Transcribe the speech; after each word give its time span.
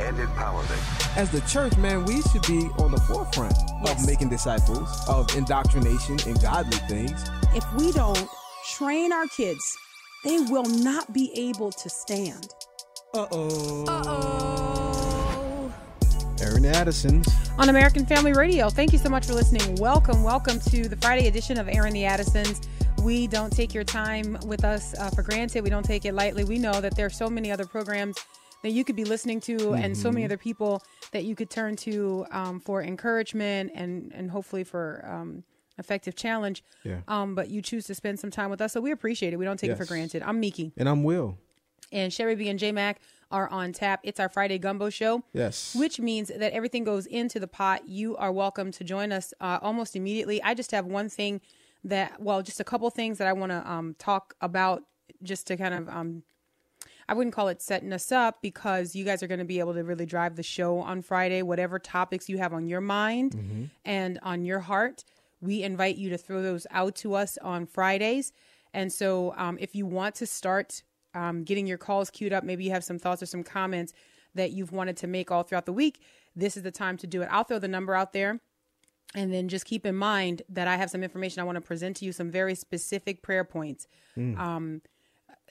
and 0.00 0.16
empowerment. 0.16 1.16
As 1.16 1.30
the 1.30 1.40
church, 1.42 1.76
man, 1.76 2.04
we 2.04 2.22
should 2.22 2.42
be 2.46 2.68
on 2.78 2.90
the 2.92 3.00
forefront 3.02 3.54
Yes. 3.84 4.00
of 4.02 4.06
making 4.06 4.28
disciples, 4.30 4.88
of 5.08 5.34
indoctrination 5.36 6.18
and 6.26 6.40
godly 6.40 6.78
things. 6.88 7.24
If 7.54 7.64
we 7.74 7.92
don't 7.92 8.28
train 8.74 9.12
our 9.12 9.26
kids, 9.28 9.76
they 10.24 10.38
will 10.38 10.64
not 10.64 11.12
be 11.12 11.32
able 11.36 11.70
to 11.72 11.88
stand. 11.90 12.48
Uh-oh. 13.14 13.84
Uh 13.86 14.02
oh. 14.06 15.74
Aaron 16.40 16.64
Addison's. 16.64 17.28
on 17.58 17.68
American 17.68 18.06
Family 18.06 18.32
Radio. 18.32 18.68
Thank 18.70 18.92
you 18.92 18.98
so 18.98 19.08
much 19.08 19.26
for 19.26 19.34
listening. 19.34 19.76
Welcome, 19.76 20.22
welcome 20.22 20.58
to 20.60 20.88
the 20.88 20.96
Friday 20.96 21.28
edition 21.28 21.58
of 21.58 21.68
Airing 21.68 21.92
the 21.92 22.04
Addisons. 22.04 22.60
We 23.02 23.26
don't 23.26 23.50
take 23.52 23.74
your 23.74 23.84
time 23.84 24.38
with 24.46 24.64
us 24.64 24.94
uh, 24.98 25.10
for 25.10 25.22
granted. 25.22 25.62
We 25.62 25.70
don't 25.70 25.84
take 25.84 26.04
it 26.04 26.14
lightly. 26.14 26.44
We 26.44 26.58
know 26.58 26.80
that 26.80 26.96
there 26.96 27.06
are 27.06 27.10
so 27.10 27.28
many 27.28 27.50
other 27.52 27.66
programs 27.66 28.16
that 28.62 28.70
you 28.70 28.84
could 28.84 28.96
be 28.96 29.04
listening 29.04 29.40
to, 29.42 29.74
and 29.74 29.96
so 29.96 30.08
Mm-hmm. 30.08 30.14
many 30.14 30.24
other 30.24 30.36
people 30.36 30.82
that 31.12 31.24
you 31.24 31.34
could 31.34 31.50
turn 31.50 31.76
to 31.76 32.26
um, 32.30 32.60
for 32.60 32.82
encouragement 32.82 33.72
and 33.74 34.12
and 34.14 34.30
hopefully 34.30 34.64
for 34.64 35.04
um, 35.06 35.44
effective 35.78 36.14
challenge. 36.14 36.62
Yeah. 36.84 37.00
Um, 37.08 37.34
but 37.34 37.48
you 37.50 37.60
choose 37.62 37.86
to 37.86 37.94
spend 37.94 38.18
some 38.20 38.30
time 38.30 38.50
with 38.50 38.60
us, 38.60 38.72
so 38.72 38.80
we 38.80 38.90
appreciate 38.92 39.32
it. 39.32 39.36
We 39.36 39.44
don't 39.44 39.58
take 39.58 39.70
it 39.70 39.76
for 39.76 39.84
granted. 39.86 40.22
I'm 40.22 40.38
Meeke, 40.40 40.72
And 40.76 40.88
I'm 40.88 41.02
Wil. 41.02 41.38
and 41.90 42.12
Sherry 42.12 42.34
B 42.36 42.48
and 42.48 42.58
J 42.58 42.72
Mac 42.72 43.00
are 43.30 43.48
on 43.48 43.72
tap. 43.72 44.00
It's 44.02 44.20
our 44.20 44.28
Friday 44.28 44.58
Gumbo 44.58 44.90
Show 44.90 45.22
Yes. 45.32 45.74
which 45.74 45.98
means 45.98 46.28
that 46.28 46.52
everything 46.52 46.84
goes 46.84 47.06
into 47.06 47.40
the 47.40 47.48
pot. 47.48 47.88
You 47.88 48.14
are 48.18 48.30
welcome 48.30 48.70
to 48.72 48.84
join 48.84 49.10
us 49.12 49.32
uh, 49.40 49.58
almost 49.62 49.96
immediately. 49.96 50.42
I 50.42 50.52
just 50.54 50.70
have 50.72 50.84
one 50.84 51.08
thing 51.08 51.40
that, 51.84 52.20
well, 52.20 52.42
just 52.42 52.60
a 52.60 52.64
couple 52.64 52.88
things 52.90 53.16
that 53.18 53.26
I 53.26 53.32
want 53.32 53.50
to 53.50 53.68
um, 53.70 53.94
talk 53.98 54.34
about 54.42 54.82
just 55.22 55.46
to 55.46 55.56
kind 55.56 55.72
of, 55.74 55.88
um, 55.88 56.22
I 57.12 57.14
wouldn't 57.14 57.34
call 57.34 57.48
it 57.48 57.60
setting 57.60 57.92
us 57.92 58.10
up 58.10 58.40
because 58.40 58.96
you 58.96 59.04
guys 59.04 59.22
are 59.22 59.26
going 59.26 59.38
to 59.38 59.44
be 59.44 59.58
able 59.58 59.74
to 59.74 59.84
really 59.84 60.06
drive 60.06 60.34
the 60.34 60.42
show 60.42 60.78
on 60.78 61.02
Friday, 61.02 61.42
whatever 61.42 61.78
topics 61.78 62.26
you 62.26 62.38
have 62.38 62.54
on 62.54 62.66
your 62.68 62.80
mind 62.80 63.34
and 63.84 64.18
on 64.22 64.46
your 64.46 64.60
heart. 64.60 65.04
We 65.42 65.62
invite 65.62 65.96
you 65.96 66.08
to 66.08 66.16
throw 66.16 66.40
those 66.40 66.66
out 66.70 66.94
to 66.96 67.12
us 67.12 67.36
on 67.42 67.66
Fridays. 67.66 68.32
And 68.72 68.90
so 68.90 69.34
um, 69.36 69.58
if 69.60 69.74
you 69.74 69.84
want 69.84 70.14
to 70.14 70.26
start 70.26 70.82
um, 71.12 71.44
getting 71.44 71.66
your 71.66 71.76
calls 71.76 72.08
queued 72.08 72.32
up, 72.32 72.44
maybe 72.44 72.64
you 72.64 72.70
have 72.70 72.82
some 72.82 72.98
thoughts 72.98 73.22
or 73.22 73.26
some 73.26 73.42
comments 73.44 73.92
that 74.34 74.52
you've 74.52 74.72
wanted 74.72 74.96
to 74.96 75.06
make 75.06 75.30
all 75.30 75.42
throughout 75.42 75.66
the 75.66 75.72
week, 75.74 76.00
this 76.34 76.56
is 76.56 76.62
the 76.62 76.70
time 76.70 76.96
to 76.96 77.06
do 77.06 77.20
it. 77.20 77.28
I'll 77.30 77.44
throw 77.44 77.58
the 77.58 77.68
number 77.68 77.94
out 77.94 78.14
there. 78.14 78.40
And 79.14 79.30
then 79.30 79.48
just 79.48 79.66
keep 79.66 79.84
in 79.84 79.96
mind 79.96 80.40
that 80.48 80.66
I 80.66 80.76
have 80.76 80.88
some 80.88 81.02
information 81.02 81.42
I 81.42 81.44
want 81.44 81.56
to 81.56 81.60
present 81.60 81.98
to 81.98 82.06
you, 82.06 82.12
some 82.12 82.30
very 82.30 82.54
specific 82.54 83.20
prayer 83.20 83.44
points. 83.44 83.86
Um, 84.38 84.80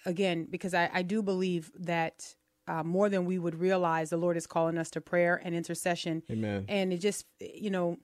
again, 0.06 0.48
because 0.50 0.74
I, 0.74 0.90
I 0.94 1.02
do 1.02 1.22
believe 1.22 1.72
that 1.80 2.36
uh, 2.68 2.84
more 2.84 3.10
than 3.10 3.26
we 3.26 3.40
would 3.40 3.56
realize, 3.56 4.10
the 4.10 4.18
Lord 4.18 4.38
is 4.38 4.48
calling 4.48 4.78
us 4.78 4.90
to 4.92 5.02
prayer 5.02 5.42
and 5.44 5.56
intercession. 5.56 6.24
Amen. 6.32 6.66
And 6.68 6.94
it 6.94 7.00
just, 7.00 7.26
you 7.40 7.70
know, 7.70 7.98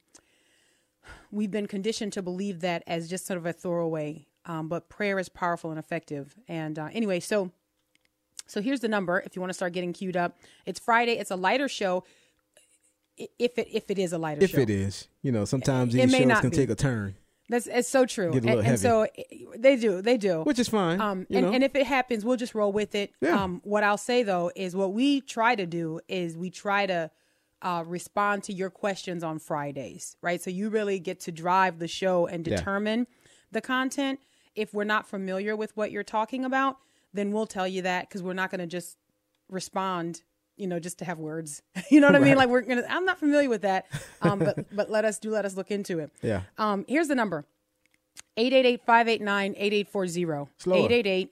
we've 1.32 1.52
been 1.52 1.68
conditioned 1.68 2.14
to 2.14 2.22
believe 2.22 2.62
that 2.62 2.84
as 2.88 3.10
just 3.10 3.26
sort 3.26 3.38
of 3.38 3.46
a 3.46 3.54
throwaway. 3.54 4.28
Um, 4.46 4.68
but 4.70 4.90
prayer 4.90 5.20
is 5.20 5.30
powerful 5.30 5.72
and 5.72 5.80
effective. 5.80 6.36
And 6.48 6.80
uh, 6.80 6.90
anyway, 6.94 7.20
so 7.20 7.52
so 8.46 8.62
here's 8.62 8.80
the 8.80 8.88
number 8.88 9.22
if 9.26 9.36
you 9.36 9.42
want 9.42 9.50
to 9.50 9.54
start 9.54 9.74
getting 9.74 9.92
queued 9.92 10.16
up. 10.16 10.38
It's 10.66 10.80
Friday. 10.80 11.14
It's 11.14 11.32
a 11.32 11.36
lighter 11.36 11.68
show. 11.68 12.06
If 13.18 13.58
it 13.58 13.68
if 13.72 13.92
it 13.92 14.00
is 14.00 14.14
a 14.14 14.18
lighter 14.18 14.44
If 14.44 14.52
show, 14.52 14.60
it 14.60 14.70
is, 14.70 15.08
you 15.22 15.32
know, 15.32 15.44
sometimes 15.44 15.94
It 15.94 16.08
these 16.08 16.16
shows 16.16 16.40
can 16.40 16.50
be. 16.50 16.56
take 16.56 16.70
a 16.70 16.76
turn, 16.76 17.16
that's 17.50 17.68
it's 17.68 17.88
so 17.88 18.06
true. 18.06 18.34
And, 18.34 18.50
and 18.50 18.80
so 18.80 19.08
they 19.58 19.76
do, 19.78 20.02
they 20.02 20.18
do. 20.18 20.42
which 20.44 20.60
is 20.60 20.68
fine. 20.70 21.00
Um, 21.00 21.26
and, 21.30 21.46
know. 21.46 21.52
and 21.54 21.64
if 21.64 21.76
it 21.76 21.86
happens, 21.86 22.26
we'll 22.26 22.38
just 22.38 22.54
roll 22.54 22.72
with 22.72 22.94
it. 22.96 23.14
Yeah. 23.22 23.42
Um, 23.42 23.62
what 23.64 23.84
I'll 23.84 23.98
say 23.98 24.24
though 24.24 24.52
is 24.56 24.76
what 24.76 24.94
we 24.94 25.22
try 25.22 25.56
to 25.56 25.66
do 25.66 26.00
is 26.08 26.38
we 26.38 26.50
try 26.50 26.86
to 26.86 27.10
uh, 27.62 27.84
respond 27.88 28.44
to 28.44 28.54
your 28.54 28.70
questions 28.70 29.24
on 29.24 29.40
Fridays, 29.40 30.16
right? 30.22 30.42
So 30.42 30.50
you 30.50 30.70
really 30.70 31.00
get 31.00 31.20
to 31.22 31.32
drive 31.32 31.80
the 31.80 31.88
show 31.88 32.28
and 32.28 32.46
Yeah. 32.46 32.58
determine 32.58 33.08
the 33.52 33.62
content. 33.62 34.20
If 34.56 34.74
we're 34.74 34.84
not 34.84 35.08
familiar 35.08 35.56
with 35.56 35.76
what 35.78 35.92
you're 35.92 36.04
talking 36.04 36.44
about, 36.44 36.78
then 37.14 37.32
we'll 37.32 37.48
tell 37.48 37.68
you 37.68 37.82
that 37.84 38.10
because 38.10 38.22
we're 38.22 38.34
not 38.34 38.52
going 38.52 38.60
to 38.60 38.68
just 38.68 38.98
respond, 39.50 40.22
you 40.58 40.68
know, 40.68 40.80
just 40.80 41.00
to 41.00 41.06
have 41.06 41.20
words. 41.20 41.62
you 41.92 42.00
know 42.02 42.08
what 42.08 42.16
I 42.16 42.20
mean? 42.20 42.36
Like 42.36 42.50
we're 42.50 42.62
gonna. 42.62 42.84
I'm 42.90 43.06
not 43.06 43.20
familiar 43.20 43.50
with 43.50 43.62
that, 43.62 43.86
um, 44.22 44.40
but 44.40 44.66
but 44.76 44.90
let 44.90 45.06
us 45.06 45.20
do 45.20 45.30
let 45.32 45.46
us 45.46 45.56
look 45.56 45.72
into 45.72 46.00
it. 46.00 46.12
yeah. 46.22 46.42
Um, 46.58 46.84
here's 46.88 47.08
the 47.08 47.16
number 47.16 47.46
888 48.38 48.82
589 48.86 49.54
8840. 49.58 50.52
Slower. 50.58 50.78
888. 50.78 51.32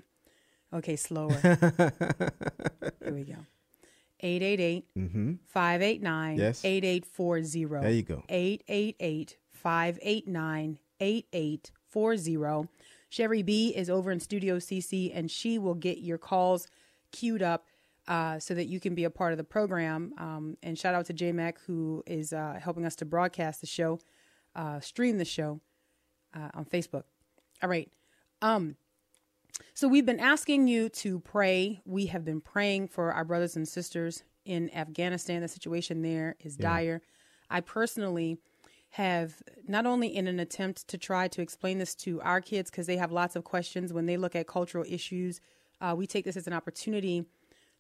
Okay, 0.74 0.96
slower. 0.96 1.31
Here 3.03 3.13
we 3.13 3.24
go. 3.24 3.38
888 4.19 4.86
589 5.47 6.38
Yes. 6.38 6.66
8840. 6.66 7.66
There 7.81 7.92
you 7.92 8.03
go. 8.03 8.24
888 8.30 9.38
589 9.52 10.80
8840. 11.00 12.69
Sherry 13.09 13.44
B 13.44 13.69
is 13.75 13.90
over 13.90 14.12
in 14.12 14.19
Studio 14.19 14.57
CC 14.57 15.12
and 15.13 15.30
she 15.31 15.57
will 15.57 15.75
get 15.75 16.00
your 16.00 16.18
calls 16.18 16.68
queued 17.12 17.42
up 17.42 17.66
uh, 18.07 18.39
so 18.39 18.53
that 18.53 18.66
you 18.66 18.79
can 18.79 18.95
be 18.95 19.03
a 19.03 19.09
part 19.09 19.31
of 19.31 19.38
the 19.38 19.43
program. 19.43 20.13
Um, 20.17 20.57
and 20.63 20.77
shout 20.77 20.95
out 20.95 21.05
to 21.07 21.13
J 21.13 21.31
Mac 21.31 21.59
who 21.66 22.03
is 22.05 22.33
uh, 22.33 22.59
helping 22.61 22.85
us 22.85 22.95
to 22.97 23.05
broadcast 23.05 23.61
the 23.61 23.67
show, 23.67 23.99
uh, 24.55 24.79
stream 24.79 25.17
the 25.17 25.25
show 25.25 25.59
uh, 26.35 26.49
on 26.53 26.65
Facebook. 26.65 27.03
All 27.63 27.69
right. 27.69 27.89
Um, 28.41 28.75
so 29.73 29.88
we've 29.88 30.05
been 30.05 30.19
asking 30.19 30.67
you 30.67 30.89
to 30.89 31.19
pray. 31.19 31.81
We 31.85 32.07
have 32.07 32.25
been 32.25 32.41
praying 32.41 32.89
for 32.89 33.13
our 33.13 33.23
brothers 33.23 33.55
and 33.55 33.67
sisters 33.67 34.23
in 34.44 34.73
Afghanistan. 34.75 35.41
The 35.41 35.47
situation 35.47 36.01
there 36.01 36.35
is 36.39 36.55
dire. 36.57 37.01
I 37.49 37.61
personally 37.61 38.38
have 38.91 39.41
not 39.67 39.85
only 39.85 40.07
in 40.07 40.27
an 40.27 40.39
attempt 40.39 40.88
to 40.88 40.97
try 40.97 41.27
to 41.27 41.41
explain 41.41 41.79
this 41.79 41.95
to 41.95 42.21
our 42.21 42.41
kids 42.41 42.69
because 42.69 42.88
they 42.88 42.97
have 42.97 43.11
lots 43.11 43.35
of 43.35 43.44
questions 43.44 43.91
when 43.91 44.05
they 44.05 44.17
look 44.17 44.35
at 44.35 44.47
cultural 44.47 44.85
issues. 44.88 45.41
Uh, 45.81 45.94
we 45.97 46.07
take 46.07 46.23
this 46.23 46.38
as 46.38 46.47
an 46.47 46.53
opportunity 46.53 47.25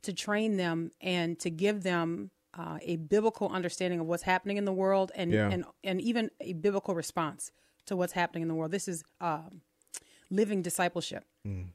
to 0.05 0.13
train 0.13 0.57
them 0.57 0.91
and 1.01 1.37
to 1.39 1.49
give 1.49 1.83
them 1.83 2.31
uh, 2.57 2.77
a 2.81 2.95
biblical 2.95 3.49
understanding 3.49 3.99
of 3.99 4.07
what's 4.07 4.23
happening 4.23 4.57
in 4.57 4.65
the 4.65 4.73
world 4.73 5.11
and 5.15 5.31
Yeah. 5.31 5.49
and 5.51 5.65
and 5.83 5.99
even 6.01 6.31
a 6.39 6.53
biblical 6.53 6.95
response 6.95 7.51
to 7.85 7.95
what's 7.95 8.13
happening 8.13 8.41
in 8.41 8.47
the 8.47 8.55
world. 8.55 8.71
This 8.71 8.87
is 8.87 9.03
um, 9.21 9.61
living 10.29 10.61
discipleship. 10.61 11.23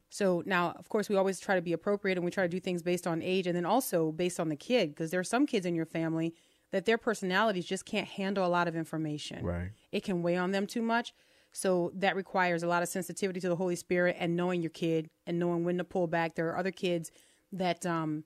So 0.09 0.43
now, 0.47 0.73
of 0.73 0.89
course, 0.89 1.09
we 1.09 1.15
always 1.15 1.39
try 1.39 1.55
to 1.55 1.63
be 1.63 1.73
appropriate 1.73 2.19
and 2.19 2.25
we 2.25 2.33
try 2.33 2.43
to 2.43 2.49
do 2.49 2.59
things 2.59 2.83
based 2.83 3.07
on 3.07 3.23
age 3.23 3.47
and 3.47 3.55
then 3.55 3.65
also 3.65 4.11
based 4.11 4.41
on 4.41 4.49
the 4.49 4.57
kid 4.57 4.89
because 4.91 5.13
there 5.13 5.21
are 5.21 5.25
some 5.25 5.47
kids 5.47 5.65
in 5.65 5.77
your 5.77 5.87
family 5.87 6.35
that 6.73 6.87
their 6.87 6.99
personalities 6.99 7.67
just 7.67 7.85
can't 7.85 8.09
handle 8.09 8.45
a 8.45 8.49
lot 8.49 8.67
of 8.67 8.75
information. 8.75 9.45
Right. 9.45 9.71
It 9.93 10.03
can 10.03 10.23
weigh 10.23 10.37
on 10.37 10.51
them 10.51 10.67
too 10.67 10.83
much. 10.83 11.13
So 11.53 11.93
that 11.95 12.17
requires 12.17 12.65
a 12.65 12.67
lot 12.67 12.83
of 12.83 12.89
sensitivity 12.89 13.39
to 13.41 13.49
the 13.49 13.55
Holy 13.55 13.77
Spirit 13.77 14.17
and 14.19 14.35
knowing 14.37 14.61
your 14.61 14.71
kid 14.71 15.09
and 15.25 15.39
knowing 15.39 15.63
when 15.65 15.79
to 15.79 15.85
pull 15.85 16.09
back. 16.09 16.35
There 16.35 16.49
are 16.49 16.59
other 16.59 16.73
kids 16.73 17.13
that 17.53 17.85
um, 17.87 18.25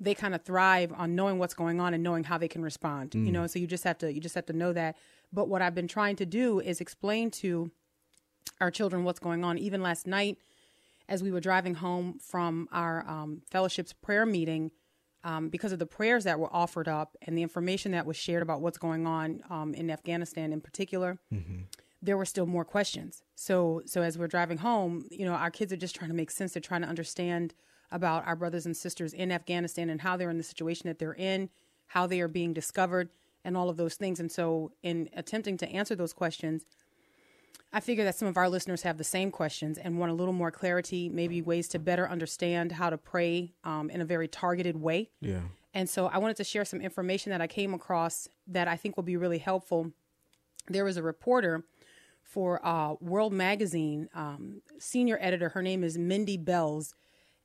they 0.00 0.14
kind 0.14 0.34
of 0.34 0.42
thrive 0.44 0.92
on 0.96 1.14
knowing 1.14 1.38
what's 1.38 1.54
going 1.54 1.80
on 1.80 1.94
and 1.94 2.02
knowing 2.02 2.24
how 2.24 2.38
they 2.38 2.48
can 2.48 2.62
respond. 2.62 3.14
You 3.26 3.32
know, 3.32 3.46
so 3.46 3.58
you 3.58 3.66
just 3.66 3.84
have 3.84 3.98
to 3.98 4.12
you 4.12 4.20
just 4.20 4.34
have 4.34 4.46
to 4.46 4.52
know 4.52 4.72
that. 4.72 4.96
But 5.32 5.48
what 5.48 5.62
I've 5.62 5.74
been 5.74 5.88
trying 5.88 6.16
to 6.16 6.26
do 6.26 6.60
is 6.60 6.80
explain 6.80 7.30
to 7.32 7.70
our 8.60 8.70
children 8.70 9.04
what's 9.04 9.20
going 9.20 9.44
on. 9.44 9.58
Even 9.58 9.82
last 9.82 10.06
night, 10.06 10.38
as 11.08 11.22
we 11.22 11.30
were 11.30 11.40
driving 11.40 11.74
home 11.74 12.18
from 12.20 12.68
our 12.72 13.04
um, 13.08 13.42
fellowship's 13.50 13.92
prayer 13.92 14.26
meeting, 14.26 14.70
um, 15.24 15.48
because 15.48 15.72
of 15.72 15.78
the 15.78 15.86
prayers 15.86 16.24
that 16.24 16.38
were 16.38 16.52
offered 16.54 16.88
up 16.88 17.16
and 17.22 17.38
the 17.38 17.42
information 17.42 17.92
that 17.92 18.06
was 18.06 18.16
shared 18.16 18.42
about 18.42 18.60
what's 18.60 18.78
going 18.78 19.06
on 19.06 19.40
um, 19.50 19.72
in 19.74 19.90
Afghanistan 19.90 20.52
in 20.52 20.60
particular, 20.60 21.18
there 22.02 22.16
were 22.16 22.24
still 22.24 22.46
more 22.46 22.64
questions. 22.64 23.22
So, 23.36 23.82
so 23.86 24.02
as 24.02 24.18
we're 24.18 24.26
driving 24.26 24.58
home, 24.58 25.06
you 25.10 25.24
know, 25.24 25.34
our 25.34 25.50
kids 25.50 25.72
are 25.72 25.76
just 25.76 25.94
trying 25.94 26.10
to 26.10 26.16
make 26.16 26.30
sense. 26.32 26.52
They're 26.54 26.60
trying 26.60 26.82
to 26.82 26.88
understand 26.88 27.54
about 27.92 28.26
our 28.26 28.36
brothers 28.36 28.66
and 28.66 28.76
sisters 28.76 29.12
in 29.12 29.30
Afghanistan 29.30 29.90
and 29.90 30.00
how 30.00 30.16
they're 30.16 30.30
in 30.30 30.38
the 30.38 30.42
situation 30.42 30.88
that 30.88 30.98
they're 30.98 31.14
in, 31.14 31.48
how 31.88 32.06
they 32.06 32.20
are 32.20 32.28
being 32.28 32.52
discovered, 32.52 33.10
and 33.44 33.56
all 33.56 33.68
of 33.68 33.76
those 33.76 33.94
things. 33.94 34.20
And 34.20 34.30
so, 34.30 34.72
in 34.82 35.08
attempting 35.14 35.56
to 35.58 35.68
answer 35.68 35.94
those 35.94 36.12
questions, 36.12 36.64
I 37.72 37.80
figure 37.80 38.04
that 38.04 38.14
some 38.14 38.28
of 38.28 38.36
our 38.36 38.48
listeners 38.48 38.82
have 38.82 38.98
the 38.98 39.04
same 39.04 39.30
questions 39.30 39.78
and 39.78 39.98
want 39.98 40.12
a 40.12 40.14
little 40.14 40.34
more 40.34 40.50
clarity, 40.50 41.08
maybe 41.08 41.40
ways 41.42 41.68
to 41.68 41.78
better 41.78 42.08
understand 42.08 42.72
how 42.72 42.90
to 42.90 42.98
pray 42.98 43.54
um, 43.64 43.90
in 43.90 44.00
a 44.00 44.04
very 44.04 44.28
targeted 44.28 44.76
way. 44.76 45.10
Yeah. 45.20 45.40
And 45.74 45.88
so 45.88 46.06
I 46.06 46.18
wanted 46.18 46.36
to 46.36 46.44
share 46.44 46.66
some 46.66 46.80
information 46.82 47.30
that 47.30 47.40
I 47.40 47.46
came 47.46 47.72
across 47.72 48.28
that 48.46 48.68
I 48.68 48.76
think 48.76 48.96
will 48.96 49.04
be 49.04 49.16
really 49.16 49.38
helpful 49.38 49.92
there 50.68 50.84
was 50.84 50.96
a 50.96 51.02
reporter 51.02 51.64
for 52.22 52.64
uh, 52.66 52.94
World 53.00 53.32
Magazine, 53.32 54.08
um, 54.14 54.62
senior 54.78 55.18
editor. 55.20 55.50
Her 55.50 55.62
name 55.62 55.84
is 55.84 55.98
Mindy 55.98 56.38
Belz. 56.38 56.94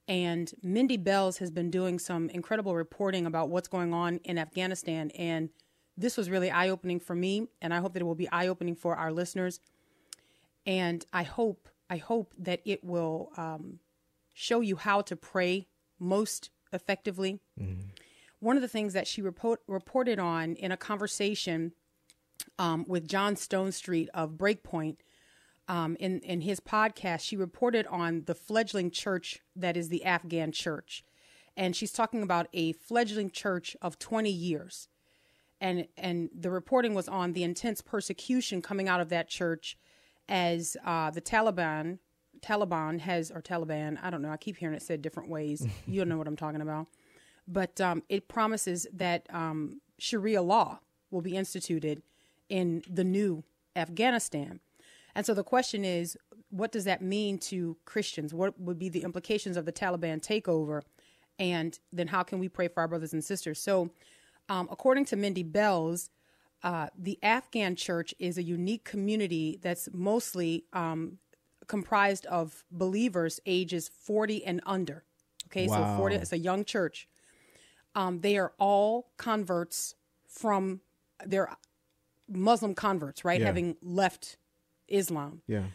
And 0.08 0.52
Mindy 0.64 0.98
Belz 0.98 1.40
has 1.40 1.52
been 1.52 1.70
doing 1.70 2.00
some 2.00 2.30
incredible 2.30 2.76
reporting 2.76 3.26
about 3.26 3.50
what's 3.50 3.68
going 3.68 3.94
on 3.94 4.18
in 4.24 4.38
Afghanistan. 4.38 5.12
And 5.12 5.50
this 5.98 6.16
was 6.16 6.30
really 6.30 6.50
eye 6.50 6.70
opening 6.70 7.00
for 7.00 7.16
me. 7.16 7.48
And 7.62 7.74
I 7.74 7.80
hope 7.80 7.94
that 7.94 8.02
it 8.02 8.06
will 8.06 8.16
be 8.16 8.30
eye 8.32 8.48
opening 8.48 8.76
for 8.76 8.96
our 8.96 9.12
listeners. 9.12 9.60
And 10.66 11.06
I 11.12 11.24
hope, 11.24 11.70
I 11.90 11.98
hope 11.98 12.34
that 12.38 12.62
it 12.64 12.84
will 12.84 13.32
um, 13.36 13.80
show 14.34 14.62
you 14.62 14.78
how 14.78 15.02
to 15.02 15.16
pray 15.16 15.68
most 16.00 16.52
effectively. 16.72 17.40
Mm-hmm. 17.60 17.82
One 18.40 18.56
of 18.56 18.62
the 18.62 18.68
things 18.68 18.94
that 18.94 19.08
she 19.08 19.22
report, 19.22 19.62
reported 19.68 20.20
on 20.20 20.56
in 20.56 20.72
a 20.72 20.78
conversation 20.78 21.74
um, 22.60 22.86
with 22.88 23.08
John 23.08 23.36
Stonestreet 23.36 24.08
of 24.14 24.32
Breakpoint 24.32 24.98
um, 25.68 25.98
in 26.00 26.20
in 26.22 26.42
his 26.42 26.60
podcast, 26.60 27.22
she 27.22 27.36
reported 27.36 27.86
on 27.88 28.24
the 28.26 28.36
fledgling 28.36 28.92
church 28.92 29.40
that 29.56 29.76
is 29.76 29.90
the 29.90 30.04
Afghan 30.06 30.52
church, 30.52 31.04
and 31.56 31.76
she's 31.76 31.92
talking 31.92 32.24
about 32.24 32.48
a 32.54 32.72
fledgling 32.74 33.30
church 33.30 33.76
of 33.82 34.00
20 34.00 34.30
years, 34.30 34.88
and 35.60 35.88
and 35.98 36.30
the 36.38 36.50
reporting 36.50 36.94
was 36.94 37.08
on 37.08 37.34
the 37.34 37.44
intense 37.44 37.82
persecution 37.82 38.62
coming 38.62 38.88
out 38.88 39.02
of 39.02 39.10
that 39.10 39.28
church 39.28 39.78
as 40.30 40.78
uh, 40.86 41.10
the 41.12 41.22
Taliban 41.22 42.00
Taliban 42.42 43.00
has 43.00 43.32
or 43.32 43.42
Taliban 43.42 43.98
I 44.02 44.10
don't 44.10 44.22
know 44.22 44.30
I 44.30 44.38
keep 44.38 44.58
hearing 44.58 44.76
it 44.76 44.82
said 44.82 45.02
different 45.02 45.30
ways. 45.30 45.66
You 45.88 46.02
don't 46.02 46.10
know 46.10 46.18
what 46.18 46.28
I'm 46.28 46.36
talking 46.36 46.62
about, 46.62 46.88
but 47.48 47.80
um, 47.82 48.04
it 48.10 48.28
promises 48.28 48.88
that 48.94 49.26
um, 49.34 49.82
Sharia 50.00 50.42
law 50.42 50.80
will 51.12 51.22
be 51.22 51.36
instituted 51.36 52.04
in 52.50 52.84
the 52.90 53.04
new 53.04 53.44
Afghanistan. 53.76 54.60
And 55.18 55.26
so 55.26 55.34
the 55.34 55.44
question 55.44 55.84
is, 55.84 56.16
what 56.52 56.72
does 56.72 56.84
that 56.84 57.02
mean 57.02 57.40
to 57.40 57.76
Christians? 57.86 58.36
What 58.36 58.58
would 58.60 58.78
be 58.78 58.88
the 58.88 59.02
implications 59.02 59.58
of 59.58 59.66
the 59.66 59.74
Taliban 59.74 60.22
takeover? 60.22 60.84
And 61.40 61.78
then 61.92 62.08
how 62.08 62.22
can 62.22 62.38
we 62.38 62.48
pray 62.48 62.68
for 62.68 62.82
our 62.82 62.88
brothers 62.88 63.14
and 63.14 63.26
sisters? 63.26 63.60
So, 63.60 63.90
um, 64.48 64.70
according 64.72 65.06
to 65.06 65.16
Mindy 65.16 65.44
Belz, 65.44 66.10
uh, 66.62 66.90
the 66.96 67.18
Afghan 67.24 67.76
church 67.76 68.14
is 68.20 68.38
a 68.38 68.44
unique 68.44 68.84
community 68.84 69.60
that's 69.60 69.90
mostly 69.92 70.66
um, 70.72 71.18
comprised 71.66 72.28
of 72.28 72.64
believers 72.72 73.40
ages 73.48 73.90
40 73.90 74.46
and 74.46 74.62
under. 74.68 75.04
Okay, 75.48 75.68
wow. 75.68 75.96
so 75.96 75.98
40, 75.98 76.16
it's 76.18 76.32
a 76.32 76.38
young 76.38 76.64
church. 76.64 77.08
Um, 77.96 78.22
they 78.22 78.38
are 78.38 78.54
all 78.60 79.10
converts 79.18 79.96
from, 80.28 80.82
they're 81.26 81.50
Muslim 82.30 82.76
converts, 82.76 83.26
right? 83.26 83.40
Yeah. 83.40 83.48
Having 83.48 83.78
left 83.82 84.38
Islam. 84.88 85.42
Yeah. 85.48 85.66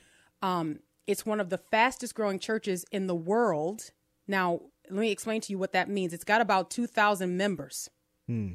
Um, 0.41 0.81
it's 1.06 1.26
one 1.26 1.41
of 1.41 1.50
the 1.50 1.59
fastest 1.59 2.14
growing 2.14 2.38
churches 2.38 2.85
in 2.91 3.06
the 3.06 3.14
world. 3.14 3.91
Now, 4.26 4.61
let 4.91 5.00
me 5.00 5.11
explain 5.11 5.41
to 5.43 5.53
you 5.53 5.59
what 5.59 5.73
that 5.73 5.88
means. 5.88 6.12
It's 6.12 6.25
got 6.25 6.41
about 6.41 6.70
2,000 6.70 7.37
members. 7.37 7.91
Hmm. 8.26 8.53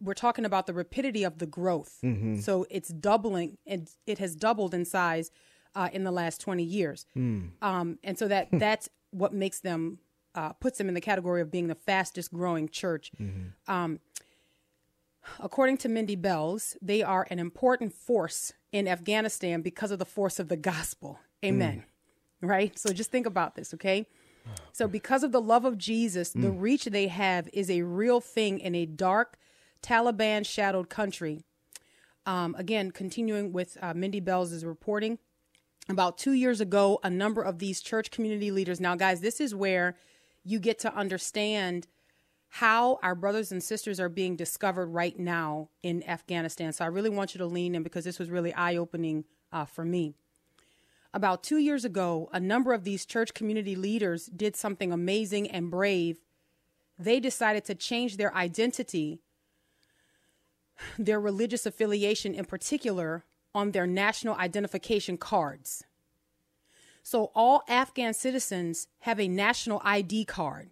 We're 0.00 0.14
talking 0.14 0.44
about 0.44 0.66
the 0.66 0.74
rapidity 0.74 1.22
of 1.22 1.38
the 1.38 1.46
growth. 1.46 1.98
Mm-hmm. 2.02 2.40
So 2.40 2.66
it's 2.70 2.88
doubling, 2.88 3.58
and 3.66 3.88
it 4.06 4.18
has 4.18 4.34
doubled 4.34 4.74
in 4.74 4.84
size 4.84 5.30
uh, 5.74 5.90
in 5.92 6.04
the 6.04 6.10
last 6.10 6.40
20 6.40 6.62
years. 6.62 7.06
Hmm. 7.14 7.48
Um, 7.60 7.98
and 8.02 8.18
so 8.18 8.28
that 8.28 8.48
that's 8.52 8.88
what 9.10 9.32
makes 9.32 9.60
them, 9.60 9.98
uh, 10.34 10.54
puts 10.54 10.78
them 10.78 10.88
in 10.88 10.94
the 10.94 11.00
category 11.00 11.40
of 11.40 11.50
being 11.50 11.68
the 11.68 11.74
fastest 11.74 12.32
growing 12.32 12.68
church. 12.68 13.12
Mm-hmm. 13.20 13.72
Um, 13.72 14.00
According 15.38 15.78
to 15.78 15.88
Mindy 15.88 16.16
Belz, 16.16 16.76
they 16.82 17.02
are 17.02 17.26
an 17.30 17.38
important 17.38 17.92
force 17.92 18.52
in 18.72 18.88
Afghanistan 18.88 19.62
because 19.62 19.90
of 19.90 19.98
the 19.98 20.04
force 20.04 20.38
of 20.38 20.48
the 20.48 20.56
gospel. 20.56 21.20
Amen. 21.44 21.84
Mm. 22.42 22.48
Right? 22.48 22.78
So 22.78 22.92
just 22.92 23.10
think 23.10 23.26
about 23.26 23.54
this, 23.54 23.72
okay? 23.74 24.06
So, 24.72 24.88
because 24.88 25.22
of 25.22 25.32
the 25.32 25.40
love 25.40 25.64
of 25.64 25.78
Jesus, 25.78 26.32
mm. 26.32 26.42
the 26.42 26.50
reach 26.50 26.84
they 26.86 27.08
have 27.08 27.48
is 27.52 27.70
a 27.70 27.82
real 27.82 28.20
thing 28.20 28.58
in 28.58 28.74
a 28.74 28.86
dark, 28.86 29.38
Taliban 29.82 30.44
shadowed 30.46 30.88
country. 30.88 31.44
Um, 32.24 32.54
again, 32.58 32.90
continuing 32.90 33.52
with 33.52 33.76
uh, 33.82 33.94
Mindy 33.94 34.20
Belz' 34.20 34.64
reporting, 34.64 35.18
about 35.88 36.16
two 36.16 36.32
years 36.32 36.60
ago, 36.60 37.00
a 37.02 37.10
number 37.10 37.42
of 37.42 37.58
these 37.58 37.80
church 37.80 38.10
community 38.10 38.50
leaders. 38.50 38.80
Now, 38.80 38.94
guys, 38.94 39.20
this 39.20 39.40
is 39.40 39.54
where 39.54 39.96
you 40.44 40.60
get 40.60 40.78
to 40.80 40.94
understand 40.94 41.88
how 42.56 42.98
our 43.02 43.14
brothers 43.14 43.50
and 43.50 43.62
sisters 43.62 43.98
are 43.98 44.10
being 44.10 44.36
discovered 44.36 44.88
right 44.88 45.18
now 45.18 45.70
in 45.82 46.06
Afghanistan. 46.06 46.70
So 46.70 46.84
I 46.84 46.88
really 46.88 47.08
want 47.08 47.34
you 47.34 47.38
to 47.38 47.46
lean 47.46 47.74
in 47.74 47.82
because 47.82 48.04
this 48.04 48.18
was 48.18 48.28
really 48.28 48.52
eye 48.52 48.76
opening 48.76 49.24
uh, 49.50 49.64
for 49.64 49.86
me. 49.86 50.12
About 51.14 51.42
two 51.42 51.56
years 51.56 51.86
ago, 51.86 52.28
a 52.30 52.38
number 52.38 52.74
of 52.74 52.84
these 52.84 53.06
church 53.06 53.32
community 53.32 53.74
leaders 53.74 54.26
did 54.26 54.54
something 54.54 54.92
amazing 54.92 55.50
and 55.50 55.70
brave. 55.70 56.18
They 56.98 57.20
decided 57.20 57.64
to 57.64 57.74
change 57.74 58.18
their 58.18 58.34
identity, 58.34 59.22
their 60.98 61.18
religious 61.18 61.64
affiliation 61.64 62.34
in 62.34 62.44
particular, 62.44 63.24
on 63.54 63.70
their 63.70 63.86
national 63.86 64.34
identification 64.34 65.16
cards. 65.16 65.84
So 67.02 67.32
all 67.34 67.62
Afghan 67.66 68.12
citizens 68.12 68.88
have 69.00 69.18
a 69.18 69.26
national 69.26 69.80
ID 69.82 70.26
card 70.26 70.68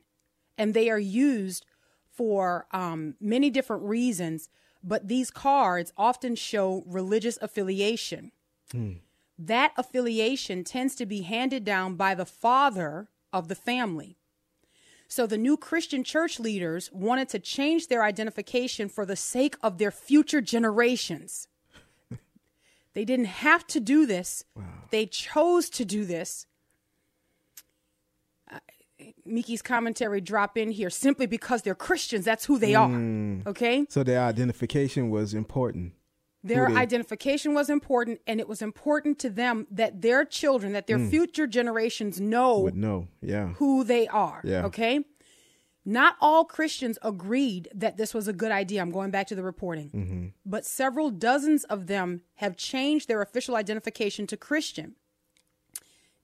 and 0.58 0.74
they 0.74 0.90
are 0.90 0.98
used 0.98 1.64
for 2.12 2.66
um, 2.72 3.14
many 3.20 3.50
different 3.50 3.82
reasons, 3.82 4.48
but 4.82 5.08
these 5.08 5.30
cards 5.30 5.92
often 5.96 6.34
show 6.34 6.84
religious 6.86 7.38
affiliation. 7.40 8.32
Hmm. 8.72 8.92
That 9.38 9.72
affiliation 9.76 10.64
tends 10.64 10.94
to 10.96 11.06
be 11.06 11.22
handed 11.22 11.64
down 11.64 11.96
by 11.96 12.14
the 12.14 12.26
father 12.26 13.08
of 13.32 13.48
the 13.48 13.54
family. 13.54 14.16
So 15.08 15.26
the 15.26 15.38
new 15.38 15.56
Christian 15.56 16.04
church 16.04 16.38
leaders 16.38 16.90
wanted 16.92 17.28
to 17.30 17.38
change 17.38 17.88
their 17.88 18.04
identification 18.04 18.88
for 18.88 19.04
the 19.04 19.16
sake 19.16 19.56
of 19.62 19.78
their 19.78 19.90
future 19.90 20.40
generations. 20.40 21.48
they 22.94 23.04
didn't 23.04 23.24
have 23.26 23.66
to 23.68 23.80
do 23.80 24.06
this, 24.06 24.44
wow. 24.54 24.64
they 24.90 25.06
chose 25.06 25.68
to 25.70 25.84
do 25.84 26.04
this 26.04 26.46
Meeke's 29.30 29.62
commentary 29.62 30.20
drop 30.20 30.58
in 30.58 30.70
here 30.70 30.90
simply 30.90 31.26
because 31.26 31.62
they're 31.62 31.74
Christians. 31.74 32.24
That's 32.24 32.44
who 32.44 32.58
they 32.58 32.72
mm. 32.72 33.46
are. 33.46 33.50
Okay? 33.50 33.86
So 33.88 34.02
their 34.02 34.20
identification 34.20 35.10
was 35.10 35.34
important. 35.34 35.94
Their 36.42 36.70
identification 36.70 37.52
was 37.52 37.68
important, 37.68 38.20
and 38.26 38.40
it 38.40 38.48
was 38.48 38.62
important 38.62 39.18
to 39.18 39.28
them 39.28 39.66
that 39.70 40.00
their 40.00 40.24
children, 40.24 40.72
that 40.72 40.86
their 40.86 40.98
mm. 40.98 41.10
future 41.10 41.46
generations 41.46 42.18
know, 42.18 42.60
Would 42.60 42.76
know, 42.76 43.08
yeah, 43.20 43.48
who 43.54 43.84
they 43.84 44.08
are. 44.08 44.40
Yeah. 44.42 44.64
Okay. 44.64 45.04
Not 45.84 46.16
all 46.20 46.44
Christians 46.44 46.98
agreed 47.02 47.68
that 47.74 47.96
this 47.96 48.14
was 48.14 48.28
a 48.28 48.32
good 48.32 48.52
idea. 48.52 48.80
I'm 48.80 48.90
going 48.90 49.10
back 49.10 49.26
to 49.28 49.34
the 49.34 49.42
reporting, 49.42 49.90
mm-hmm. 49.90 50.26
but 50.44 50.64
several 50.64 51.10
dozens 51.10 51.64
of 51.64 51.86
them 51.86 52.22
have 52.36 52.56
changed 52.56 53.08
their 53.08 53.22
official 53.22 53.56
identification 53.56 54.26
to 54.28 54.36
Christian. 54.36 54.96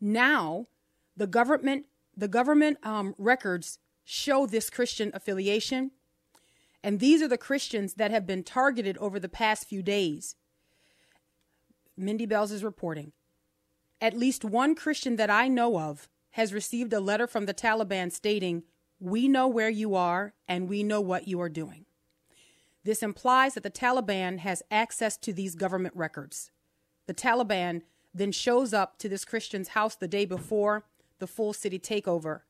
Now, 0.01 0.67
the 1.17 1.27
government 1.27 1.87
the 2.17 2.29
government 2.29 2.79
um, 2.83 3.15
records 3.19 3.79
show 4.05 4.47
this 4.47 4.71
Christian 4.71 5.11
affiliation. 5.13 5.91
And 6.83 7.01
these 7.01 7.21
are 7.21 7.29
the 7.29 7.37
Christians 7.37 7.95
that 7.95 8.11
have 8.11 8.27
been 8.27 8.45
targeted 8.45 8.97
over 8.99 9.19
the 9.19 9.29
past 9.29 9.67
few 9.67 9.83
days. 9.83 10.37
Mindy 11.97 12.27
Belz 12.27 12.53
is 12.53 12.63
reporting. 12.65 13.13
At 14.01 14.17
least 14.17 14.45
one 14.45 14.75
Christian 14.75 15.17
that 15.17 15.31
I 15.31 15.49
know 15.49 15.79
of 15.79 16.09
has 16.33 16.53
received 16.53 16.93
a 16.93 17.01
letter 17.01 17.27
from 17.27 17.47
the 17.47 17.55
Taliban 17.55 18.13
stating, 18.13 18.63
We 19.01 19.27
know 19.27 19.49
where 19.49 19.71
you 19.71 19.95
are 19.95 20.35
and 20.47 20.69
we 20.69 20.83
know 20.83 21.01
what 21.01 21.27
you 21.27 21.41
are 21.41 21.49
doing. 21.49 21.87
This 22.85 23.03
implies 23.03 23.55
that 23.55 23.63
the 23.63 23.71
Taliban 23.71 24.39
has 24.39 24.63
access 24.71 25.17
to 25.19 25.33
these 25.33 25.57
government 25.57 25.97
records. 25.97 26.53
The 27.07 27.15
Taliban 27.15 27.83
then 28.15 28.33
shows 28.33 28.73
up 28.73 28.99
to 28.99 29.09
this 29.09 29.25
Christian's 29.25 29.69
house 29.69 29.97
the 29.97 30.07
day 30.07 30.25
before 30.25 30.85
the 31.19 31.27
full 31.27 31.53
city 31.53 31.79
takeover. 31.79 32.41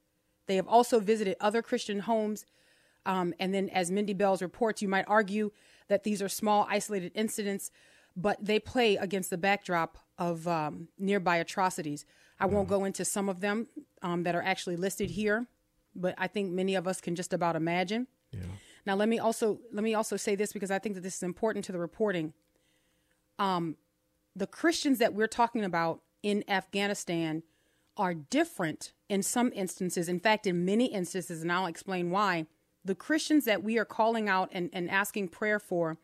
They 0.47 0.57
have 0.57 0.69
also 0.69 1.01
visited 1.01 1.37
other 1.41 1.63
Christian 1.63 2.01
homes. 2.01 2.47
Um, 3.05 3.35
and 3.39 3.55
then, 3.55 3.69
as 3.71 3.91
Mindy 3.91 4.15
Belz's 4.15 4.43
reports, 4.43 4.83
you 4.83 4.89
might 4.89 5.05
argue 5.07 5.53
that 5.89 6.05
these 6.05 6.21
are 6.21 6.29
small, 6.29 6.67
isolated 6.69 7.13
incidents, 7.15 7.71
but 8.17 8.45
they 8.45 8.59
play 8.59 8.97
against 8.97 9.31
the 9.31 9.39
backdrop 9.39 9.99
of 10.19 10.49
um, 10.49 10.89
nearby 10.99 11.37
atrocities. 11.37 12.05
I 12.41 12.47
won't 12.47 12.69
go 12.69 12.85
into 12.85 13.05
some 13.05 13.29
of 13.29 13.41
them 13.41 13.69
um, 14.03 14.25
that 14.25 14.35
are 14.35 14.43
actually 14.43 14.77
listed 14.77 15.11
here, 15.11 15.47
but 15.95 16.15
I 16.19 16.27
think 16.27 16.53
many 16.53 16.75
of 16.75 16.87
us 16.87 17.01
can 17.01 17.15
just 17.15 17.33
about 17.33 17.57
imagine. 17.57 18.09
Yeah. 18.33 18.41
Now, 18.85 18.95
let 18.95 19.09
me 19.09 19.19
also 19.19 19.61
let 19.73 19.83
me 19.83 19.95
also 19.95 20.17
say 20.17 20.35
this 20.35 20.53
because 20.53 20.71
I 20.71 20.79
think 20.79 20.95
that 20.95 21.01
this 21.03 21.17
is 21.17 21.23
important 21.23 21.65
to 21.67 21.73
the 21.73 21.79
reporting. 21.79 22.33
Um, 23.39 23.77
the 24.35 24.47
Christians 24.47 24.99
that 24.99 25.15
we're 25.15 25.27
talking 25.27 25.65
about 25.65 26.03
in 26.23 26.45
Afghanistan 26.49 27.43
are 27.97 28.15
different 28.15 28.93
in 29.09 29.23
some 29.23 29.53
instances. 29.55 30.09
In 30.09 30.21
fact, 30.21 30.47
in 30.47 30.65
many 30.65 30.87
instances, 30.87 31.43
and 31.43 31.53
I'll 31.53 31.67
explain 31.67 32.11
why, 32.11 32.47
the 32.85 32.95
Christians 32.95 33.45
that 33.45 33.62
we 33.62 33.79
are 33.79 33.85
calling 33.85 34.29
out 34.29 34.50
and, 34.53 34.71
and 34.73 34.91
asking 34.91 35.29
prayer 35.29 35.59
for 35.59 35.99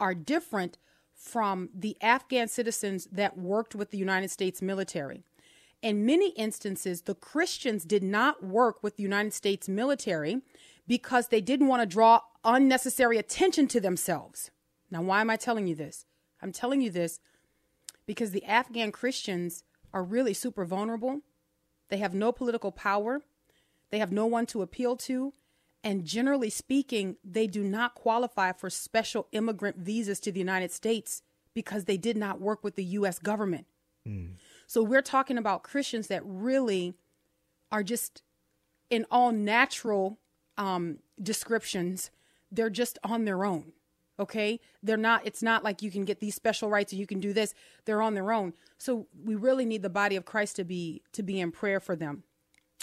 are 0.00 0.14
different 0.14 0.78
from 1.14 1.68
the 1.74 1.96
Afghan 2.00 2.48
citizens 2.48 3.06
that 3.12 3.38
worked 3.38 3.74
with 3.74 3.90
the 3.90 3.98
United 3.98 4.30
States 4.30 4.60
military. 4.60 5.22
In 5.82 6.06
many 6.06 6.30
instances, 6.30 7.02
the 7.02 7.14
Christians 7.14 7.84
did 7.84 8.02
not 8.02 8.42
work 8.42 8.82
with 8.82 8.96
the 8.96 9.02
United 9.02 9.34
States 9.34 9.68
military 9.68 10.40
because 10.86 11.28
they 11.28 11.40
didn't 11.40 11.68
want 11.68 11.82
to 11.82 11.86
draw 11.86 12.20
unnecessary 12.44 13.18
attention 13.18 13.68
to 13.68 13.80
themselves. 13.80 14.50
Now, 14.90 15.02
why 15.02 15.20
am 15.20 15.30
I 15.30 15.36
telling 15.36 15.66
you 15.66 15.74
this? 15.74 16.06
I'm 16.42 16.52
telling 16.52 16.80
you 16.80 16.90
this 16.90 17.20
because 18.06 18.30
the 18.30 18.44
Afghan 18.44 18.92
Christians 18.92 19.64
are 19.94 20.02
really 20.02 20.34
super 20.34 20.66
vulnerable. 20.66 21.22
They 21.88 21.96
have 21.98 22.12
no 22.12 22.32
political 22.32 22.72
power, 22.72 23.22
they 23.90 23.98
have 24.00 24.12
no 24.12 24.26
one 24.26 24.44
to 24.46 24.60
appeal 24.60 24.96
to. 24.96 25.32
And 25.82 26.04
generally 26.04 26.48
speaking, 26.48 27.16
they 27.22 27.46
do 27.46 27.62
not 27.62 27.94
qualify 27.94 28.52
for 28.52 28.70
special 28.70 29.28
immigrant 29.32 29.76
visas 29.76 30.18
to 30.20 30.32
the 30.32 30.38
United 30.38 30.72
States 30.72 31.22
because 31.52 31.84
they 31.84 31.98
did 31.98 32.16
not 32.16 32.40
work 32.40 32.64
with 32.64 32.74
the 32.74 32.84
U.S. 32.84 33.18
government. 33.18 33.66
Mm. 34.08 34.32
So 34.66 34.82
we're 34.82 35.02
talking 35.02 35.36
about 35.36 35.62
Christians 35.62 36.08
that 36.08 36.22
really 36.24 36.94
are 37.70 37.82
just 37.82 38.22
in 38.88 39.04
all 39.10 39.30
natural 39.30 40.18
um, 40.56 40.98
descriptions, 41.22 42.10
they're 42.50 42.70
just 42.70 42.98
on 43.04 43.24
their 43.24 43.44
own. 43.44 43.72
Okay. 44.18 44.60
They're 44.82 44.96
not, 44.96 45.26
it's 45.26 45.42
not 45.42 45.64
like 45.64 45.82
you 45.82 45.90
can 45.90 46.04
get 46.04 46.20
these 46.20 46.34
special 46.34 46.68
rights 46.68 46.92
or 46.92 46.96
you 46.96 47.06
can 47.06 47.20
do 47.20 47.32
this. 47.32 47.54
They're 47.84 48.02
on 48.02 48.14
their 48.14 48.32
own. 48.32 48.52
So 48.78 49.06
we 49.24 49.34
really 49.34 49.64
need 49.64 49.82
the 49.82 49.90
body 49.90 50.16
of 50.16 50.24
Christ 50.24 50.56
to 50.56 50.64
be, 50.64 51.02
to 51.12 51.22
be 51.22 51.40
in 51.40 51.50
prayer 51.50 51.80
for 51.80 51.96
them. 51.96 52.22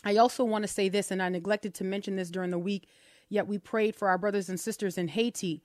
I 0.04 0.18
also 0.18 0.44
want 0.44 0.64
to 0.64 0.68
say 0.68 0.90
this, 0.90 1.12
and 1.12 1.22
I 1.22 1.30
neglected 1.30 1.74
to 1.76 1.84
mention 1.84 2.16
this 2.16 2.32
during 2.32 2.50
the 2.50 2.60
week, 2.60 2.88
yet 3.30 3.48
we 3.48 3.58
prayed 3.58 3.96
for 3.96 4.10
our 4.10 4.18
brothers 4.18 4.50
and 4.50 4.60
sisters 4.60 4.98
in 4.98 5.10
Haiti. 5.10 5.64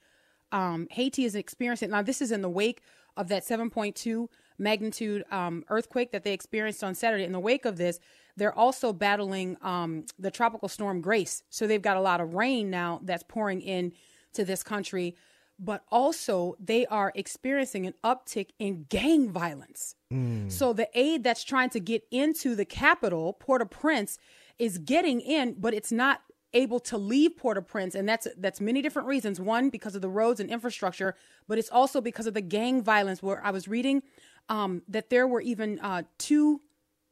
Um, 0.52 0.88
Haiti 0.90 1.25
is 1.25 1.35
experiencing, 1.35 1.90
now 1.90 2.02
this 2.02 2.20
is 2.20 2.30
in 2.30 2.42
the 2.42 2.50
wake 2.50 2.82
of 3.16 3.28
that 3.28 3.44
7.2 3.44 4.28
magnitude 4.58 5.25
um, 5.30 5.64
earthquake 5.68 6.12
that 6.12 6.23
they 6.23 6.32
experienced 6.32 6.85
on 6.85 6.94
Saturday. 6.94 7.25
In 7.25 7.32
the 7.32 7.40
wake 7.40 7.64
of 7.64 7.76
this, 7.76 7.99
they're 8.37 8.56
also 8.56 8.92
battling 8.92 9.56
um, 9.62 10.04
the 10.18 10.30
tropical 10.30 10.68
storm 10.68 11.00
Grace. 11.00 11.42
So 11.49 11.66
they've 11.66 11.80
got 11.80 11.96
a 11.96 12.00
lot 12.00 12.20
of 12.20 12.35
rain 12.35 12.70
now 12.70 13.00
that's 13.02 13.25
pouring 13.26 13.61
in 13.62 13.92
to 14.35 14.44
this 14.44 14.62
country. 14.62 15.16
But 15.59 15.85
also, 15.91 16.55
they 16.61 16.85
are 16.87 17.13
experiencing 17.15 17.87
an 17.87 17.95
uptick 18.05 18.51
in 18.59 18.85
gang 18.89 19.31
violence. 19.31 19.95
Mm. 20.13 20.53
So 20.53 20.73
the 20.73 20.89
aid 20.93 21.25
that's 21.25 21.45
trying 21.45 21.71
to 21.71 21.81
get 21.81 22.03
into 22.11 22.55
the 22.55 22.67
capital, 22.67 23.33
Port 23.33 23.63
au 23.63 23.67
Prince, 23.67 24.19
is 24.59 24.79
getting 24.79 25.21
in, 25.21 25.57
but 25.59 25.73
it's 25.75 25.93
not 25.93 26.21
able 26.53 26.81
to 26.81 26.97
leave 26.97 27.37
Port-au-Prince, 27.37 27.95
and 27.95 28.09
that's 28.09 28.27
that's 28.39 28.61
many 28.61 28.81
different 28.81 29.07
reasons. 29.09 29.41
One, 29.41 29.69
because 29.69 29.95
of 29.95 30.03
the 30.03 30.09
roads 30.09 30.41
and 30.41 30.51
infrastructure, 30.51 31.15
but 31.47 31.59
it's 31.59 31.69
also 31.71 32.01
because 32.01 32.27
of 32.27 32.35
the 32.35 32.41
gang 32.41 32.83
violence. 32.83 33.23
Where 33.23 33.45
I 33.45 33.51
was 33.51 33.69
reading 33.69 34.03
um, 34.49 34.83
that 34.89 35.11
there 35.11 35.27
were 35.27 35.41
even 35.41 35.79
uh, 35.81 36.03
two 36.19 36.63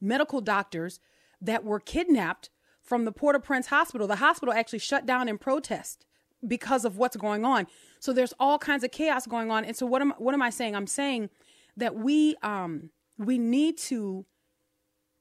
medical 0.00 0.40
doctors 0.40 1.00
that 1.40 1.64
were 1.64 1.80
kidnapped 1.80 2.50
from 2.82 3.04
the 3.04 3.12
Port-au-Prince 3.12 3.68
hospital. 3.68 4.06
The 4.06 4.16
hospital 4.16 4.54
actually 4.54 4.78
shut 4.78 5.06
down 5.06 5.28
in 5.28 5.38
protest 5.38 6.04
because 6.46 6.84
of 6.84 6.96
what's 6.96 7.16
going 7.16 7.44
on. 7.44 7.66
So 8.04 8.12
there's 8.12 8.34
all 8.38 8.58
kinds 8.58 8.84
of 8.84 8.90
chaos 8.90 9.26
going 9.26 9.50
on. 9.50 9.64
And 9.64 9.74
so 9.74 9.86
what 9.86 10.02
am 10.02 10.12
what 10.18 10.34
am 10.34 10.42
I 10.42 10.50
saying? 10.50 10.76
I'm 10.76 10.86
saying 10.86 11.30
that 11.78 11.94
we 11.94 12.36
um, 12.42 12.90
we 13.16 13.38
need 13.38 13.78
to 13.78 14.26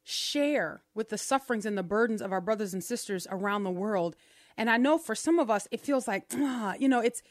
share 0.03 0.83
with 0.93 1.07
the 1.07 1.17
sufferings 1.17 1.65
and 1.65 1.77
the 1.77 1.83
burdens 1.83 2.21
of 2.21 2.33
our 2.33 2.41
brothers 2.41 2.73
and 2.73 2.83
sisters 2.83 3.25
around 3.31 3.63
the 3.63 3.71
world. 3.71 4.17
And 4.57 4.69
I 4.69 4.75
know 4.75 4.97
for 4.97 5.15
some 5.15 5.39
of 5.39 5.49
us 5.49 5.65
it 5.71 5.79
feels 5.79 6.09
like 6.09 6.25
ah, 6.33 6.73
you 6.77 6.89
know 6.89 6.99
it's 6.99 7.23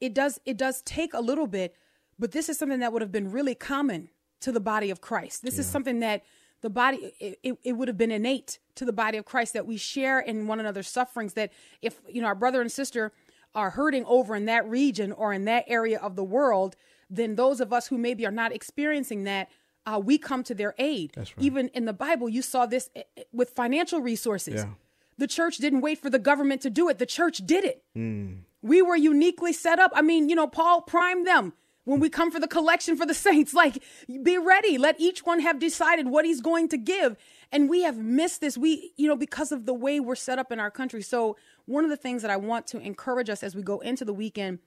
it 0.00 0.14
does 0.14 0.40
it 0.46 0.56
does 0.56 0.80
take 0.80 1.12
a 1.12 1.20
little 1.20 1.48
bit, 1.48 1.76
but 2.18 2.32
this 2.32 2.48
is 2.48 2.56
something 2.56 2.80
that 2.80 2.90
would 2.90 3.02
have 3.02 3.12
been 3.12 3.30
really 3.30 3.54
common 3.54 4.08
to 4.40 4.52
the 4.52 4.60
body 4.60 4.88
of 4.88 5.02
Christ. 5.02 5.42
This 5.42 5.56
yeah. 5.56 5.60
is 5.60 5.66
something 5.66 6.00
that 6.00 6.24
the 6.62 6.70
body 6.70 7.12
it, 7.20 7.38
it, 7.42 7.58
it, 7.62 7.72
would 7.74 7.88
have 7.88 7.98
been 7.98 8.10
innate 8.10 8.58
to 8.76 8.86
the 8.86 8.92
body 8.92 9.18
of 9.18 9.26
Christ 9.26 9.52
that 9.52 9.66
we 9.66 9.76
share 9.76 10.18
in 10.18 10.46
one 10.46 10.60
another's 10.60 10.88
sufferings 10.88 11.34
that 11.34 11.52
if 11.82 12.00
you 12.08 12.22
know 12.22 12.26
our 12.26 12.34
brother 12.34 12.62
and 12.62 12.72
sister 12.72 13.12
are 13.54 13.70
hurting 13.70 14.04
over 14.06 14.34
in 14.34 14.46
that 14.46 14.68
region 14.68 15.12
or 15.12 15.32
in 15.32 15.44
that 15.44 15.64
area 15.66 15.98
of 15.98 16.16
the 16.16 16.24
world, 16.24 16.76
then 17.08 17.36
those 17.36 17.60
of 17.60 17.72
us 17.72 17.86
who 17.86 17.98
maybe 17.98 18.26
are 18.26 18.32
not 18.32 18.52
experiencing 18.52 19.24
that 19.24 19.48
uh, 19.86 20.00
we 20.02 20.18
come 20.18 20.42
to 20.44 20.54
their 20.54 20.74
aid. 20.78 21.12
Right. 21.16 21.32
Even 21.38 21.68
in 21.68 21.84
the 21.84 21.92
Bible, 21.92 22.28
you 22.28 22.42
saw 22.42 22.66
this 22.66 22.90
eh, 22.96 23.02
eh, 23.16 23.22
with 23.32 23.50
financial 23.50 24.00
resources. 24.00 24.62
Yeah. 24.64 24.70
The 25.18 25.26
church 25.26 25.58
didn't 25.58 25.82
wait 25.82 25.98
for 25.98 26.10
the 26.10 26.18
government 26.18 26.62
to 26.62 26.70
do 26.70 26.88
it, 26.88 26.98
the 26.98 27.06
church 27.06 27.38
did 27.46 27.64
it. 27.64 27.84
Mm. 27.96 28.40
We 28.62 28.82
were 28.82 28.96
uniquely 28.96 29.52
set 29.52 29.78
up. 29.78 29.92
I 29.94 30.02
mean, 30.02 30.28
you 30.28 30.34
know, 30.34 30.46
Paul 30.46 30.82
primed 30.82 31.26
them 31.26 31.52
when 31.84 32.00
we 32.00 32.08
come 32.08 32.30
for 32.30 32.40
the 32.40 32.48
collection 32.48 32.96
for 32.96 33.06
the 33.06 33.14
saints. 33.26 33.54
Like, 33.54 33.82
be 34.22 34.38
ready. 34.38 34.78
Let 34.78 35.00
each 35.00 35.24
one 35.24 35.40
have 35.40 35.58
decided 35.58 36.08
what 36.08 36.24
he's 36.24 36.40
going 36.40 36.68
to 36.68 36.76
give. 36.76 37.16
And 37.52 37.68
we 37.68 37.82
have 37.82 37.98
missed 37.98 38.40
this. 38.40 38.58
We, 38.58 38.92
you 38.96 39.06
know, 39.06 39.16
because 39.16 39.52
of 39.52 39.66
the 39.66 39.74
way 39.74 40.00
we're 40.00 40.16
set 40.16 40.38
up 40.38 40.50
in 40.50 40.58
our 40.58 40.70
country. 40.70 41.02
So, 41.02 41.36
one 41.66 41.84
of 41.84 41.90
the 41.90 41.96
things 41.96 42.22
that 42.22 42.30
I 42.30 42.36
want 42.36 42.66
to 42.68 42.78
encourage 42.78 43.30
us 43.30 43.42
as 43.42 43.54
we 43.54 43.62
go 43.62 43.78
into 43.80 44.04
the 44.04 44.12
weekend, 44.12 44.58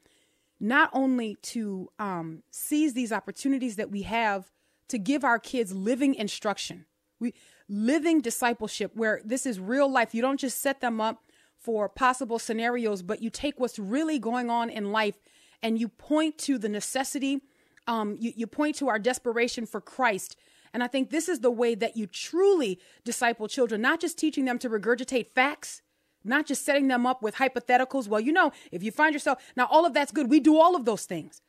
not 0.60 0.90
only 0.94 1.36
to 1.44 1.90
um, 2.00 2.44
seize 2.50 2.94
these 2.94 3.12
opportunities 3.12 3.76
that 3.76 3.92
we 3.92 4.04
have 4.04 4.52
to 4.88 4.98
give 4.98 5.24
our 5.24 5.38
kids 5.38 5.74
living 5.74 6.16
instruction. 6.16 6.86
We 7.20 7.34
living 7.68 8.22
discipleship 8.22 8.92
where 8.96 9.22
this 9.24 9.46
is 9.46 9.60
real 9.60 9.92
life. 9.92 10.16
You 10.16 10.22
don't 10.22 10.40
just 10.40 10.62
set 10.62 10.82
them 10.82 11.02
up 11.02 11.24
for 11.58 11.90
possible 11.90 12.40
scenarios, 12.40 13.02
but 13.02 13.22
you 13.22 13.30
take 13.30 13.60
what's 13.60 13.78
really 13.78 14.20
going 14.20 14.50
on 14.50 14.70
in 14.70 14.92
life 14.92 15.16
and 15.62 15.80
you 15.80 15.88
point 15.88 16.38
to 16.40 16.58
the 16.58 16.70
necessity. 16.70 17.42
Um, 17.88 18.18
you, 18.20 18.34
you 18.36 18.48
point 18.48 18.76
to 18.78 18.90
our 18.90 19.00
desperation 19.00 19.66
for 19.66 19.82
Christ. 19.82 20.36
And 20.74 20.84
I 20.84 20.88
think 20.88 21.10
this 21.10 21.30
is 21.30 21.40
the 21.40 21.52
way 21.52 21.76
that 21.76 21.96
you 21.96 22.06
truly 22.08 22.80
disciple 23.04 23.48
children, 23.48 23.82
not 23.82 24.00
just 24.00 24.18
teaching 24.18 24.46
them 24.46 24.60
to 24.60 24.70
regurgitate 24.70 25.28
facts, 25.34 25.82
not 26.24 26.46
just 26.46 26.66
setting 26.66 26.88
them 26.88 27.06
up 27.06 27.22
with 27.22 27.36
hypotheticals. 27.36 28.08
Well, 28.08 28.20
you 28.20 28.34
know, 28.34 28.52
if 28.72 28.84
you 28.84 28.92
find 28.92 29.14
yourself, 29.14 29.42
now 29.56 29.68
all 29.72 29.86
of 29.86 29.94
that's 29.94 30.12
good. 30.12 30.30
We 30.30 30.40
do 30.40 30.58
all 30.58 30.76
of 30.76 30.86
those 30.86 31.06
things. 31.06 31.42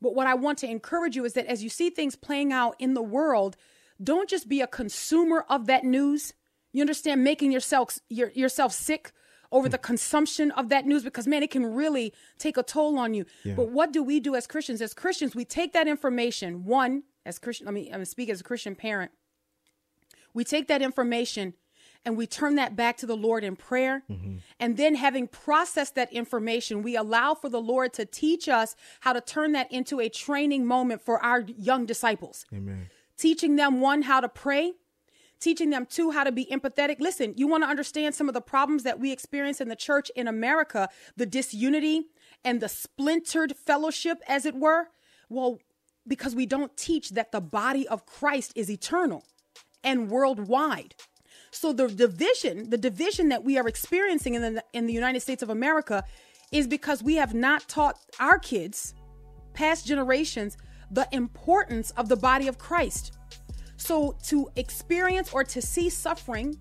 But 0.00 0.14
what 0.14 0.26
I 0.26 0.34
want 0.34 0.58
to 0.58 0.70
encourage 0.70 1.14
you 1.14 1.24
is 1.24 1.34
that 1.34 1.46
as 1.46 1.62
you 1.62 1.68
see 1.68 1.90
things 1.90 2.16
playing 2.16 2.52
out 2.52 2.74
in 2.78 2.94
the 2.94 3.02
world, 3.02 3.56
don't 4.02 4.28
just 4.28 4.48
be 4.48 4.60
a 4.60 4.66
consumer 4.66 5.44
of 5.48 5.66
that 5.66 5.84
news. 5.84 6.34
You 6.72 6.80
understand 6.80 7.22
making 7.22 7.52
yourself 7.52 7.98
your, 8.08 8.30
yourself 8.30 8.72
sick 8.72 9.12
over 9.52 9.68
the 9.68 9.78
consumption 9.78 10.50
of 10.52 10.68
that 10.70 10.86
news 10.86 11.04
because 11.04 11.26
man, 11.26 11.42
it 11.42 11.50
can 11.50 11.64
really 11.64 12.12
take 12.38 12.56
a 12.56 12.62
toll 12.62 12.98
on 12.98 13.14
you. 13.14 13.26
Yeah. 13.44 13.54
But 13.54 13.68
what 13.68 13.92
do 13.92 14.02
we 14.02 14.18
do 14.18 14.34
as 14.34 14.46
Christians? 14.46 14.82
As 14.82 14.94
Christians, 14.94 15.34
we 15.34 15.44
take 15.44 15.72
that 15.74 15.86
information. 15.86 16.64
One, 16.64 17.04
as 17.24 17.38
Christian, 17.38 17.68
I 17.68 17.70
mean, 17.70 17.94
I'm 17.94 18.04
speak 18.04 18.30
as 18.30 18.40
a 18.40 18.44
Christian 18.44 18.74
parent. 18.74 19.12
We 20.34 20.44
take 20.44 20.66
that 20.68 20.82
information 20.82 21.54
and 22.04 22.16
we 22.16 22.26
turn 22.26 22.56
that 22.56 22.74
back 22.74 22.96
to 22.98 23.06
the 23.06 23.16
Lord 23.16 23.44
in 23.44 23.54
prayer. 23.54 24.02
Mm-hmm. 24.10 24.36
And 24.58 24.76
then, 24.76 24.96
having 24.96 25.28
processed 25.28 25.94
that 25.94 26.12
information, 26.12 26.82
we 26.82 26.96
allow 26.96 27.34
for 27.34 27.48
the 27.48 27.60
Lord 27.60 27.92
to 27.94 28.04
teach 28.04 28.48
us 28.48 28.74
how 29.00 29.12
to 29.12 29.20
turn 29.20 29.52
that 29.52 29.70
into 29.70 30.00
a 30.00 30.08
training 30.08 30.66
moment 30.66 31.02
for 31.02 31.22
our 31.22 31.42
young 31.42 31.86
disciples. 31.86 32.44
Amen. 32.52 32.88
Teaching 33.16 33.56
them, 33.56 33.80
one, 33.80 34.02
how 34.02 34.20
to 34.20 34.28
pray, 34.28 34.72
teaching 35.42 35.70
them, 35.70 35.86
too 35.86 36.10
how 36.12 36.24
to 36.24 36.32
be 36.32 36.46
empathetic. 36.46 37.00
Listen, 37.00 37.34
you 37.36 37.46
want 37.46 37.64
to 37.64 37.68
understand 37.68 38.14
some 38.14 38.28
of 38.28 38.34
the 38.34 38.40
problems 38.40 38.82
that 38.84 38.98
we 38.98 39.12
experience 39.12 39.60
in 39.60 39.68
the 39.68 39.76
church 39.76 40.10
in 40.16 40.28
America, 40.28 40.88
the 41.16 41.26
disunity 41.26 42.06
and 42.44 42.60
the 42.60 42.68
splintered 42.68 43.54
fellowship, 43.56 44.18
as 44.28 44.46
it 44.46 44.54
were? 44.54 44.88
Well, 45.28 45.58
because 46.06 46.34
we 46.34 46.46
don't 46.46 46.76
teach 46.76 47.10
that 47.10 47.32
the 47.32 47.40
body 47.40 47.86
of 47.86 48.06
Christ 48.06 48.52
is 48.56 48.70
eternal 48.70 49.24
and 49.84 50.10
worldwide. 50.10 50.94
So 51.50 51.72
the 51.72 51.88
division, 51.88 52.70
the 52.70 52.78
division 52.78 53.28
that 53.28 53.44
we 53.44 53.58
are 53.58 53.68
experiencing 53.68 54.34
in 54.34 54.42
the 54.42 54.64
in 54.72 54.86
the 54.86 54.92
United 54.92 55.20
States 55.20 55.42
of 55.42 55.50
America 55.50 56.04
is 56.50 56.66
because 56.66 57.02
we 57.02 57.16
have 57.16 57.34
not 57.34 57.68
taught 57.68 57.98
our 58.20 58.38
kids, 58.38 58.94
past 59.54 59.86
generations, 59.86 60.56
the 60.90 61.08
importance 61.12 61.90
of 61.92 62.08
the 62.08 62.16
body 62.16 62.48
of 62.48 62.58
Christ. 62.58 63.16
So 63.82 64.16
to 64.26 64.48
experience 64.54 65.32
or 65.32 65.42
to 65.42 65.60
see 65.60 65.90
suffering 65.90 66.56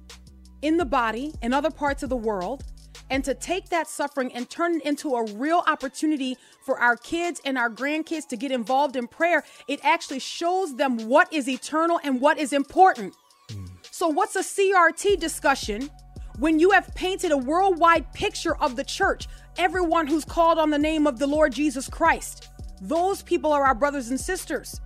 in 0.63 0.77
the 0.77 0.85
body 0.85 1.31
in 1.43 1.53
other 1.53 1.69
parts 1.69 2.01
of 2.01 2.09
the 2.09 2.15
world 2.15 2.63
and 3.11 3.23
to 3.25 3.35
take 3.35 3.69
that 3.69 3.87
suffering 3.87 4.33
and 4.33 4.49
turn 4.49 4.77
it 4.77 4.85
into 4.85 5.13
a 5.13 5.31
real 5.33 5.61
opportunity 5.67 6.35
for 6.65 6.79
our 6.79 6.95
kids 6.95 7.39
and 7.45 7.59
our 7.59 7.69
grandkids 7.69 8.27
to 8.29 8.37
get 8.37 8.51
involved 8.51 8.95
in 8.95 9.07
prayer, 9.07 9.43
it 9.67 9.79
actually 9.83 10.17
shows 10.17 10.75
them 10.77 10.97
what 11.07 11.31
is 11.31 11.47
eternal 11.47 11.99
and 12.03 12.19
what 12.19 12.39
is 12.39 12.53
important. 12.53 13.15
Hmm. 13.51 13.65
So, 13.91 14.07
what's 14.07 14.35
a 14.35 14.39
CRT 14.41 15.19
discussion 15.19 15.91
when 16.39 16.57
you 16.57 16.71
have 16.71 16.91
painted 16.95 17.31
a 17.31 17.37
worldwide 17.37 18.11
picture 18.13 18.55
of 18.55 18.75
the 18.75 18.83
church, 18.83 19.27
everyone 19.59 20.07
who's 20.07 20.25
called 20.25 20.57
on 20.57 20.71
the 20.71 20.79
name 20.79 21.05
of 21.05 21.19
the 21.19 21.27
Lord 21.27 21.53
Jesus 21.53 21.87
Christ? 21.87 22.49
Those 22.81 23.21
people 23.21 23.53
are 23.53 23.63
our 23.63 23.75
brothers 23.75 24.09
and 24.09 24.19
sisters. 24.19 24.81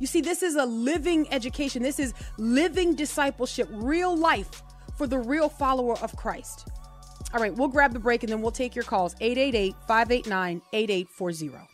You 0.00 0.06
see, 0.06 0.20
this 0.20 0.42
is 0.42 0.56
a 0.56 0.64
living 0.64 1.32
education, 1.32 1.82
this 1.82 1.98
is 1.98 2.14
living 2.36 2.94
discipleship, 2.94 3.68
real 3.70 4.16
life 4.16 4.62
for 4.96 5.06
the 5.06 5.18
real 5.18 5.48
follower 5.48 5.98
of 5.98 6.14
Christ. 6.16 6.68
All 7.32 7.40
right, 7.40 7.54
we'll 7.54 7.68
grab 7.68 7.92
the 7.92 7.98
break 7.98 8.22
and 8.22 8.30
then 8.30 8.42
we'll 8.42 8.52
take 8.52 8.74
your 8.74 8.84
calls 8.84 9.14
888 9.20 9.74
589 9.86 10.62
8840. 10.72 11.68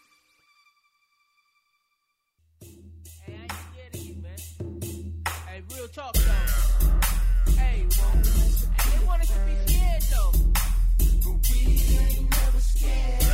Talk 5.93 6.13
though. 6.13 7.51
Hey, 7.55 7.85
well, 7.99 8.23
they 8.23 9.07
want 9.07 9.23
us 9.23 9.29
to 9.29 9.39
be 9.45 9.55
scared 9.67 10.03
though. 10.03 10.33
But 11.25 11.51
we 11.51 11.59
ain't 11.99 12.31
never 12.31 12.61
scared. 12.61 13.30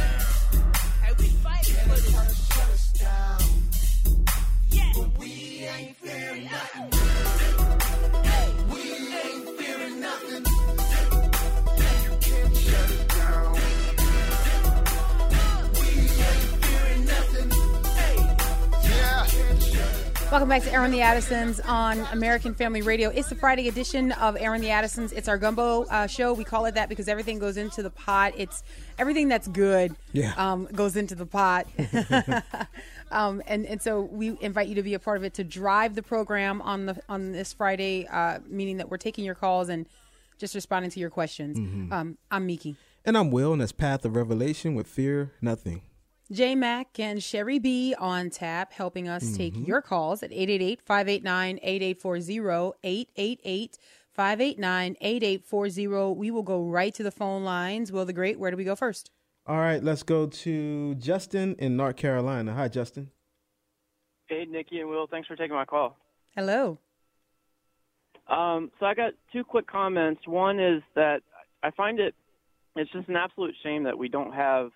Welcome 20.30 20.48
back 20.48 20.62
to 20.64 20.72
Airing 20.72 20.90
the 20.90 21.00
Addisons 21.02 21.60
on 21.60 22.00
American 22.12 22.52
Family 22.52 22.82
Radio. 22.82 23.10
It's 23.10 23.28
the 23.28 23.36
Friday 23.36 23.68
edition 23.68 24.10
of 24.12 24.36
Airing 24.38 24.60
the 24.60 24.70
Addisons. 24.70 25.12
It's 25.12 25.28
our 25.28 25.38
gumbo 25.38 25.84
uh, 25.84 26.08
show. 26.08 26.32
We 26.34 26.42
call 26.44 26.66
it 26.66 26.74
that 26.74 26.88
because 26.88 27.06
everything 27.08 27.38
goes 27.38 27.56
into 27.56 27.82
the 27.82 27.90
pot. 27.90 28.34
It's 28.36 28.62
everything 28.98 29.28
that's 29.28 29.46
good 29.48 29.94
Yeah. 30.12 30.34
um, 30.36 30.66
goes 30.72 30.96
into 30.96 31.14
the 31.14 31.26
pot. 31.26 31.66
um, 33.12 33.40
and, 33.46 33.64
and 33.66 33.80
so 33.80 34.00
we 34.02 34.36
invite 34.40 34.66
you 34.68 34.74
to 34.74 34.82
be 34.82 34.94
a 34.94 34.98
part 34.98 35.16
of 35.16 35.22
it 35.24 35.32
to 35.34 35.44
drive 35.44 35.94
the 35.94 36.02
program 36.02 36.60
on 36.60 36.86
the 36.86 37.00
on 37.08 37.30
this 37.32 37.52
Friday, 37.52 38.06
uh, 38.08 38.40
meaning 38.46 38.78
that 38.78 38.90
we're 38.90 38.96
taking 38.98 39.24
your 39.24 39.36
calls 39.36 39.68
and 39.68 39.86
just 40.38 40.54
responding 40.56 40.90
to 40.90 41.00
your 41.00 41.10
questions. 41.10 41.56
Um, 41.92 42.18
I'm 42.32 42.46
Meeke. 42.46 42.74
And 43.04 43.16
I'm 43.16 43.30
Wil, 43.30 43.52
and 43.52 43.62
that's 43.62 43.72
Path 43.72 44.04
of 44.04 44.16
Revelation 44.16 44.74
with 44.74 44.88
Fear 44.88 45.32
Nothing. 45.40 45.82
J 46.32 46.54
Mac 46.54 46.98
and 46.98 47.22
Sherry 47.22 47.58
B 47.58 47.94
on 47.98 48.30
tap, 48.30 48.72
helping 48.72 49.08
us 49.08 49.36
take 49.36 49.54
your 49.56 49.80
calls 49.80 50.22
at 50.22 50.32
888 50.32 50.82
589 50.82 51.60
8840. 51.62 52.74
888 52.82 53.78
589 54.12 54.96
8840. 55.00 56.18
We 56.18 56.30
will 56.30 56.42
go 56.42 56.64
right 56.64 56.92
to 56.94 57.02
the 57.02 57.10
phone 57.12 57.44
lines. 57.44 57.92
Wil 57.92 58.04
the 58.04 58.12
Great, 58.12 58.38
where 58.38 58.50
do 58.50 58.56
we 58.56 58.64
go 58.64 58.74
first? 58.74 59.10
All 59.46 59.58
right, 59.58 59.82
let's 59.82 60.02
go 60.02 60.26
to 60.26 60.94
Justin 60.96 61.54
in 61.60 61.76
North 61.76 61.96
Carolina. 61.96 62.54
Hi, 62.54 62.66
Justin. 62.66 63.10
Hey, 64.26 64.44
Nikki 64.48 64.80
and 64.80 64.88
Wil, 64.88 65.06
thanks 65.06 65.28
for 65.28 65.36
taking 65.36 65.54
my 65.54 65.64
call. 65.64 65.96
Hello. 66.34 66.78
Um, 68.26 68.72
so 68.80 68.86
I 68.86 68.94
got 68.94 69.12
two 69.32 69.44
quick 69.44 69.68
comments. 69.68 70.26
One 70.26 70.58
is 70.58 70.82
that 70.96 71.22
I 71.62 71.70
find 71.70 72.00
it 72.00 72.16
it's 72.74 72.92
just 72.92 73.08
an 73.08 73.16
absolute 73.16 73.54
shame 73.62 73.84
that 73.84 73.96
we 73.96 74.08
don't 74.08 74.32
have 74.32 74.70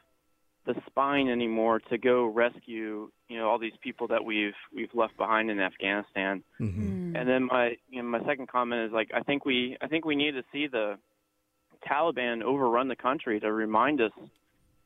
the 0.67 0.75
spine 0.87 1.29
anymore 1.29 1.81
to 1.90 1.99
go 1.99 2.26
rescue 2.26 3.11
you 3.29 3.38
know 3.38 3.49
all 3.49 3.59
these 3.59 3.73
people 3.83 4.09
that 4.09 4.25
we've 4.25 4.55
we've 4.75 4.95
left 4.95 5.17
behind 5.17 5.50
in 5.50 5.61
Afghanistan. 5.61 6.43
Mm-hmm. 6.61 7.11
Hmm. 7.11 7.17
And 7.17 7.29
then 7.29 7.45
my 7.47 7.76
you 7.88 8.02
know 8.02 8.09
my 8.09 8.21
second 8.25 8.49
comment 8.49 8.87
is 8.87 8.93
like 8.93 9.11
I 9.14 9.23
think 9.23 9.45
we 9.45 9.76
I 9.81 9.88
think 9.88 10.05
we 10.05 10.17
need 10.17 10.33
to 10.33 10.43
see 10.52 10.67
the 10.67 10.99
Taliban 11.88 12.43
overrun 12.43 12.88
the 12.88 12.97
country 12.97 13.40
to 13.40 13.52
remind 13.52 14.00
us 14.00 14.12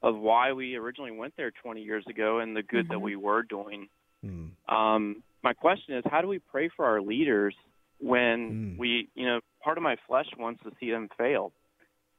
of 0.02 0.16
why 0.16 0.52
we 0.52 0.76
originally 0.76 1.10
went 1.10 1.34
there 1.36 1.50
20 1.50 1.82
years 1.82 2.04
ago 2.08 2.38
and 2.38 2.54
the 2.54 2.62
good 2.62 2.88
that 2.88 2.94
mm-hmm. 2.94 3.04
we 3.04 3.16
were 3.16 3.42
doing. 3.42 3.88
Mm. 4.24 4.50
Um, 4.68 5.22
my 5.42 5.54
question 5.54 5.96
is, 5.96 6.04
how 6.10 6.20
do 6.20 6.28
we 6.28 6.38
pray 6.38 6.68
for 6.76 6.84
our 6.84 7.00
leaders 7.00 7.54
when 7.98 8.76
mm. 8.76 8.78
we, 8.78 9.08
you 9.14 9.26
know, 9.26 9.40
part 9.62 9.78
of 9.78 9.82
my 9.82 9.96
flesh 10.06 10.26
wants 10.38 10.62
to 10.62 10.70
see 10.78 10.90
them 10.90 11.08
fail. 11.16 11.52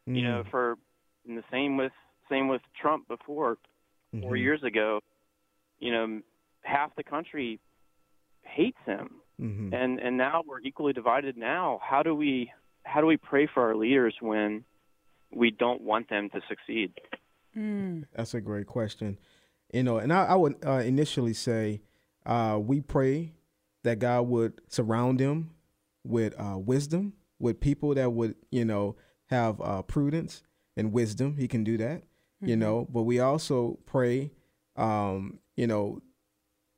You 0.08 0.22
know, 0.22 0.44
mm. 0.46 0.52
for 0.52 0.76
and 1.28 1.38
the 1.38 1.44
same 1.52 1.78
with 1.78 1.92
same 2.30 2.48
with 2.48 2.62
Trump 2.80 3.08
before 3.08 3.58
4 4.22 4.36
years 4.36 4.64
ago. 4.64 5.00
You 5.80 5.92
know, 5.92 6.22
half 6.62 6.96
the 6.96 7.04
country 7.04 7.60
hates 8.44 8.78
him, 8.86 9.10
Mm-hmm. 9.42 9.74
and 9.74 10.00
and 10.00 10.16
now 10.18 10.44
we're 10.48 10.62
equally 10.62 10.94
divided. 10.94 11.36
Now, 11.36 11.82
how 11.84 12.02
do 12.04 12.16
we 12.16 12.52
how 12.84 13.02
do 13.02 13.08
we 13.08 13.18
pray 13.18 13.48
for 13.54 13.64
our 13.68 13.76
leaders 13.76 14.16
when 14.22 14.64
we 15.34 15.52
don't 15.52 15.82
want 15.82 16.10
them 16.10 16.30
to 16.30 16.40
succeed? 16.48 16.94
That's 18.16 18.34
a 18.34 18.40
great 18.42 18.66
question. 18.68 19.18
You 19.74 19.84
know, 19.84 19.98
and 19.98 20.14
I, 20.14 20.26
I 20.26 20.36
would 20.36 20.56
uh, 20.66 20.84
initially 20.86 21.34
say 21.34 21.82
uh, 22.26 22.58
we 22.62 22.80
pray 22.80 23.34
that 23.84 24.00
God 24.00 24.28
would 24.28 24.62
surround 24.70 25.20
them 25.20 25.52
with 26.06 26.34
uh, 26.40 26.58
wisdom, 26.58 27.14
with 27.40 27.60
people 27.60 27.94
that 27.96 28.12
would, 28.14 28.36
you 28.52 28.64
know, 28.64 28.96
have 29.28 29.60
uh, 29.60 29.82
prudence 29.82 30.44
and 30.78 30.94
wisdom. 30.94 31.36
He 31.38 31.48
can 31.50 31.64
do 31.66 31.78
that, 31.78 32.04
you 32.46 32.56
know. 32.56 32.88
But 32.92 33.04
we 33.04 33.20
also 33.20 33.80
pray, 33.86 34.32
um, 34.76 35.40
you 35.56 35.68
know, 35.68 36.00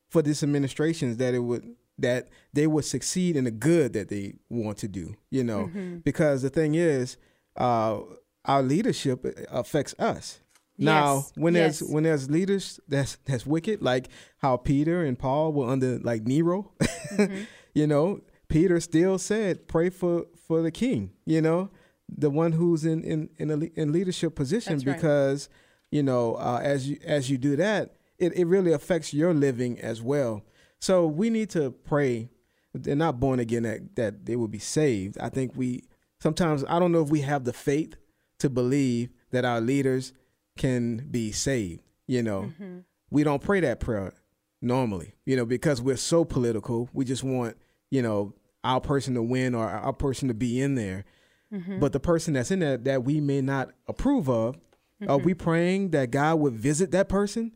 for 0.10 0.22
this 0.22 0.44
administrations 0.44 1.18
that 1.18 1.34
it 1.34 1.40
would 1.40 1.76
that 2.00 2.30
they 2.54 2.68
would 2.68 2.86
succeed 2.86 3.36
in 3.36 3.44
the 3.46 3.52
good 3.52 3.94
that 3.94 4.10
they 4.10 4.36
want 4.50 4.78
to 4.80 4.88
do, 4.88 5.16
you 5.32 5.44
know, 5.44 5.70
because 6.04 6.42
the 6.44 6.50
thing 6.50 6.76
is, 6.76 7.18
uh, 7.58 8.00
our 8.46 8.62
leadership 8.62 9.26
affects 9.52 9.96
us. 9.98 10.40
Now, 10.80 11.16
Yes, 11.16 11.32
when 11.36 11.56
yes. 11.56 11.80
there's 11.80 11.92
when 11.92 12.04
there's 12.04 12.30
leaders 12.30 12.80
that's 12.88 13.18
that's 13.26 13.46
wicked, 13.48 13.82
like 13.82 14.10
how 14.38 14.58
Peter 14.58 15.04
and 15.04 15.18
Paul 15.18 15.52
were 15.54 15.68
under 15.70 15.98
like 16.00 16.24
Nero, 16.28 16.72
Mm-hmm. 17.18 17.44
you 17.74 17.88
know, 17.88 18.22
Peter 18.48 18.80
still 18.80 19.18
said, 19.18 19.68
"Pray 19.68 19.90
for 19.90 20.26
for 20.48 20.62
the 20.62 20.70
king," 20.72 21.12
you 21.26 21.42
know, 21.42 21.72
the 22.10 22.30
one 22.30 22.54
who's 22.54 22.86
in 22.86 23.04
in 23.04 23.30
in 23.38 23.52
a 23.52 23.58
in 23.80 23.92
leadership 23.92 24.36
position, 24.36 24.78
right. 24.78 24.86
because 24.96 25.50
you 25.92 26.04
know, 26.04 26.36
uh, 26.36 26.60
as 26.62 26.90
you 26.90 26.98
as 27.06 27.30
you 27.30 27.38
do 27.38 27.56
that, 27.56 27.96
it 28.18 28.34
it 28.34 28.46
really 28.46 28.72
affects 28.72 29.14
your 29.14 29.34
living 29.34 29.80
as 29.80 30.02
well. 30.02 30.44
So 30.80 31.08
we 31.08 31.30
need 31.30 31.50
to 31.52 31.72
pray. 31.72 32.30
They're 32.74 32.96
not 32.96 33.20
born 33.20 33.40
again 33.40 33.64
that 33.64 33.96
that 33.96 34.26
they 34.26 34.36
will 34.36 34.48
be 34.48 34.60
saved. 34.60 35.18
I 35.20 35.30
think 35.30 35.54
we 35.56 35.84
sometimes 36.22 36.64
I 36.68 36.80
don't 36.80 36.92
know 36.92 37.02
if 37.02 37.10
we 37.10 37.22
have 37.22 37.46
the 37.46 37.54
faith 37.54 37.96
to 38.40 38.50
believe 38.50 39.10
that 39.32 39.46
our 39.46 39.62
leaders 39.62 40.14
can 40.58 41.08
be 41.10 41.32
saved. 41.32 41.82
You 42.08 42.24
know, 42.24 42.54
we 43.10 43.24
don't 43.24 43.42
pray 43.42 43.60
that 43.62 43.80
prayer 43.80 44.14
normally, 44.62 45.14
you 45.26 45.36
know, 45.36 45.46
because 45.46 45.82
we're 45.82 45.98
so 45.98 46.26
political. 46.26 46.90
We 46.94 47.06
just 47.06 47.24
want, 47.24 47.58
you 47.92 48.02
know, 48.02 48.34
our 48.64 48.82
person 48.82 49.14
to 49.16 49.22
win 49.22 49.56
or 49.56 49.68
our 49.68 49.94
person 49.94 50.28
to 50.28 50.34
be 50.34 50.62
in 50.62 50.76
there. 50.76 51.06
But 51.80 51.94
the 51.94 52.00
person 52.00 52.34
that's 52.34 52.52
in 52.52 52.60
there 52.60 52.78
that 52.78 53.04
we 53.04 53.22
may 53.22 53.42
not 53.42 53.70
approve 53.88 54.30
of, 54.30 54.58
are 55.08 55.18
we 55.18 55.34
praying 55.34 55.92
that 55.92 56.12
God 56.12 56.40
would 56.40 56.54
visit 56.54 56.92
that 56.92 57.08
person? 57.08 57.54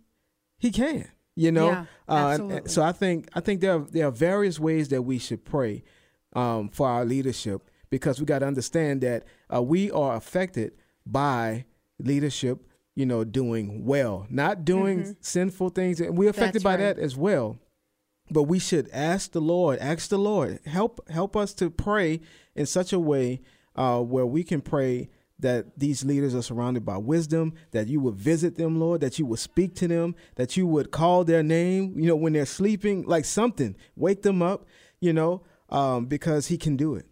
He 0.59 0.71
can, 0.71 1.09
you 1.35 1.51
know. 1.51 1.69
Yeah, 1.69 1.85
uh, 2.07 2.13
and- 2.13 2.41
and 2.41 2.51
absolutely. 2.51 2.69
so 2.69 2.83
I 2.83 2.91
think 2.91 3.29
I 3.33 3.39
think 3.41 3.61
there 3.61 3.73
are, 3.75 3.79
there 3.79 4.07
are 4.07 4.11
various 4.11 4.59
ways 4.59 4.89
that 4.89 5.01
we 5.01 5.17
should 5.17 5.43
pray 5.43 5.83
um, 6.33 6.69
for 6.69 6.87
our 6.87 7.03
leadership 7.03 7.69
because 7.89 8.19
we 8.19 8.25
got 8.25 8.39
to 8.39 8.45
understand 8.47 9.01
that 9.01 9.25
uh, 9.53 9.61
we 9.61 9.91
are 9.91 10.15
affected 10.15 10.73
by 11.05 11.65
leadership, 11.99 12.59
you 12.95 13.05
know, 13.05 13.23
doing 13.25 13.83
well, 13.85 14.25
not 14.29 14.63
doing 14.63 15.17
sinful 15.19 15.69
things, 15.69 15.99
and 15.99 16.17
we're 16.17 16.29
affected 16.29 16.61
Mm-hmm. 16.61 16.69
That's 16.69 16.77
by 16.79 16.85
right. 16.85 16.95
that 16.95 16.99
as 16.99 17.17
well. 17.17 17.57
But 18.29 18.43
we 18.43 18.59
should 18.59 18.87
ask 18.93 19.31
the 19.33 19.41
Lord, 19.41 19.79
ask 19.79 20.09
the 20.09 20.17
Lord, 20.17 20.59
help 20.65 21.09
help 21.09 21.35
us 21.35 21.53
to 21.55 21.69
pray 21.69 22.21
in 22.55 22.65
such 22.65 22.93
a 22.93 22.99
way 22.99 23.41
uh, 23.75 23.99
where 23.99 24.25
we 24.25 24.43
can 24.43 24.61
pray 24.61 25.09
that 25.39 25.77
these 25.77 26.05
leaders 26.05 26.35
are 26.35 26.41
surrounded 26.41 26.85
by 26.85 26.97
wisdom, 26.97 27.53
that 27.71 27.87
you 27.87 27.99
would 27.99 28.15
visit 28.15 28.55
them, 28.55 28.79
Lord, 28.79 29.01
that 29.01 29.17
you 29.17 29.25
would 29.25 29.39
speak 29.39 29.75
to 29.75 29.87
them, 29.87 30.15
that 30.35 30.55
you 30.55 30.67
would 30.67 30.91
call 30.91 31.23
their 31.23 31.43
name, 31.43 31.93
you 31.97 32.07
know, 32.07 32.15
when 32.15 32.33
they're 32.33 32.45
sleeping, 32.45 33.03
like 33.03 33.25
something, 33.25 33.75
wake 33.95 34.21
them 34.21 34.41
up, 34.41 34.65
you 34.99 35.13
know, 35.13 35.41
um, 35.69 36.05
because 36.05 36.47
He 36.47 36.57
can 36.57 36.77
do 36.77 36.95
it. 36.95 37.07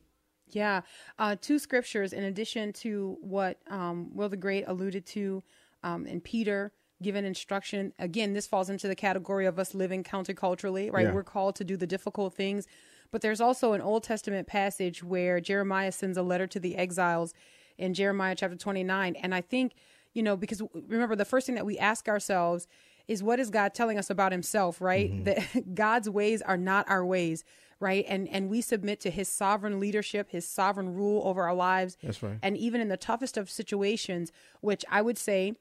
Yeah. 0.52 0.82
Uh, 1.18 1.36
two 1.40 1.60
scriptures 1.60 2.14
in 2.14 2.24
addition 2.24 2.74
to 2.74 3.18
what 3.22 3.58
um, 3.68 4.16
Wil 4.16 4.30
the 4.30 4.38
Great 4.38 4.66
alluded 4.68 5.06
to 5.08 5.44
um, 5.84 6.06
in 6.06 6.22
Peter, 6.22 6.72
given 7.02 7.26
instruction. 7.26 7.94
Again, 8.00 8.34
this 8.34 8.48
falls 8.48 8.70
into 8.70 8.88
the 8.88 8.96
category 8.96 9.46
of 9.46 9.60
us 9.60 9.74
living 9.74 10.04
counterculturally, 10.04 10.92
right? 10.92 11.08
Yeah. 11.08 11.14
We're 11.14 11.24
called 11.24 11.56
to 11.58 11.64
do 11.64 11.78
the 11.78 11.88
difficult 11.88 12.34
things. 12.36 12.68
But 13.12 13.22
there's 13.22 13.42
also 13.42 13.74
an 13.74 13.82
Old 13.82 14.04
Testament 14.04 14.48
passage 14.48 15.04
where 15.04 15.40
Jeremiah 15.40 15.92
sends 15.92 16.18
a 16.18 16.24
letter 16.24 16.48
to 16.48 16.60
the 16.60 16.76
exiles 16.76 17.34
in 17.78 17.94
Jeremiah 17.94 18.36
chapter 18.36 18.56
29. 18.56 19.16
And 19.16 19.34
I 19.34 19.42
think, 19.42 19.74
you 20.14 20.22
know, 20.22 20.38
because 20.38 20.62
remember, 20.88 21.16
the 21.16 21.26
first 21.26 21.46
thing 21.46 21.56
that 21.56 21.66
we 21.66 21.78
ask 21.78 22.08
ourselves 22.08 22.68
is 23.08 23.24
what 23.24 23.40
is 23.40 23.50
God 23.50 23.74
telling 23.74 23.98
us 23.98 24.10
about 24.10 24.32
himself, 24.32 24.80
right? 24.80 25.12
Mm-hmm. 25.12 25.24
That 25.24 25.74
God's 25.76 26.10
ways 26.10 26.42
are 26.42 26.58
not 26.58 26.90
our 26.90 27.06
ways, 27.06 27.44
right? 27.80 28.06
And 28.08 28.28
and 28.28 28.50
we 28.50 28.62
submit 28.62 29.00
to 29.02 29.10
his 29.10 29.28
sovereign 29.28 29.80
leadership, 29.80 30.30
his 30.30 30.48
sovereign 30.48 30.94
rule 30.94 31.24
over 31.26 31.44
our 31.44 31.56
lives. 31.56 31.98
That's 32.04 32.22
right. 32.22 32.38
And 32.44 32.56
even 32.58 32.82
in 32.82 32.90
the 32.90 32.98
toughest 32.98 33.38
of 33.38 33.50
situations, 33.50 34.32
which 34.62 34.86
I 34.90 35.02
would 35.02 35.18
say 35.18 35.56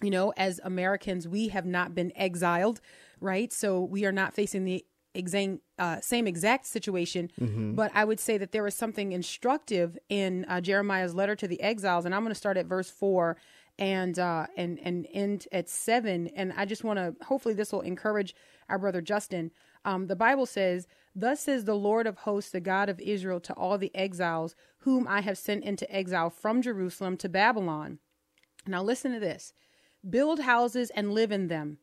you 0.00 0.10
know, 0.10 0.32
as 0.36 0.60
Americans, 0.64 1.28
we 1.28 1.48
have 1.48 1.64
not 1.64 1.94
been 1.94 2.12
exiled, 2.16 2.80
right? 3.20 3.52
So 3.52 3.80
we 3.80 4.04
are 4.04 4.10
not 4.10 4.34
facing 4.34 4.64
the 4.64 4.84
exact, 5.14 5.58
uh, 5.78 6.00
same 6.00 6.26
exact 6.26 6.66
situation. 6.66 7.30
But 7.74 7.90
I 7.94 8.04
would 8.04 8.20
say 8.20 8.38
that 8.38 8.52
there 8.52 8.66
is 8.66 8.74
something 8.74 9.12
instructive 9.12 9.98
in 10.08 10.44
uh, 10.48 10.60
Jeremiah's 10.60 11.14
letter 11.14 11.36
to 11.36 11.48
the 11.48 11.60
exiles, 11.60 12.04
and 12.04 12.14
I'm 12.14 12.22
going 12.22 12.30
to 12.34 12.38
start 12.38 12.56
at 12.56 12.66
verse 12.66 12.90
four 12.90 13.36
and 13.78 14.18
uh, 14.18 14.46
and 14.56 14.78
and 14.82 15.06
end 15.12 15.48
at 15.52 15.68
seven. 15.68 16.28
And 16.28 16.52
I 16.56 16.64
just 16.64 16.84
want 16.84 16.98
to 16.98 17.14
hopefully 17.24 17.54
this 17.54 17.72
will 17.72 17.80
encourage 17.82 18.34
our 18.68 18.78
brother 18.78 19.00
Justin. 19.00 19.50
Um, 19.84 20.06
the 20.06 20.16
Bible 20.16 20.46
says, 20.46 20.86
Thus 21.14 21.40
says 21.40 21.64
the 21.64 21.74
Lord 21.74 22.06
of 22.06 22.18
hosts, 22.18 22.50
the 22.50 22.60
God 22.60 22.88
of 22.88 23.00
Israel, 23.00 23.40
to 23.40 23.52
all 23.54 23.78
the 23.78 23.94
exiles 23.94 24.54
whom 24.78 25.06
I 25.06 25.20
have 25.20 25.38
sent 25.38 25.64
into 25.64 25.90
exile 25.94 26.30
from 26.30 26.62
Jerusalem 26.62 27.16
to 27.18 27.28
Babylon. 27.28 27.98
Now, 28.66 28.82
listen 28.82 29.12
to 29.12 29.20
this 29.20 29.52
build 30.08 30.40
houses 30.40 30.90
and 30.90 31.12
live 31.12 31.32
in 31.32 31.48
them, 31.48 31.78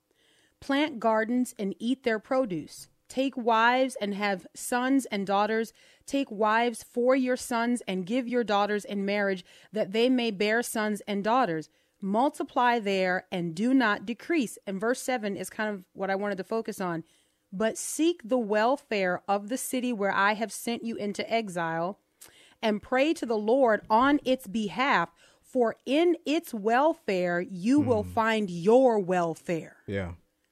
plant 0.60 1.00
gardens 1.00 1.54
and 1.60 1.76
eat 1.80 2.04
their 2.04 2.20
produce. 2.20 2.88
Take 3.10 3.36
wives 3.36 3.98
and 4.00 4.14
have 4.14 4.46
sons 4.54 5.06
and 5.08 5.26
daughters. 5.26 5.74
Take 6.06 6.30
wives 6.30 6.84
for 6.84 7.16
your 7.16 7.36
sons 7.36 7.82
and 7.88 8.06
give 8.06 8.28
your 8.28 8.44
daughters 8.44 8.86
in 8.86 9.04
marriage, 9.04 9.44
that 9.74 9.92
they 9.92 10.10
may 10.10 10.30
bear 10.32 10.62
sons 10.62 11.02
and 11.08 11.24
daughters. 11.24 11.70
Multiply 12.02 12.80
there 12.80 13.26
and 13.32 13.56
do 13.56 13.74
not 13.74 14.06
decrease. 14.06 14.58
And 14.66 14.80
verse 14.80 15.02
7 15.02 15.36
is 15.36 15.50
kind 15.50 15.74
of 15.74 15.84
what 15.94 16.12
I 16.12 16.16
wanted 16.16 16.38
to 16.38 16.44
focus 16.44 16.80
on. 16.80 17.04
But 17.52 17.80
seek 17.80 18.22
the 18.24 18.38
welfare 18.38 19.24
of 19.28 19.50
the 19.50 19.58
city 19.58 19.92
where 19.92 20.12
I 20.12 20.34
have 20.34 20.52
sent 20.52 20.86
you 20.86 20.96
into 20.96 21.30
exile, 21.32 22.00
and 22.62 22.82
pray 22.82 23.14
to 23.14 23.26
the 23.26 23.38
Lord 23.38 23.82
on 23.90 24.20
its 24.24 24.46
behalf, 24.46 25.10
for 25.42 25.76
in 25.86 26.16
its 26.26 26.54
welfare 26.54 27.42
you 27.42 27.80
will 27.80 28.04
hmm. 28.04 28.12
find 28.12 28.50
your 28.52 29.00
welfare. 29.00 29.78
Yeah. 29.88 30.12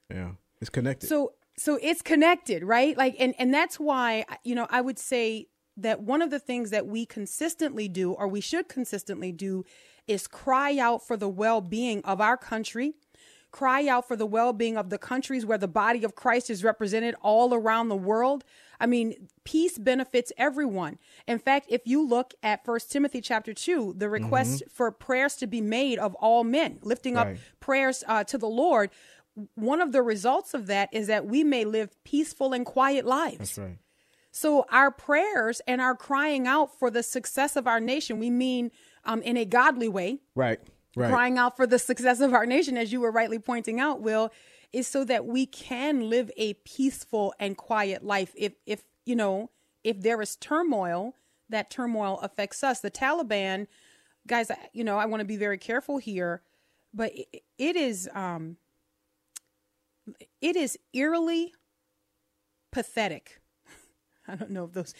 Yeah. 0.10 0.32
It's 0.60 0.72
connected. 0.72 1.08
So 1.08 1.34
so 1.58 1.80
it's 1.82 2.02
connected, 2.02 2.64
right? 2.64 2.96
Like 2.98 3.16
and 3.20 3.34
and 3.40 3.54
that's 3.54 3.80
why 3.80 4.26
you 4.44 4.56
know, 4.56 4.68
I 4.70 4.82
would 4.82 5.00
say 5.00 5.48
that 5.76 6.02
one 6.02 6.22
of 6.22 6.30
the 6.32 6.40
things 6.40 6.70
that 6.72 6.88
we 6.88 7.06
consistently 7.06 7.88
do 7.88 8.12
or 8.14 8.28
we 8.28 8.42
should 8.42 8.68
consistently 8.68 9.32
do 9.32 9.64
is 10.08 10.28
cry 10.28 10.78
out 10.78 11.06
for 11.06 11.18
the 11.18 11.30
well-being 11.30 12.02
of 12.04 12.20
our 12.22 12.38
country. 12.38 12.94
Cry 13.52 13.88
out 13.88 14.08
for 14.08 14.16
the 14.16 14.26
well-being 14.26 14.76
of 14.78 14.90
the 14.90 14.98
countries 14.98 15.46
where 15.46 15.58
the 15.58 15.68
body 15.68 16.04
of 16.04 16.16
Christ 16.16 16.50
is 16.50 16.64
represented 16.64 17.16
all 17.22 17.54
around 17.54 17.88
the 17.90 17.96
world. 17.96 18.44
I 18.80 18.86
mean, 18.86 19.28
peace 19.46 19.78
benefits 19.78 20.32
everyone. 20.38 21.00
In 21.28 21.40
fact, 21.40 21.68
if 21.70 21.82
you 21.86 22.06
look 22.06 22.34
at 22.44 22.66
First 22.66 22.92
Timothy 22.92 23.22
chapter 23.22 23.54
2, 23.54 23.96
the 23.98 24.10
request 24.10 24.64
for 24.70 24.92
prayers 24.92 25.36
to 25.38 25.48
be 25.48 25.62
made 25.62 25.98
of 25.98 26.14
all 26.16 26.44
men, 26.44 26.80
lifting 26.82 27.16
Right. 27.16 27.36
up 27.36 27.38
prayers 27.60 28.04
uh, 28.08 28.24
to 28.26 28.38
the 28.38 28.48
Lord, 28.50 28.90
one 29.56 29.82
of 29.82 29.92
the 29.92 30.02
results 30.02 30.54
of 30.54 30.68
that 30.68 30.90
is 30.92 31.08
that 31.08 31.26
we 31.26 31.44
may 31.44 31.64
live 31.66 31.92
peaceful 32.04 32.54
and 32.54 32.66
quiet 32.66 33.06
lives. 33.06 33.38
That's 33.38 33.58
right. 33.58 33.78
So 34.32 34.66
our 34.72 34.92
prayers 34.92 35.62
and 35.68 35.82
our 35.82 35.96
crying 35.96 36.48
out 36.48 36.78
for 36.78 36.90
the 36.92 37.04
success 37.04 37.56
of 37.56 37.66
our 37.68 37.80
nation, 37.80 38.20
we 38.20 38.30
mean 38.30 38.72
um, 39.06 39.22
in 39.22 39.38
a 39.38 39.46
godly 39.46 39.88
way, 39.90 40.20
Right. 40.36 40.60
Right. 40.96 41.10
crying 41.10 41.38
out 41.38 41.56
for 41.56 41.66
the 41.68 41.80
success 41.80 42.20
of 42.20 42.34
our 42.34 42.46
nation, 42.46 42.78
as 42.78 42.92
you 42.92 43.00
were 43.02 43.12
rightly 43.12 43.40
pointing 43.40 43.80
out, 43.80 44.02
Wil, 44.02 44.32
is 44.74 44.88
so 44.88 45.04
that 45.06 45.26
we 45.26 45.46
can 45.46 46.10
live 46.10 46.30
a 46.38 46.54
peaceful 46.56 47.34
and 47.40 47.56
quiet 47.58 48.04
life. 48.04 48.34
If 48.36 48.54
if 48.66 48.84
you 49.06 49.16
know, 49.16 49.50
if 49.84 50.02
there 50.02 50.22
is 50.22 50.36
turmoil, 50.36 51.14
that 51.50 51.70
turmoil 51.70 52.20
affects 52.22 52.64
us. 52.64 52.80
The 52.82 52.92
Taliban, 52.92 53.68
guys, 54.28 54.52
I- 54.52 54.70
you 54.74 54.84
know, 54.84 54.98
I 54.98 55.06
want 55.06 55.22
to 55.22 55.26
be 55.26 55.38
very 55.38 55.58
careful 55.58 55.98
here, 56.00 56.42
but 56.94 57.12
it, 57.16 57.44
it 57.58 57.76
is 57.76 58.10
um 58.14 58.58
it 60.42 60.56
is 60.56 60.78
eerily 60.94 61.54
pathetic. 62.72 63.40
I 64.28 64.36
don't 64.36 64.52
know 64.52 64.66
if 64.66 64.74
those 64.74 64.94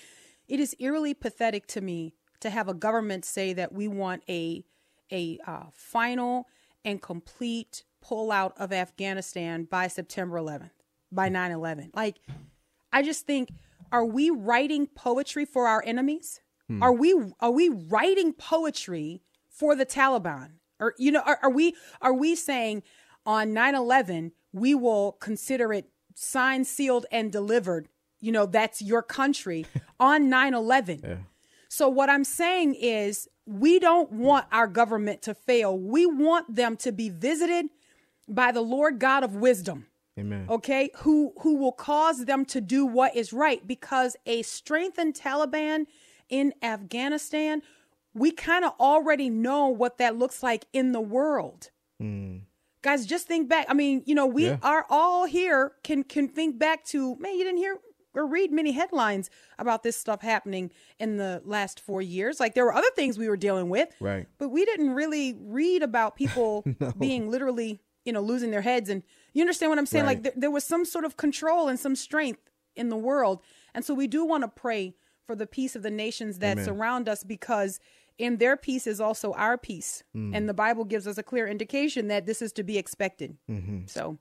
it 0.48 0.60
is 0.60 0.76
eerily 0.80 1.14
pathetic 1.14 1.68
to 1.68 1.82
me 1.82 2.14
to 2.40 2.50
have 2.50 2.68
a 2.68 2.74
government 2.74 3.26
say 3.26 3.54
that 3.54 3.74
we 3.74 3.88
want 3.88 4.24
a 4.30 4.64
a 5.12 5.40
uh, 5.46 5.66
final 5.74 6.48
and 6.84 7.02
complete 7.02 7.84
pullout 8.04 8.54
of 8.58 8.72
Afghanistan 8.72 9.64
by 9.64 9.88
September 9.88 10.38
11th, 10.38 10.72
by 11.12 11.30
9/11. 11.30 11.92
Like, 11.94 12.20
I 12.92 13.02
just 13.02 13.26
think, 13.26 13.50
are 13.92 14.06
we 14.06 14.30
writing 14.30 14.88
poetry 14.88 15.46
for 15.46 15.68
our 15.68 15.84
enemies? 15.86 16.42
Are 16.82 16.94
we 16.94 17.16
are 17.40 17.52
we 17.52 17.70
writing 17.70 18.34
poetry 18.34 19.22
for 19.50 19.76
the 19.76 19.86
Taliban? 19.86 20.54
Or 20.80 20.94
you 20.98 21.12
know, 21.12 21.22
are, 21.22 21.40
are 21.42 21.50
we 21.50 21.76
are 22.02 22.14
we 22.14 22.36
saying 22.36 22.84
on 23.28 23.54
9/11 23.54 24.32
we 24.54 24.74
will 24.74 25.12
consider 25.12 25.72
it 25.72 25.90
signed, 26.16 26.66
sealed, 26.66 27.06
and 27.12 27.32
delivered? 27.32 27.90
You 28.20 28.32
know, 28.32 28.48
that's 28.48 28.82
your 28.82 29.04
country 29.04 29.68
on 30.00 30.30
9/11. 30.32 31.26
So 31.70 31.90
what 31.90 32.10
I'm 32.10 32.24
saying 32.24 32.76
is 32.76 33.28
we 33.46 33.80
don't 33.80 34.12
want 34.12 34.46
our 34.52 34.68
government 34.68 35.22
to 35.24 35.34
fail. 35.34 35.78
We 35.78 36.06
want 36.06 36.56
them 36.56 36.76
to 36.78 36.92
be 36.92 37.10
visited 37.10 37.68
by 38.28 38.52
the 38.52 38.62
Lord 38.62 39.00
God 39.00 39.24
of 39.24 39.36
wisdom. 39.36 39.88
Amen. 40.20 40.48
Okay? 40.50 40.90
Who 40.98 41.34
who 41.42 41.58
will 41.58 41.72
cause 41.72 42.26
them 42.26 42.46
to 42.46 42.60
do 42.62 42.86
what 42.86 43.16
is 43.16 43.32
right 43.32 43.66
because 43.66 44.16
a 44.26 44.42
strengthened 44.42 45.14
Taliban 45.14 45.86
in 46.30 46.54
Afghanistan, 46.62 47.62
we 48.14 48.32
kind 48.32 48.66
of 48.66 48.74
already 48.80 49.30
know 49.30 49.68
what 49.68 49.98
that 50.00 50.18
looks 50.18 50.42
like 50.42 50.66
in 50.74 50.92
the 50.92 51.02
world. 51.02 51.70
Mm. 52.02 52.42
Guys, 52.88 53.06
just 53.06 53.28
think 53.28 53.50
back. 53.50 53.66
I 53.68 53.74
mean, 53.74 54.02
you 54.06 54.16
know, 54.16 54.26
we 54.26 54.46
Yeah. 54.46 54.60
are 54.64 54.86
all 54.90 55.26
here 55.26 55.74
can 55.84 56.06
can 56.06 56.30
think 56.30 56.58
back 56.58 56.86
to, 56.86 57.18
man, 57.18 57.36
you 57.38 57.44
didn't 57.44 57.58
hear 57.58 57.80
or 58.14 58.26
read 58.26 58.50
many 58.50 58.72
headlines 58.72 59.30
about 59.60 59.84
this 59.84 59.98
stuff 59.98 60.22
happening 60.22 60.72
in 60.98 61.18
the 61.18 61.42
last 61.44 61.82
4 61.82 62.02
years. 62.02 62.40
Like 62.40 62.56
there 62.56 62.64
were 62.64 62.74
other 62.74 62.90
things 62.96 63.20
we 63.20 63.28
were 63.28 63.36
dealing 63.36 63.68
with. 63.70 63.90
Right. 64.00 64.26
But 64.38 64.50
we 64.50 64.64
didn't 64.64 64.92
really 64.94 65.38
read 65.38 65.84
about 65.84 66.16
people 66.16 66.64
being 66.98 67.30
literally, 67.30 67.82
you 68.06 68.14
know, 68.14 68.22
losing 68.22 68.52
their 68.52 68.62
heads. 68.62 68.90
And 68.90 69.04
you 69.34 69.42
understand 69.42 69.70
what 69.70 69.80
I'm 69.80 69.86
saying? 69.86 70.06
Like 70.06 70.20
Right. 70.20 70.24
there, 70.24 70.34
there 70.38 70.52
was 70.52 70.64
some 70.64 70.86
sort 70.86 71.04
of 71.04 71.18
control 71.18 71.68
and 71.68 71.78
some 71.78 71.94
strength 71.94 72.50
in 72.74 72.88
the 72.88 72.96
world. 72.96 73.42
And 73.76 73.84
so 73.84 73.94
we 73.94 74.08
do 74.08 74.24
want 74.24 74.44
to 74.46 74.48
pray 74.48 74.96
for 75.26 75.36
the 75.36 75.46
peace 75.46 75.76
of 75.76 75.84
the 75.84 75.92
nations 75.92 76.40
that 76.40 76.54
Amen. 76.54 76.64
surround 76.64 77.10
us 77.10 77.26
because 77.26 77.82
in 78.18 78.38
their 78.38 78.58
peace 78.58 78.88
is 78.88 79.00
also 79.00 79.34
our 79.34 79.58
peace. 79.58 80.04
Mm. 80.16 80.36
And 80.36 80.50
the 80.50 80.54
Bible 80.54 80.86
gives 80.86 81.08
us 81.08 81.18
a 81.18 81.24
clear 81.24 81.48
indication 81.48 82.08
that 82.08 82.26
this 82.26 82.42
is 82.42 82.52
to 82.54 82.64
be 82.64 82.78
expected. 82.78 83.38
Mm-hmm. 83.50 83.86
So, 83.88 84.18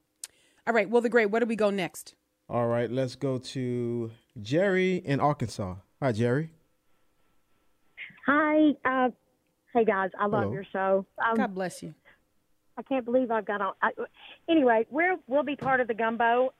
all 0.67 0.75
right, 0.75 0.89
Wil, 0.89 1.01
the 1.01 1.09
Great, 1.09 1.31
where 1.31 1.41
do 1.41 1.47
we 1.47 1.57
go 1.57 1.71
next? 1.71 2.15
All 2.49 2.67
right. 2.69 2.91
Let's 2.91 3.17
go 3.17 3.39
to 3.39 4.11
Jerry 4.41 4.97
in 4.97 5.19
Arkansas. 5.19 5.77
Hi, 6.01 6.13
Jerry. 6.13 6.51
Hi. 8.27 8.71
Uh, 8.85 9.11
hey, 9.75 9.85
guys. 9.85 10.11
I 10.19 10.27
love 10.27 10.43
Hello. 10.45 10.53
your 10.53 10.65
show. 10.73 11.07
Um, 11.25 11.37
God 11.37 11.55
bless 11.55 11.83
you. 11.83 11.95
I 12.79 12.83
can't 12.83 13.05
believe 13.05 13.31
I've 13.31 13.47
got 13.47 13.61
on. 13.61 13.73
I, 13.83 13.91
anyway, 14.49 14.87
we're, 14.91 15.17
we'll 15.27 15.43
be 15.43 15.57
part 15.57 15.81
of 15.81 15.89
the 15.89 15.95
gumbo. 15.95 16.53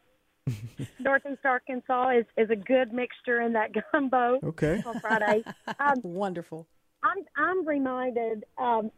Northeast 0.99 1.41
Arkansas 1.45 2.11
is, 2.11 2.25
is 2.37 2.51
a 2.51 2.57
good 2.57 2.93
mixture 2.93 3.41
in 3.43 3.53
that 3.53 3.71
gumbo 3.93 4.39
Okay. 4.43 4.83
on 4.85 4.99
Friday. 5.01 5.45
Um, 5.79 6.01
Wonderful. 6.03 6.67
I'm, 7.09 7.25
I'm 7.37 7.67
reminded 7.67 8.45
um, 8.59 8.91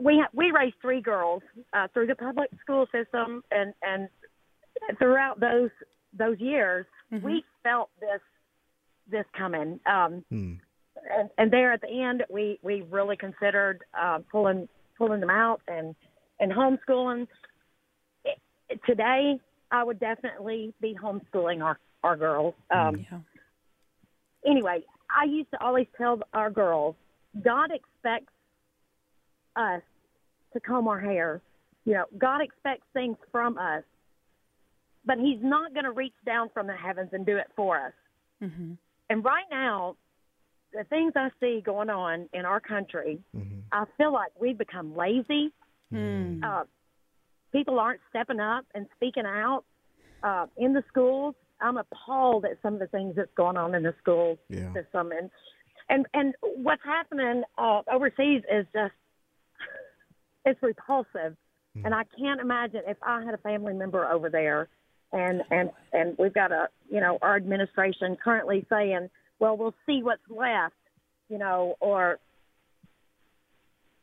we, 0.00 0.14
ha- 0.22 0.30
we 0.34 0.50
raised 0.50 0.76
three 0.80 1.00
girls 1.00 1.42
uh, 1.72 1.88
through 1.92 2.06
the 2.06 2.14
public 2.14 2.50
school 2.62 2.86
system, 2.92 3.42
and, 3.50 3.74
and 3.82 4.08
throughout 4.98 5.40
those 5.40 5.70
those 6.18 6.38
years, 6.40 6.86
we 7.24 7.44
felt 7.62 7.90
this 8.00 8.20
this 9.10 9.24
coming. 9.36 9.78
Um, 9.86 10.24
and, 11.16 11.30
and 11.38 11.52
there 11.52 11.72
at 11.72 11.80
the 11.82 12.02
end, 12.02 12.24
we, 12.30 12.58
we 12.62 12.82
really 12.90 13.16
considered 13.16 13.84
uh, 14.00 14.18
pulling 14.32 14.68
pulling 14.98 15.20
them 15.20 15.30
out 15.30 15.60
and 15.68 15.94
and 16.40 16.50
homeschooling. 16.52 17.26
It, 18.24 18.80
today, 18.86 19.38
I 19.70 19.84
would 19.84 20.00
definitely 20.00 20.74
be 20.80 20.96
homeschooling 21.00 21.62
our 21.62 21.78
our 22.02 22.16
girls. 22.16 22.54
Um, 22.70 23.06
Yeah. 23.10 23.18
Anyway, 24.44 24.84
I 25.10 25.24
used 25.24 25.50
to 25.50 25.62
always 25.62 25.86
tell 25.98 26.20
our 26.32 26.50
girls, 26.50 26.94
God 27.42 27.70
expects 27.72 28.32
us 29.56 29.82
to 30.52 30.60
comb 30.60 30.88
our 30.88 31.00
hair. 31.00 31.40
You 31.84 31.94
know, 31.94 32.04
God 32.18 32.40
expects 32.40 32.86
things 32.92 33.16
from 33.30 33.58
us, 33.58 33.84
but 35.04 35.18
He's 35.18 35.38
not 35.42 35.72
going 35.72 35.84
to 35.84 35.92
reach 35.92 36.14
down 36.24 36.50
from 36.52 36.66
the 36.66 36.74
heavens 36.76 37.10
and 37.12 37.24
do 37.26 37.36
it 37.36 37.46
for 37.54 37.76
us. 37.78 37.92
And 39.10 39.24
right 39.24 39.44
now, 39.50 39.96
the 40.72 40.84
things 40.84 41.12
I 41.16 41.30
see 41.40 41.62
going 41.64 41.90
on 41.90 42.28
in 42.32 42.44
our 42.44 42.60
country, 42.60 43.18
I 43.72 43.84
feel 43.96 44.12
like 44.12 44.32
we've 44.38 44.58
become 44.58 44.96
lazy. 44.96 45.52
Uh, 46.42 46.64
people 47.52 47.78
aren't 47.78 48.00
stepping 48.10 48.40
up 48.40 48.64
and 48.74 48.86
speaking 48.96 49.24
out 49.26 49.64
uh, 50.22 50.46
in 50.56 50.72
the 50.72 50.82
schools. 50.88 51.34
I'm 51.60 51.78
appalled 51.78 52.44
at 52.44 52.58
some 52.62 52.74
of 52.74 52.80
the 52.80 52.88
things 52.88 53.14
that's 53.16 53.32
going 53.36 53.56
on 53.56 53.74
in 53.74 53.82
the 53.82 53.94
school 53.98 54.38
Yeah. 54.50 54.72
system, 54.74 55.12
and 55.12 55.30
and 55.88 56.06
and 56.14 56.34
what's 56.42 56.82
happening 56.84 57.42
uh, 57.58 57.82
overseas 57.92 58.42
is 58.52 58.66
just 58.72 58.92
it's 60.44 60.62
repulsive. 60.62 61.36
And 61.84 61.94
I 61.94 62.04
can't 62.18 62.40
imagine 62.40 62.80
if 62.86 62.96
I 63.02 63.22
had 63.22 63.34
a 63.34 63.38
family 63.38 63.74
member 63.74 64.10
over 64.10 64.30
there, 64.30 64.68
and 65.12 65.42
and 65.50 65.70
and 65.92 66.16
we've 66.18 66.32
got 66.32 66.50
a 66.50 66.68
you 66.88 67.00
know 67.00 67.18
our 67.20 67.36
administration 67.36 68.16
currently 68.22 68.64
saying, 68.70 69.10
well, 69.38 69.56
we'll 69.56 69.74
see 69.84 70.02
what's 70.02 70.22
left, 70.30 70.74
you 71.28 71.36
know, 71.36 71.74
or 71.80 72.18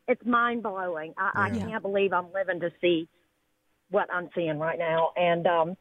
it's 0.08 0.24
mind 0.26 0.62
blowing. 0.62 1.14
I, 1.18 1.32
I 1.36 1.50
can't 1.68 1.82
believe 1.82 2.14
I'm 2.14 2.32
living 2.32 2.60
to 2.60 2.72
see 2.80 3.08
what 3.90 4.08
I'm 4.14 4.30
seeing 4.36 4.60
right 4.60 4.78
now, 4.78 5.12
and 5.16 5.48
um, 5.48 5.78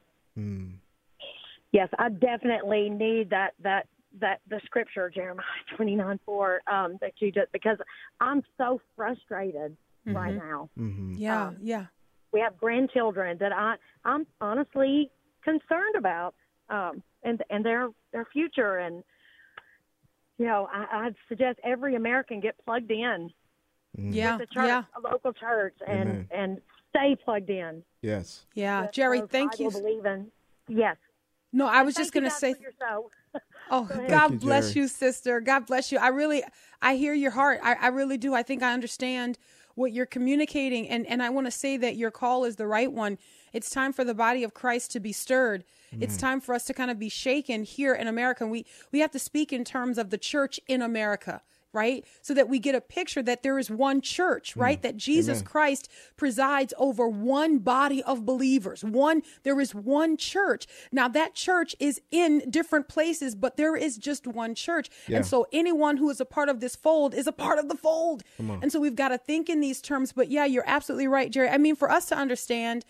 yes, 1.72 1.88
I 1.98 2.08
definitely 2.08 2.88
need 2.88 3.30
that 3.30 3.50
that 3.62 3.86
that 4.20 4.40
the 4.48 4.61
scripture 4.64 5.11
Jeremiah 5.11 5.44
twenty 5.77 5.96
nine 5.96 6.18
four 6.27 6.61
um, 6.70 6.98
that 7.01 7.12
you 7.18 7.33
just 7.33 7.51
because 7.53 7.79
I'm 8.20 8.42
so 8.59 8.81
frustrated 8.96 9.77
right 10.07 10.35
now. 10.35 10.68
Mm-hmm. 10.79 11.14
Yeah, 11.16 11.46
Um, 11.48 11.57
yeah. 11.62 11.87
We 12.33 12.40
have 12.40 12.57
grandchildren 12.59 13.38
that 13.40 13.53
I 13.53 13.77
I'm 14.05 14.27
honestly 14.40 15.11
concerned 15.44 15.96
about 15.96 16.35
um, 16.68 17.03
and 17.22 17.42
and 17.51 17.64
their 17.64 17.88
their 18.12 18.25
future 18.33 18.79
and 18.79 19.03
you 20.38 20.46
know 20.46 20.68
I, 20.72 21.07
I'd 21.07 21.14
suggest 21.29 21.59
every 21.64 21.94
American 21.94 22.40
get 22.40 22.57
plugged 22.64 22.90
in 22.90 23.31
Yeah, 23.96 24.37
with 24.38 24.48
the 24.48 24.55
church, 24.55 24.66
yeah, 24.66 24.85
a 24.96 25.01
local 25.01 25.33
church, 25.33 25.75
and 25.87 26.09
Amen. 26.09 26.29
and 26.33 26.61
stay 26.90 27.16
plugged 27.22 27.51
in. 27.51 27.83
Yes. 28.03 28.44
yeah. 28.55 28.88
Jerry, 28.92 29.20
those 29.20 29.29
thank 29.31 29.59
you. 29.59 29.68
Bible 29.68 29.81
Believing. 29.83 30.27
Yes. 30.68 30.96
No, 31.53 31.66
I 31.66 31.83
was 31.83 31.94
just 31.94 32.12
going 32.12 32.25
to 32.25 32.31
say 32.31 32.55
for 32.55 32.61
your 32.62 32.72
show. 32.81 33.11
Oh, 33.72 33.85
Go. 33.85 34.06
God 34.06 34.32
you, 34.32 34.38
bless 34.38 34.74
Jerry. 34.74 34.82
you, 34.82 34.88
sister. 34.88 35.40
God 35.40 35.66
bless 35.66 35.90
you. 35.90 35.98
I 35.98 36.08
really, 36.08 36.44
I 36.82 36.96
hear 36.96 37.14
your 37.14 37.30
heart. 37.30 37.58
I, 37.62 37.74
I 37.74 37.87
really 37.88 38.18
do. 38.18 38.35
I 38.35 38.42
think 38.42 38.62
I 38.62 38.74
understand 38.74 39.38
what 39.74 39.92
you're 39.92 40.04
communicating. 40.06 40.87
And, 40.88 41.06
and 41.06 41.22
I 41.22 41.30
want 41.30 41.46
to 41.46 41.50
say 41.50 41.78
that 41.78 41.96
your 41.96 42.11
call 42.11 42.44
is 42.44 42.56
the 42.56 42.66
right 42.66 42.92
one. 42.92 43.16
It's 43.54 43.70
time 43.70 43.94
for 43.94 44.04
the 44.04 44.14
body 44.14 44.44
of 44.44 44.52
Christ 44.52 44.90
to 44.92 45.00
be 45.00 45.12
stirred. 45.12 45.64
It's 46.00 46.14
mm-hmm. 46.14 46.20
time 46.20 46.40
for 46.40 46.54
us 46.54 46.64
to 46.64 46.74
kind 46.74 46.90
of 46.90 46.98
be 46.98 47.08
shaken 47.08 47.64
here 47.64 47.94
in 47.94 48.06
America. 48.06 48.44
And 48.44 48.50
we, 48.52 48.66
we 48.92 49.00
have 49.00 49.11
to 49.12 49.18
speak 49.18 49.52
in 49.52 49.64
terms 49.64 49.96
of 49.96 50.11
the 50.11 50.18
church 50.18 50.61
in 50.68 50.82
America. 50.82 51.40
Right? 51.72 52.04
So 52.20 52.35
that 52.35 52.48
we 52.48 52.58
get 52.58 52.74
a 52.74 52.80
picture 52.80 53.22
that 53.22 53.42
there 53.42 53.58
is 53.58 53.70
one 53.70 54.00
church, 54.00 54.54
hmm. 54.54 54.61
right? 54.61 54.82
That 54.82 54.96
Jesus 54.96 55.38
Amen. 55.38 55.46
Christ 55.46 55.88
presides 56.16 56.74
over 56.76 57.08
one 57.08 57.58
body 57.58 58.02
of 58.02 58.26
believers. 58.26 58.85
One, 58.85 59.22
there 59.42 59.58
is 59.61 59.74
one 59.74 60.16
church. 60.16 60.66
Now 60.90 61.08
that 61.08 61.35
church 61.35 61.74
is 61.80 62.00
in 62.11 62.50
different 62.50 62.88
places, 62.88 63.35
but 63.35 63.56
there 63.56 63.76
is 63.76 63.96
just 63.96 64.26
one 64.26 64.54
church. 64.54 64.90
Yeah. 65.08 65.16
And 65.16 65.26
so 65.26 65.46
anyone 65.52 65.96
who 65.96 66.11
is 66.11 66.20
a 66.20 66.24
part 66.24 66.48
of 66.48 66.61
this 66.61 66.76
fold 66.76 67.14
is 67.14 67.26
a 67.26 67.32
part 67.32 67.58
of 67.58 67.68
the 67.68 67.76
fold. 67.76 68.22
And 68.38 68.70
so 68.70 68.80
we've 68.80 68.96
got 68.96 69.08
to 69.08 69.18
think 69.18 69.48
in 69.48 69.61
these 69.61 69.80
terms. 69.80 70.12
But 70.12 70.30
yeah, 70.30 70.44
you're 70.44 70.64
absolutely 70.66 71.08
right, 71.08 71.30
Jerry. 71.30 71.48
I 71.48 71.58
mean, 71.58 71.76
for 71.76 71.90
us 71.90 72.06
to 72.06 72.16
understand 72.16 72.85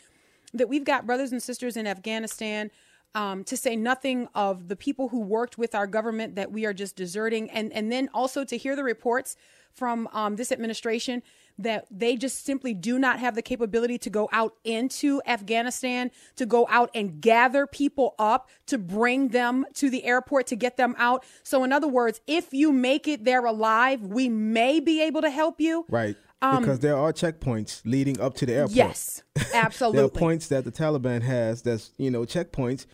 that 0.52 0.68
we've 0.68 0.84
got 0.84 1.06
brothers 1.06 1.32
and 1.32 1.42
sisters 1.42 1.76
in 1.76 1.86
Afghanistan. 1.86 2.70
Um, 3.14 3.44
to 3.44 3.58
say 3.58 3.76
nothing 3.76 4.26
of 4.34 4.68
the 4.68 4.76
people 4.76 5.08
who 5.08 5.20
worked 5.20 5.58
with 5.58 5.74
our 5.74 5.86
government 5.86 6.34
that 6.36 6.50
we 6.50 6.64
are 6.64 6.72
just 6.72 6.96
deserting, 6.96 7.50
and 7.50 7.70
and 7.72 7.92
then 7.92 8.08
also 8.14 8.42
to 8.44 8.56
hear 8.56 8.74
the 8.74 8.84
reports 8.84 9.36
from 9.72 10.08
um, 10.12 10.36
this 10.36 10.50
administration 10.52 11.22
that 11.58 11.86
they 11.90 12.16
just 12.16 12.44
simply 12.44 12.72
do 12.74 12.98
not 12.98 13.18
have 13.18 13.34
the 13.34 13.42
capability 13.42 13.98
to 13.98 14.10
go 14.10 14.28
out 14.32 14.54
into 14.64 15.20
Afghanistan, 15.26 16.10
to 16.36 16.46
go 16.46 16.66
out 16.70 16.90
and 16.94 17.20
gather 17.20 17.66
people 17.66 18.14
up, 18.18 18.48
to 18.66 18.78
bring 18.78 19.28
them 19.28 19.66
to 19.74 19.90
the 19.90 20.04
airport, 20.04 20.46
to 20.46 20.56
get 20.56 20.76
them 20.76 20.94
out. 20.98 21.24
So, 21.42 21.62
in 21.64 21.72
other 21.72 21.88
words, 21.88 22.20
if 22.26 22.52
you 22.52 22.72
make 22.72 23.06
it 23.06 23.24
there 23.24 23.44
alive, 23.44 24.00
we 24.02 24.28
may 24.28 24.80
be 24.80 25.02
able 25.02 25.20
to 25.22 25.30
help 25.30 25.60
you. 25.60 25.84
Right. 25.88 26.16
because 26.40 26.80
there 26.80 26.96
are 26.96 27.12
checkpoints 27.12 27.82
leading 27.84 28.20
up 28.20 28.34
to 28.36 28.46
the 28.46 28.54
airport. 28.54 28.70
Um, 28.72 28.76
Yes, 28.76 29.22
There 29.34 29.46
absolutely. 29.62 30.02
are 30.04 30.08
points 30.08 30.48
that 30.48 30.64
the 30.64 30.72
Taliban 30.72 31.22
has 31.22 31.62
that's, 31.62 31.92
you 31.98 32.10
know, 32.10 32.22
checkpoints 32.22 32.86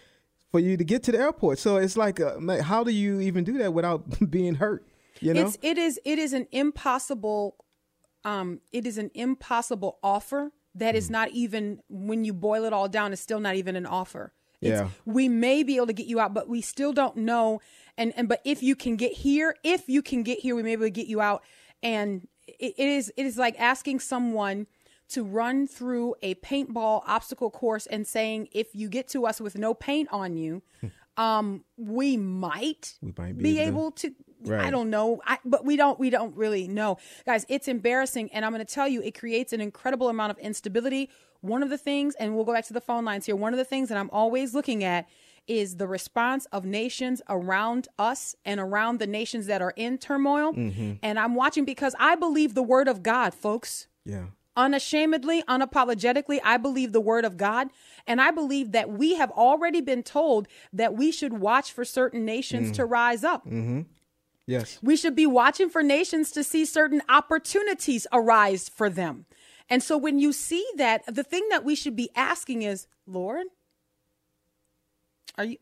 for 0.51 0.61
you 0.61 0.77
to 0.77 0.85
get 0.85 1.03
to 1.05 1.13
the 1.13 1.19
airport. 1.19 1.59
So 1.59 1.77
it's 1.77 1.97
like, 1.97 2.21
uh, 2.21 2.63
how 2.63 2.85
do 2.85 2.91
you 2.91 3.21
even 3.21 3.45
do 3.45 3.59
that 3.59 3.73
without 3.73 4.05
being 4.31 4.57
hurt? 4.57 4.87
You 5.21 5.35
know? 5.35 5.47
It's 5.47 5.59
it 5.63 5.79
is 5.79 6.01
it 6.05 6.19
is 6.19 6.33
an 6.33 6.47
impossible 6.53 7.57
um 8.25 8.61
it 8.73 8.87
is 8.87 8.99
an 8.99 9.11
impossible 9.15 9.99
offer 10.03 10.53
that 10.75 10.95
Mm. 10.95 11.11
not 11.11 11.31
even 11.31 11.81
when 11.89 12.25
you 12.25 12.33
boil 12.33 12.65
it 12.65 12.73
all 12.73 12.89
down 12.89 13.13
it's 13.13 13.23
still 13.23 13.41
not 13.41 13.57
even 13.57 13.75
an 13.77 13.87
offer. 13.87 14.33
It's, 14.61 14.81
Yeah. 14.81 14.89
We 15.05 15.29
may 15.29 15.63
be 15.63 15.77
able 15.77 15.87
to 15.89 15.93
get 15.93 16.07
you 16.07 16.21
out, 16.21 16.35
but 16.35 16.49
we 16.49 16.61
still 16.61 16.93
don't 16.93 17.17
know. 17.17 17.61
And 17.97 18.13
and 18.17 18.29
but 18.29 18.41
if 18.45 18.63
you 18.63 18.77
can 18.77 18.97
get 18.97 19.13
here, 19.13 19.57
if 19.65 19.89
you 19.89 20.03
can 20.03 20.23
get 20.23 20.39
here, 20.39 20.55
we 20.55 20.63
may 20.63 20.71
be 20.77 20.85
able 20.85 20.87
to 20.87 20.91
get 20.91 21.09
you 21.09 21.21
out. 21.21 21.43
And 21.83 22.29
it, 22.47 22.75
it 22.79 22.89
is 22.89 23.13
it 23.17 23.27
is 23.27 23.39
like 23.39 23.59
asking 23.59 24.01
someone 24.01 24.67
to 25.09 25.25
run 25.25 25.67
through 25.67 26.15
a 26.23 26.35
paintball 26.37 27.03
obstacle 27.07 27.51
course 27.51 27.87
and 27.87 28.07
saying 28.07 28.49
if 28.53 28.75
you 28.75 28.89
get 28.89 29.09
to 29.09 29.27
us 29.27 29.41
with 29.41 29.57
no 29.57 29.75
paint 29.75 30.09
on 30.13 30.37
you, 30.37 30.63
um, 31.17 31.65
we 31.77 32.17
might 32.17 32.95
We 33.03 33.13
might 33.17 33.37
be 33.37 33.43
be 33.43 33.59
able 33.61 33.91
to 33.93 34.15
I 34.51 34.71
don't 34.71 34.89
know. 34.89 35.21
I, 35.27 35.39
but 35.45 35.65
we 35.65 35.77
don't 35.77 35.99
we 35.99 36.11
don't 36.11 36.37
really 36.37 36.69
know. 36.69 36.99
Guys, 37.27 37.45
it's 37.49 37.69
embarrassing 37.69 38.31
and 38.33 38.45
I'm 38.45 38.53
going 38.53 38.65
to 38.65 38.73
tell 38.73 38.87
you 38.87 39.03
it 39.03 39.19
creates 39.19 39.53
an 39.53 39.61
incredible 39.61 40.09
amount 40.09 40.31
of 40.31 40.39
instability. 40.39 41.11
One 41.41 41.63
of 41.63 41.71
the 41.71 41.79
things 41.79 42.15
and 42.17 42.37
we'll 42.37 42.45
go 42.45 42.53
back 42.53 42.67
to 42.67 42.73
the 42.73 42.81
phone 42.81 43.05
lines 43.05 43.27
here. 43.27 43.37
One 43.37 43.53
of 43.53 43.59
the 43.59 43.65
things 43.65 43.89
that 43.89 43.99
I'm 43.99 44.11
always 44.11 44.55
looking 44.55 44.85
at 44.85 45.09
is 45.49 45.77
the 45.77 45.89
response 45.89 46.47
of 46.53 46.67
nations 46.67 47.23
around 47.29 47.89
us 47.99 48.37
and 48.45 48.61
around 48.61 48.99
the 49.01 49.07
nations 49.07 49.47
that 49.47 49.63
are 49.63 49.73
in 49.77 49.97
turmoil. 49.97 50.53
Mm-hmm. 50.53 50.93
And 51.03 51.19
I'm 51.19 51.35
watching 51.35 51.65
because 51.65 51.95
I 51.99 52.17
believe 52.17 52.55
the 52.55 52.63
word 52.63 52.87
of 52.87 53.03
God, 53.03 53.35
folks 53.35 53.89
yeah. 54.09 54.25
Unashamedly, 54.59 55.43
unapologetically, 55.45 56.41
I 56.45 56.59
believe 56.59 56.93
the 56.93 57.01
word 57.01 57.25
of 57.25 57.39
God. 57.39 57.69
And 58.07 58.21
I 58.21 58.33
believe 58.33 58.73
that 58.73 58.91
we 58.91 59.15
have 59.15 59.31
already 59.31 59.81
been 59.81 60.03
told 60.03 60.49
that 60.73 60.95
we 60.95 61.13
should 61.13 61.35
watch 61.35 61.73
for 61.73 61.85
certain 61.85 62.25
nations 62.25 62.73
to 62.73 62.83
mm. 62.83 62.91
rise 62.91 63.25
up. 63.25 63.47
Mm-hmm. 63.47 63.83
Yes. 64.47 64.79
We 64.83 64.97
should 64.97 65.15
be 65.15 65.27
watching 65.27 65.71
for 65.71 65.83
nations 65.83 66.33
to 66.33 66.43
see 66.43 66.65
certain 66.65 67.03
opportunities 67.09 68.07
arise 68.13 68.69
for 68.69 68.91
them. 68.91 69.27
And 69.71 69.83
so 69.83 69.97
when 69.97 70.19
you 70.19 70.33
see 70.33 70.67
that, 70.77 71.03
the 71.07 71.23
thing 71.23 71.47
that 71.51 71.65
we 71.65 71.75
should 71.75 71.95
be 71.95 72.11
asking 72.17 72.63
is, 72.63 72.87
Lord, 73.07 73.47
are 75.37 75.45
you 75.45 75.59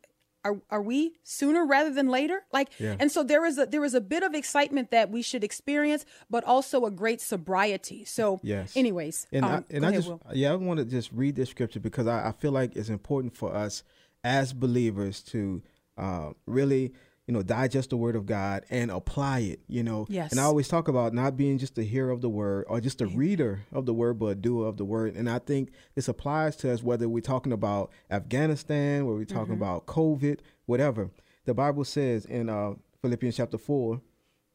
are, 0.46 0.56
are 0.70 0.82
we 0.82 1.12
sooner 1.22 1.62
rather 1.66 1.92
than 1.98 2.08
later? 2.08 2.38
Like 2.52 2.68
Yeah. 2.78 2.96
and 3.00 3.10
so 3.10 3.22
there 3.22 3.44
is 3.50 3.58
a 3.58 3.66
there 3.66 3.84
is 3.84 3.94
a 3.94 4.00
bit 4.00 4.22
of 4.22 4.34
excitement 4.34 4.90
that 4.90 5.10
we 5.10 5.22
should 5.22 5.44
experience, 5.44 6.04
but 6.30 6.42
also 6.44 6.84
a 6.86 6.90
great 6.90 7.20
sobriety. 7.20 8.04
So 8.04 8.40
Yes. 8.42 8.76
anyways, 8.76 9.26
And 9.32 9.44
um, 9.44 9.50
I, 9.52 9.74
and 9.76 9.84
I 9.84 9.88
ahead, 9.88 9.98
just 10.00 10.08
Wil. 10.08 10.20
yeah, 10.32 10.52
I 10.52 10.56
want 10.56 10.78
to 10.78 10.84
just 10.84 11.10
read 11.12 11.34
this 11.36 11.50
scripture 11.50 11.80
because 11.80 12.06
I, 12.06 12.28
I 12.28 12.32
feel 12.32 12.52
like 12.52 12.76
it's 12.76 12.88
important 12.88 13.36
for 13.36 13.54
us 13.54 13.82
as 14.24 14.52
believers 14.52 15.22
to 15.32 15.62
uh, 15.98 16.30
really 16.46 16.92
you 17.26 17.34
know 17.34 17.42
digest 17.42 17.90
the 17.90 17.96
word 17.96 18.14
of 18.16 18.24
God 18.26 18.64
and 18.70 18.90
apply 18.90 19.40
it. 19.40 19.60
You 19.68 19.82
know, 19.82 20.06
Yes. 20.08 20.30
And 20.30 20.40
I 20.40 20.44
always 20.44 20.68
talk 20.68 20.88
about 20.88 21.12
not 21.12 21.36
being 21.36 21.58
just 21.58 21.76
a 21.78 21.82
hearer 21.82 22.10
of 22.10 22.20
the 22.20 22.28
word 22.28 22.64
or 22.68 22.80
just 22.80 23.00
a 23.00 23.06
reader 23.06 23.62
of 23.72 23.84
the 23.86 23.94
word, 23.94 24.18
but 24.18 24.26
a 24.26 24.34
doer 24.34 24.66
of 24.68 24.76
the 24.76 24.84
word. 24.84 25.14
And 25.16 25.28
I 25.28 25.38
think 25.40 25.70
this 25.94 26.08
applies 26.08 26.56
to 26.56 26.72
us 26.72 26.82
whether 26.82 27.08
we're 27.08 27.20
talking 27.20 27.52
about 27.52 27.90
Afghanistan, 28.10 29.06
whether 29.06 29.18
we're 29.18 29.24
talking 29.24 29.54
Mm-hmm. 29.54 29.62
about 29.62 29.86
COVID, 29.86 30.40
whatever. 30.66 31.10
The 31.44 31.54
Bible 31.54 31.84
says 31.84 32.24
in 32.24 32.48
uh, 32.48 32.74
Philippians 33.02 33.36
chapter 33.36 33.58
four 33.58 34.00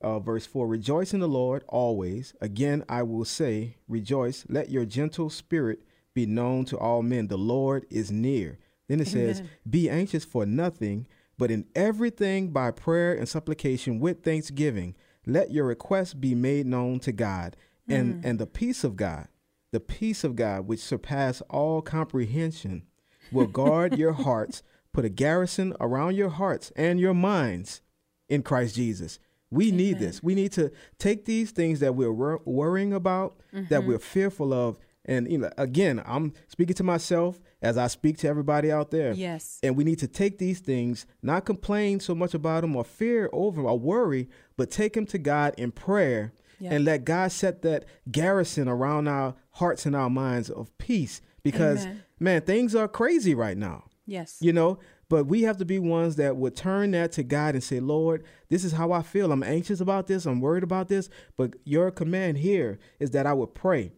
uh, 0.01 0.19
verse 0.19 0.45
4 0.47 0.65
Rejoice 0.67 1.13
in 1.13 1.19
the 1.19 1.27
Lord 1.27 1.63
always. 1.67 2.33
Again, 2.41 2.83
I 2.89 3.03
will 3.03 3.23
say, 3.25 3.77
Rejoice. 3.87 4.45
Let 4.49 4.69
your 4.71 4.83
gentle 4.85 5.29
spirit 5.29 5.83
be 6.15 6.25
known 6.25 6.65
to 6.65 6.77
all 6.77 7.03
men. 7.03 7.27
The 7.27 7.37
Lord 7.37 7.85
is 7.91 8.11
near. 8.11 8.57
Then 8.87 8.99
it 8.99 9.07
says, 9.07 9.43
Be 9.69 9.89
anxious 9.89 10.25
for 10.25 10.45
nothing, 10.45 11.05
but 11.41 11.49
in 11.49 11.65
everything 11.73 12.51
by 12.51 12.69
prayer 12.69 13.15
and 13.15 13.27
supplication 13.27 13.99
with 13.99 14.21
thanksgiving, 14.21 14.95
let 15.25 15.49
your 15.49 15.65
requests 15.65 16.13
be 16.13 16.35
made 16.35 16.67
known 16.67 16.99
to 16.99 17.11
God. 17.11 17.55
And, 17.87 18.21
mm. 18.21 18.29
and 18.29 18.37
the 18.37 18.45
peace 18.45 18.83
of 18.83 18.95
God, 18.95 19.27
the 19.71 19.79
peace 19.79 20.23
of 20.23 20.35
God, 20.35 20.67
which 20.67 20.81
surpass 20.81 21.41
all 21.49 21.81
comprehension, 21.81 22.83
will 23.31 23.47
guard 23.61 23.97
your 23.97 24.13
hearts, 24.13 24.61
put 24.93 25.03
a 25.03 25.09
garrison 25.09 25.75
around 25.79 26.15
your 26.15 26.29
hearts 26.29 26.71
and 26.75 26.99
your 26.99 27.15
minds 27.15 27.81
in 28.29 28.43
Christ 28.43 28.75
Jesus. 28.75 29.17
We 29.49 29.71
need 29.71 29.97
this. 29.97 30.21
We 30.21 30.35
need 30.35 30.51
to 30.51 30.71
take 30.99 31.25
these 31.25 31.49
things 31.49 31.79
that 31.79 31.95
we're 31.95 32.13
wor- 32.13 32.43
worrying 32.45 32.93
about, 32.93 33.39
that 33.51 33.67
mm-hmm. 33.67 33.87
we're 33.87 33.97
fearful 33.97 34.53
of, 34.53 34.77
and 35.05 35.31
you 35.31 35.37
know, 35.39 35.49
again, 35.57 36.01
I'm 36.05 36.33
speaking 36.47 36.75
to 36.75 36.83
myself 36.83 37.39
as 37.61 37.77
I 37.77 37.87
speak 37.87 38.17
to 38.19 38.27
everybody 38.27 38.71
out 38.71 38.91
there. 38.91 39.13
Yes. 39.13 39.59
And 39.63 39.75
we 39.75 39.83
need 39.83 39.99
to 39.99 40.07
take 40.07 40.37
these 40.37 40.59
things, 40.59 41.05
not 41.21 41.45
complain 41.45 41.99
so 41.99 42.13
much 42.15 42.33
about 42.33 42.61
them 42.61 42.75
or 42.75 42.83
fear 42.83 43.29
over 43.33 43.61
or 43.63 43.77
worry, 43.79 44.29
but 44.57 44.69
take 44.71 44.93
them 44.93 45.05
to 45.07 45.17
God 45.17 45.53
in 45.57 45.71
prayer 45.71 46.33
Yeah. 46.59 46.73
and 46.73 46.85
let 46.85 47.03
God 47.05 47.31
set 47.31 47.61
that 47.63 47.85
garrison 48.11 48.67
around 48.67 49.07
our 49.07 49.35
hearts 49.51 49.85
and 49.85 49.95
our 49.95 50.09
minds 50.09 50.49
of 50.49 50.75
peace. 50.77 51.21
Because 51.43 51.85
Amen. 51.85 52.03
man, 52.19 52.41
things 52.41 52.75
are 52.75 52.87
crazy 52.87 53.33
right 53.33 53.57
now 53.57 53.85
Yes. 54.05 54.37
you 54.41 54.53
know 54.53 54.77
but 55.09 55.25
we 55.25 55.41
have 55.41 55.57
to 55.57 55.65
be 55.65 55.77
ones 55.79 56.15
that 56.17 56.37
would 56.37 56.55
turn 56.55 56.91
that 56.91 57.11
to 57.13 57.23
god 57.23 57.53
and 57.55 57.63
say 57.63 57.79
lord 57.79 58.23
this 58.49 58.63
is 58.63 58.71
how 58.73 58.91
i 58.91 59.01
feel 59.01 59.31
i'm 59.31 59.43
anxious 59.43 59.79
about 59.81 60.07
this 60.07 60.25
i'm 60.25 60.39
worried 60.41 60.63
about 60.63 60.87
this 60.87 61.09
but 61.37 61.55
your 61.65 61.91
command 61.91 62.37
here 62.39 62.77
is 62.99 63.11
that 63.11 63.25
i 63.25 63.33
would 63.33 63.53
pray 63.53 63.91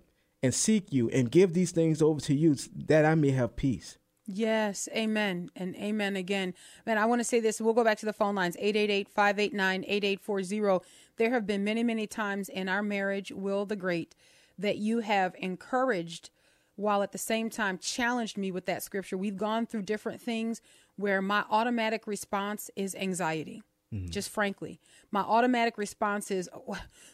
and 0.44 0.54
seek 0.54 0.94
you 0.94 1.10
and 1.10 1.32
give 1.32 1.54
these 1.54 1.72
things 1.72 2.02
over 2.02 2.20
to 2.20 2.36
you 2.36 2.56
that 2.76 3.06
i 3.06 3.16
may 3.16 3.32
have 3.32 3.56
peace 3.56 3.98
Yes, 4.26 4.88
amen. 4.96 5.52
And 5.56 5.76
amen 5.76 6.16
again. 6.16 6.54
Man, 6.86 6.98
I 6.98 7.06
want 7.06 7.20
to 7.20 7.26
say 7.26 7.40
this. 7.40 7.60
We'll 7.60 7.74
go 7.74 7.84
back 7.84 7.98
to 8.00 8.06
the 8.06 8.14
phone 8.14 8.36
lines 8.36 8.56
888 8.58 9.10
589 9.10 9.84
8840. 9.86 10.86
There 11.18 11.30
have 11.32 11.46
been 11.46 11.64
many, 11.64 11.84
many 11.84 12.08
times 12.08 12.48
in 12.48 12.70
our 12.70 12.82
marriage, 12.82 13.32
Wil 13.32 13.66
the 13.66 13.76
Great, 13.76 14.16
that 14.58 14.78
you 14.78 15.00
have 15.00 15.36
encouraged 15.38 16.30
while 16.76 17.04
at 17.04 17.12
the 17.12 17.18
same 17.18 17.50
time 17.50 17.78
challenged 17.78 18.38
me 18.38 18.52
with 18.52 18.66
that 18.66 18.82
scripture. 18.82 19.18
We've 19.18 19.38
gone 19.38 19.66
through 19.66 19.84
different 19.84 20.22
things 20.22 20.62
where 20.96 21.22
my 21.22 21.44
automatic 21.50 22.08
response 22.08 22.70
is 22.76 22.96
anxiety. 22.96 23.62
Mm-hmm. 23.94 24.10
Just 24.10 24.30
frankly, 24.30 24.80
my 25.12 25.22
automatic 25.22 25.78
response 25.78 26.32
is, 26.32 26.50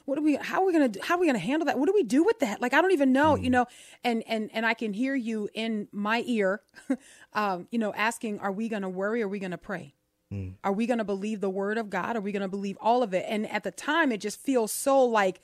"What 0.05 0.17
are 0.17 0.21
we? 0.21 0.35
How 0.35 0.61
are 0.61 0.65
we 0.65 0.71
gonna? 0.71 0.91
How 1.01 1.15
are 1.15 1.19
we 1.19 1.27
gonna 1.27 1.37
handle 1.37 1.65
that? 1.65 1.77
What 1.77 1.87
do 1.87 1.93
we 1.93 2.03
do 2.03 2.23
with 2.23 2.39
that? 2.39 2.61
Like, 2.61 2.73
I 2.73 2.81
don't 2.81 2.93
even 2.93 3.11
know, 3.11 3.35
you 3.35 3.43
mm-hmm. 3.43 3.51
know." 3.51 3.65
And 4.03 4.23
and 4.27 4.49
and 4.53 4.65
I 4.65 4.73
can 4.73 4.93
hear 4.93 5.13
you 5.13 5.49
in 5.53 5.89
my 5.91 6.23
ear, 6.25 6.61
um, 7.33 7.67
you 7.69 7.79
know, 7.79 7.93
asking, 7.93 8.39
"Are 8.39 8.51
we 8.51 8.69
gonna 8.69 8.89
worry? 8.89 9.21
Are 9.21 9.27
we 9.27 9.39
gonna 9.39 9.57
pray? 9.57 9.93
Mm. 10.33 10.53
Are 10.63 10.71
we 10.71 10.85
gonna 10.87 11.03
believe 11.03 11.41
the 11.41 11.49
word 11.49 11.77
of 11.77 11.89
God? 11.89 12.15
Are 12.15 12.21
we 12.21 12.31
gonna 12.31 12.47
believe 12.47 12.77
all 12.79 13.03
of 13.03 13.13
it?" 13.13 13.25
And 13.27 13.49
at 13.51 13.63
the 13.63 13.71
time, 13.71 14.13
it 14.13 14.21
just 14.21 14.39
feels 14.39 14.71
so 14.71 15.03
like 15.03 15.41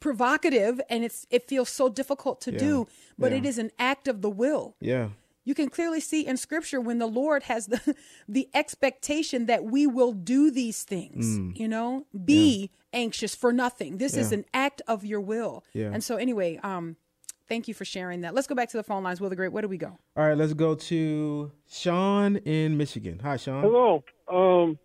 provocative, 0.00 0.82
and 0.90 1.02
it's 1.02 1.26
it 1.30 1.48
feels 1.48 1.70
so 1.70 1.88
difficult 1.88 2.42
to 2.42 2.52
do, 2.52 2.86
but 3.18 3.32
yeah. 3.32 3.38
it 3.38 3.46
is 3.46 3.56
an 3.56 3.70
act 3.78 4.06
of 4.06 4.20
the 4.20 4.30
will 4.30 4.76
Yeah. 4.80 5.08
You 5.44 5.54
can 5.54 5.68
clearly 5.68 6.00
see 6.00 6.26
in 6.26 6.36
scripture 6.36 6.80
when 6.80 6.98
the 6.98 7.06
lord 7.06 7.44
has 7.44 7.66
the 7.66 7.94
the 8.28 8.48
expectation 8.54 9.46
that 9.46 9.64
we 9.64 9.86
will 9.86 10.12
do 10.12 10.50
these 10.50 10.82
things 10.84 11.38
you 11.58 11.68
know 11.68 12.06
be 12.24 12.70
anxious 12.92 13.34
for 13.34 13.52
nothing 13.52 13.98
this 13.98 14.16
is 14.16 14.30
Mm. 14.30 14.32
An 14.34 14.44
act 14.54 14.82
of 14.88 15.04
your 15.04 15.20
will 15.20 15.64
Yeah. 15.74 15.90
and 15.92 16.02
so 16.02 16.16
anyway 16.16 16.58
um 16.62 16.96
thank 17.48 17.68
you 17.68 17.74
for 17.74 17.84
sharing 17.84 18.22
that 18.22 18.34
let's 18.34 18.46
go 18.46 18.54
back 18.54 18.70
to 18.70 18.76
the 18.78 18.82
phone 18.82 19.02
lines 19.04 19.20
Wil 19.20 19.28
the 19.30 19.36
great 19.36 19.52
where 19.52 19.62
do 19.62 19.68
we 19.68 19.76
go 19.78 19.98
All 20.16 20.26
right, 20.26 20.36
let's 20.36 20.54
go 20.54 20.74
to 20.74 21.52
Sean 21.68 22.36
in 22.36 22.76
Michigan. 22.76 23.20
Hi, 23.22 23.36
Sean. 23.36 23.62
Hello. 23.62 24.02
Um, 24.32 24.78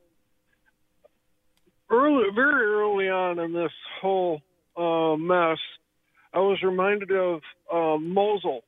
early, 1.89 2.25
very 2.35 2.65
early 2.65 3.07
on 3.09 3.39
in 3.39 3.53
this 3.53 3.71
whole 4.01 4.41
uh, 4.77 5.15
mess, 5.17 5.57
I 6.33 6.39
was 6.39 6.61
reminded 6.63 7.11
of 7.11 7.41
uh, 7.73 7.97
Mosul 7.97 8.61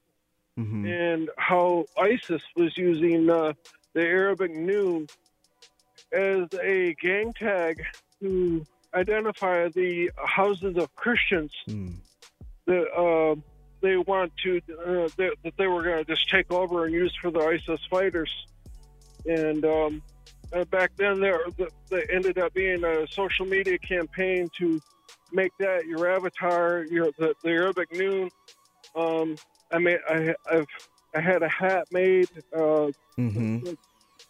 Mm-hmm. 0.61 0.85
and 0.85 1.29
how 1.37 1.85
ISIS 1.97 2.41
was 2.55 2.77
using 2.77 3.29
uh, 3.29 3.53
the 3.93 4.01
Arabic 4.01 4.51
noon 4.53 5.07
as 6.13 6.47
a 6.61 6.93
gang 7.01 7.33
tag 7.33 7.83
to 8.21 8.65
identify 8.93 9.69
the 9.69 10.11
houses 10.25 10.77
of 10.77 10.93
Christians 10.95 11.53
Mm. 11.67 11.95
that 12.65 12.87
uh, 12.93 13.35
they 13.81 13.97
want 13.97 14.31
to 14.43 14.61
uh, 14.85 15.09
that, 15.17 15.33
that 15.43 15.53
they 15.57 15.67
were 15.67 15.83
going 15.83 16.05
to 16.05 16.15
just 16.15 16.29
take 16.29 16.51
over 16.51 16.85
and 16.85 16.93
use 16.93 17.15
for 17.21 17.31
the 17.31 17.39
ISIS 17.39 17.79
fighters. 17.89 18.31
And 19.25 19.65
um, 19.65 20.01
uh, 20.53 20.65
back 20.65 20.91
then, 20.97 21.19
there 21.19 21.39
there 21.89 22.11
ended 22.11 22.37
up 22.37 22.53
being 22.53 22.83
a 22.83 23.07
social 23.07 23.45
media 23.45 23.77
campaign 23.79 24.49
to 24.59 24.79
make 25.31 25.51
that 25.59 25.85
your 25.85 26.07
avatar, 26.07 26.85
your 26.89 27.11
the, 27.17 27.33
the 27.43 27.49
Arabic 27.49 27.91
noon. 27.93 28.29
Um, 28.95 29.37
I 29.71 29.79
mean, 29.79 29.97
I, 30.09 30.35
I've 30.51 30.67
I 31.15 31.21
had 31.21 31.43
a 31.43 31.49
hat 31.49 31.87
made. 31.91 32.29
Uh, 32.55 32.91
Mm-hmm. 33.19 33.71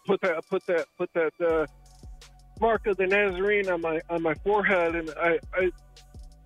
put 0.06 0.20
that 0.22 0.44
put 0.50 0.66
that 0.68 0.86
put 0.98 1.10
that 1.14 1.32
uh, 1.40 1.66
mark 2.60 2.86
of 2.88 2.98
the 2.98 3.08
Nazarene 3.08 3.70
on 3.70 3.82
my 3.82 4.02
on 4.10 4.22
my 4.22 4.34
forehead, 4.44 4.96
and 4.96 5.10
I, 5.18 5.40
I 5.54 5.72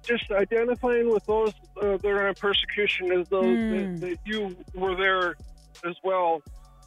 just 0.04 0.30
identifying 0.32 1.10
with 1.10 1.26
those 1.26 1.54
uh, 1.82 1.98
that 1.98 2.06
are 2.06 2.28
in 2.28 2.36
persecution 2.36 3.12
as 3.12 3.28
those 3.30 3.58
Hmm. 3.58 3.74
that, 3.74 4.02
that 4.02 4.18
you 4.26 4.56
were 4.76 4.96
there 4.96 5.36
as 5.86 5.96
well. 6.04 6.42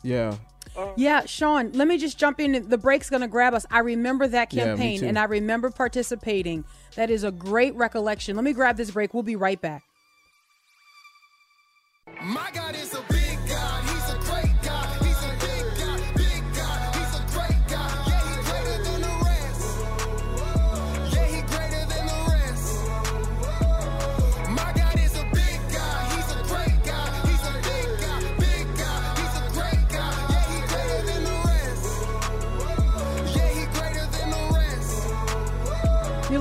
Yeah. 0.05 0.37
Uh, 0.77 0.87
yeah 0.97 1.25
sean 1.25 1.73
let 1.73 1.89
me 1.89 1.97
just 1.97 2.19
jump 2.19 2.39
in 2.39 2.69
the 2.69 2.77
break's 2.79 3.09
gonna 3.09 3.27
grab 3.27 3.55
us 3.55 3.65
i 3.71 3.79
remember 3.79 4.29
that 4.29 4.51
campaign 4.51 5.01
too. 5.01 5.07
and 5.07 5.19
i 5.19 5.25
remember 5.25 5.71
participating 5.71 6.63
that 6.95 7.09
is 7.11 7.25
a 7.25 7.33
great 7.33 7.75
recollection 7.75 8.37
let 8.37 8.45
me 8.45 8.53
grab 8.53 8.77
this 8.77 8.91
break 8.91 9.15
we'll 9.15 9.23
be 9.23 9.35
right 9.35 9.61
back 9.63 9.83
My 12.21 12.51
God 12.53 12.68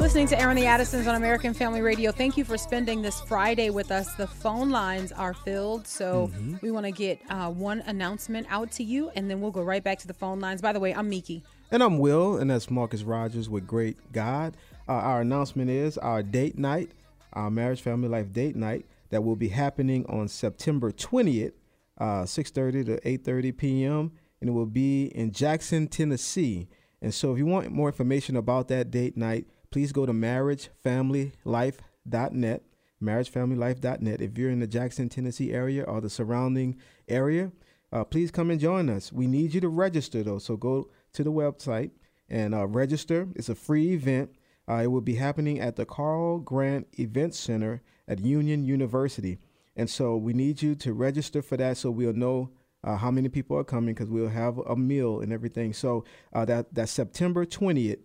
listening 0.07 0.25
to 0.25 0.39
Airing 0.39 0.55
the 0.55 0.65
Addisons 0.65 1.05
on 1.05 1.15
American 1.15 1.53
Family 1.53 1.81
Radio. 1.81 2.13
Thank 2.13 2.37
you 2.37 2.45
for 2.45 2.57
spending 2.57 3.01
this 3.01 3.19
Friday 3.19 3.71
with 3.71 3.91
us. 3.91 4.15
The 4.15 4.25
phone 4.25 4.69
lines 4.69 5.11
are 5.11 5.33
filled, 5.33 5.85
so 5.85 6.31
we 6.61 6.71
want 6.71 6.85
to 6.85 6.93
get 6.93 7.19
uh, 7.29 7.49
one 7.49 7.81
announcement 7.81 8.47
out 8.49 8.71
to 8.71 8.85
you, 8.85 9.09
and 9.15 9.29
then 9.29 9.41
we'll 9.41 9.51
go 9.51 9.61
right 9.61 9.83
back 9.83 9.99
to 9.99 10.07
the 10.07 10.13
phone 10.13 10.39
lines. 10.39 10.61
By 10.61 10.71
the 10.71 10.79
way, 10.79 10.95
I'm 10.95 11.09
Meeke. 11.09 11.43
And 11.71 11.83
I'm 11.83 11.99
Wil, 11.99 12.37
and 12.37 12.49
that's 12.49 12.71
Marcus 12.71 13.03
Rogers 13.03 13.49
with 13.49 13.67
Great 13.67 13.97
God. 14.13 14.55
Uh, 14.87 14.93
our 14.93 15.19
announcement 15.19 15.69
is 15.69 15.97
our 15.97 16.23
date 16.23 16.57
night, 16.57 16.91
our 17.33 17.51
marriage 17.51 17.81
family 17.81 18.07
life 18.07 18.31
date 18.31 18.55
night, 18.55 18.85
that 19.09 19.25
will 19.25 19.35
be 19.35 19.49
happening 19.49 20.05
on 20.05 20.29
September 20.29 20.93
20th, 20.93 21.51
uh, 21.97 22.23
6:30 22.23 22.85
to 22.85 23.01
8:30 23.01 23.57
p.m. 23.57 24.13
and 24.39 24.51
it 24.51 24.53
will 24.53 24.65
be 24.65 25.07
in 25.07 25.33
Jackson, 25.33 25.85
Tennessee. 25.89 26.69
And 27.01 27.13
so, 27.13 27.33
if 27.33 27.37
you 27.37 27.45
want 27.45 27.69
more 27.71 27.89
information 27.89 28.37
about 28.37 28.69
that 28.69 28.89
date 28.89 29.17
night, 29.17 29.45
please 29.71 29.91
go 29.91 30.05
to 30.05 30.13
marriagefamilylife.net. 30.13 32.63
Marriagefamilylife.net. 33.01 34.21
If 34.21 34.37
you're 34.37 34.49
in 34.49 34.59
the 34.59 34.67
Jackson, 34.67 35.09
Tennessee 35.09 35.53
area 35.53 35.83
or 35.83 36.01
the 36.01 36.09
surrounding 36.09 36.77
area, 37.07 37.51
uh, 37.91 38.03
please 38.03 38.31
come 38.31 38.49
and 38.49 38.59
join 38.59 38.89
us. 38.89 39.13
We 39.13 39.27
need 39.27 39.53
you 39.53 39.61
to 39.61 39.69
register 39.69 40.23
though, 40.23 40.39
so 40.39 40.57
go 40.57 40.89
to 41.13 41.23
the 41.23 41.31
website 41.31 41.91
and 42.29 42.53
uh, 42.53 42.67
register. 42.67 43.27
It's 43.35 43.49
a 43.49 43.55
free 43.55 43.93
event. 43.93 44.31
Uh, 44.69 44.81
it 44.83 44.87
will 44.87 45.01
be 45.01 45.15
happening 45.15 45.59
at 45.59 45.77
the 45.77 45.85
Carl 45.85 46.39
Grant 46.39 46.87
Event 46.99 47.35
Center 47.35 47.81
at 48.07 48.19
Union 48.19 48.65
University, 48.65 49.37
and 49.75 49.89
so 49.89 50.17
we 50.17 50.33
need 50.33 50.61
you 50.61 50.75
to 50.75 50.93
register 50.93 51.41
for 51.41 51.55
that, 51.57 51.77
so 51.77 51.89
we'll 51.89 52.13
know 52.13 52.49
uh, 52.83 52.97
how 52.97 53.09
many 53.09 53.29
people 53.29 53.57
are 53.57 53.63
coming 53.63 53.93
because 53.93 54.09
we'll 54.09 54.27
have 54.27 54.57
a 54.57 54.75
meal 54.75 55.21
and 55.21 55.31
everything. 55.31 55.71
So 55.71 56.03
uh, 56.33 56.43
that 56.45 56.73
that's 56.73 56.91
September 56.91 57.45
twentieth. 57.45 57.99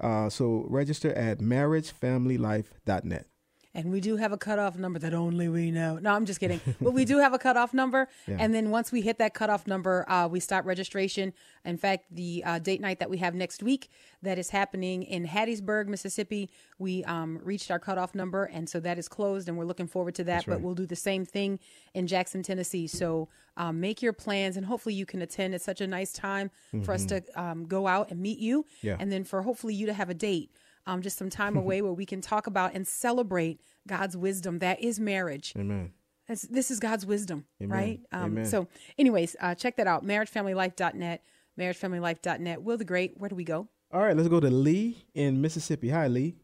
Uh, 0.00 0.28
so 0.28 0.66
register 0.68 1.12
at 1.14 1.38
marriagefamilylife.net. 1.38 3.26
And 3.76 3.92
we 3.92 4.00
do 4.00 4.16
have 4.16 4.32
a 4.32 4.38
cutoff 4.38 4.78
number 4.78 4.98
that 5.00 5.12
only 5.12 5.50
we 5.50 5.70
know. 5.70 5.98
No, 5.98 6.14
I'm 6.14 6.24
just 6.24 6.40
kidding. 6.40 6.62
but 6.80 6.92
we 6.92 7.04
do 7.04 7.18
have 7.24 7.34
a 7.34 7.38
cutoff 7.38 7.74
number. 7.74 8.08
Yeah. 8.26 8.38
And 8.40 8.54
then 8.54 8.70
once 8.70 8.90
we 8.90 9.02
hit 9.02 9.18
that 9.18 9.34
cutoff 9.34 9.66
number, 9.66 10.10
uh, 10.10 10.26
we 10.28 10.40
start 10.40 10.64
registration. 10.64 11.34
In 11.62 11.76
fact, 11.76 12.06
the 12.10 12.42
uh, 12.46 12.58
date 12.58 12.80
night 12.80 13.00
that 13.00 13.10
we 13.10 13.18
have 13.18 13.34
next 13.34 13.62
week 13.62 13.90
that 14.22 14.38
is 14.38 14.48
happening 14.48 15.02
in 15.02 15.26
Hattiesburg, 15.26 15.88
Mississippi, 15.88 16.48
we 16.78 17.04
um, 17.04 17.38
reached 17.44 17.70
our 17.70 17.78
cutoff 17.78 18.14
number. 18.14 18.44
And 18.44 18.66
so 18.66 18.80
that 18.80 18.98
is 18.98 19.08
closed, 19.08 19.46
and 19.46 19.58
we're 19.58 19.66
looking 19.66 19.86
forward 19.86 20.14
to 20.14 20.24
that. 20.24 20.46
But 20.46 20.62
we'll 20.62 20.74
do 20.74 20.86
the 20.86 20.96
same 20.96 21.26
thing 21.26 21.60
in 21.92 22.06
Jackson, 22.06 22.42
Tennessee. 22.42 22.86
So 22.86 23.28
um, 23.58 23.78
make 23.78 24.00
your 24.00 24.14
plans, 24.14 24.56
and 24.56 24.64
hopefully 24.64 24.94
you 24.94 25.04
can 25.04 25.20
attend. 25.20 25.54
It's 25.54 25.66
such 25.66 25.82
a 25.82 25.86
nice 25.86 26.14
time 26.14 26.50
for 26.82 26.92
us 26.92 27.04
to 27.06 27.22
um, 27.34 27.66
go 27.66 27.86
out 27.86 28.10
and 28.10 28.20
meet 28.20 28.38
you. 28.38 28.64
Yeah. 28.80 28.96
And 28.98 29.12
then 29.12 29.22
for 29.24 29.42
hopefully 29.42 29.74
you 29.74 29.84
to 29.84 29.92
have 29.92 30.08
a 30.08 30.14
date 30.14 30.50
um, 30.86 31.02
just 31.02 31.18
some 31.18 31.30
time 31.30 31.56
away 31.62 31.82
where 31.82 31.92
we 31.92 32.06
can 32.06 32.20
talk 32.20 32.46
about 32.46 32.74
and 32.74 32.86
celebrate 32.86 33.60
God's 33.86 34.16
wisdom. 34.16 34.58
That 34.60 34.80
is 34.80 34.98
marriage. 35.00 35.52
Amen. 35.56 35.92
That's, 36.28 36.42
this 36.42 36.70
is 36.70 36.80
God's 36.80 37.06
wisdom, 37.06 37.44
Amen. 37.62 37.76
right? 37.78 38.00
Um, 38.10 38.24
Amen. 38.32 38.46
So, 38.46 38.66
anyways, 38.98 39.36
uh, 39.40 39.54
check 39.54 39.76
that 39.76 39.86
out 39.86 40.04
marriagefamilylife.net. 40.04 41.22
Marriagefamilylife.net. 41.58 42.62
Wil 42.62 42.76
the 42.76 42.84
Great, 42.84 43.16
where 43.16 43.28
do 43.28 43.36
we 43.36 43.44
go? 43.44 43.68
All 43.92 44.02
right, 44.02 44.16
let's 44.16 44.28
go 44.28 44.40
to 44.40 44.50
Lee 44.50 45.04
in 45.14 45.40
Mississippi. 45.40 45.90
Hi, 45.90 46.08
Lee. 46.08 46.34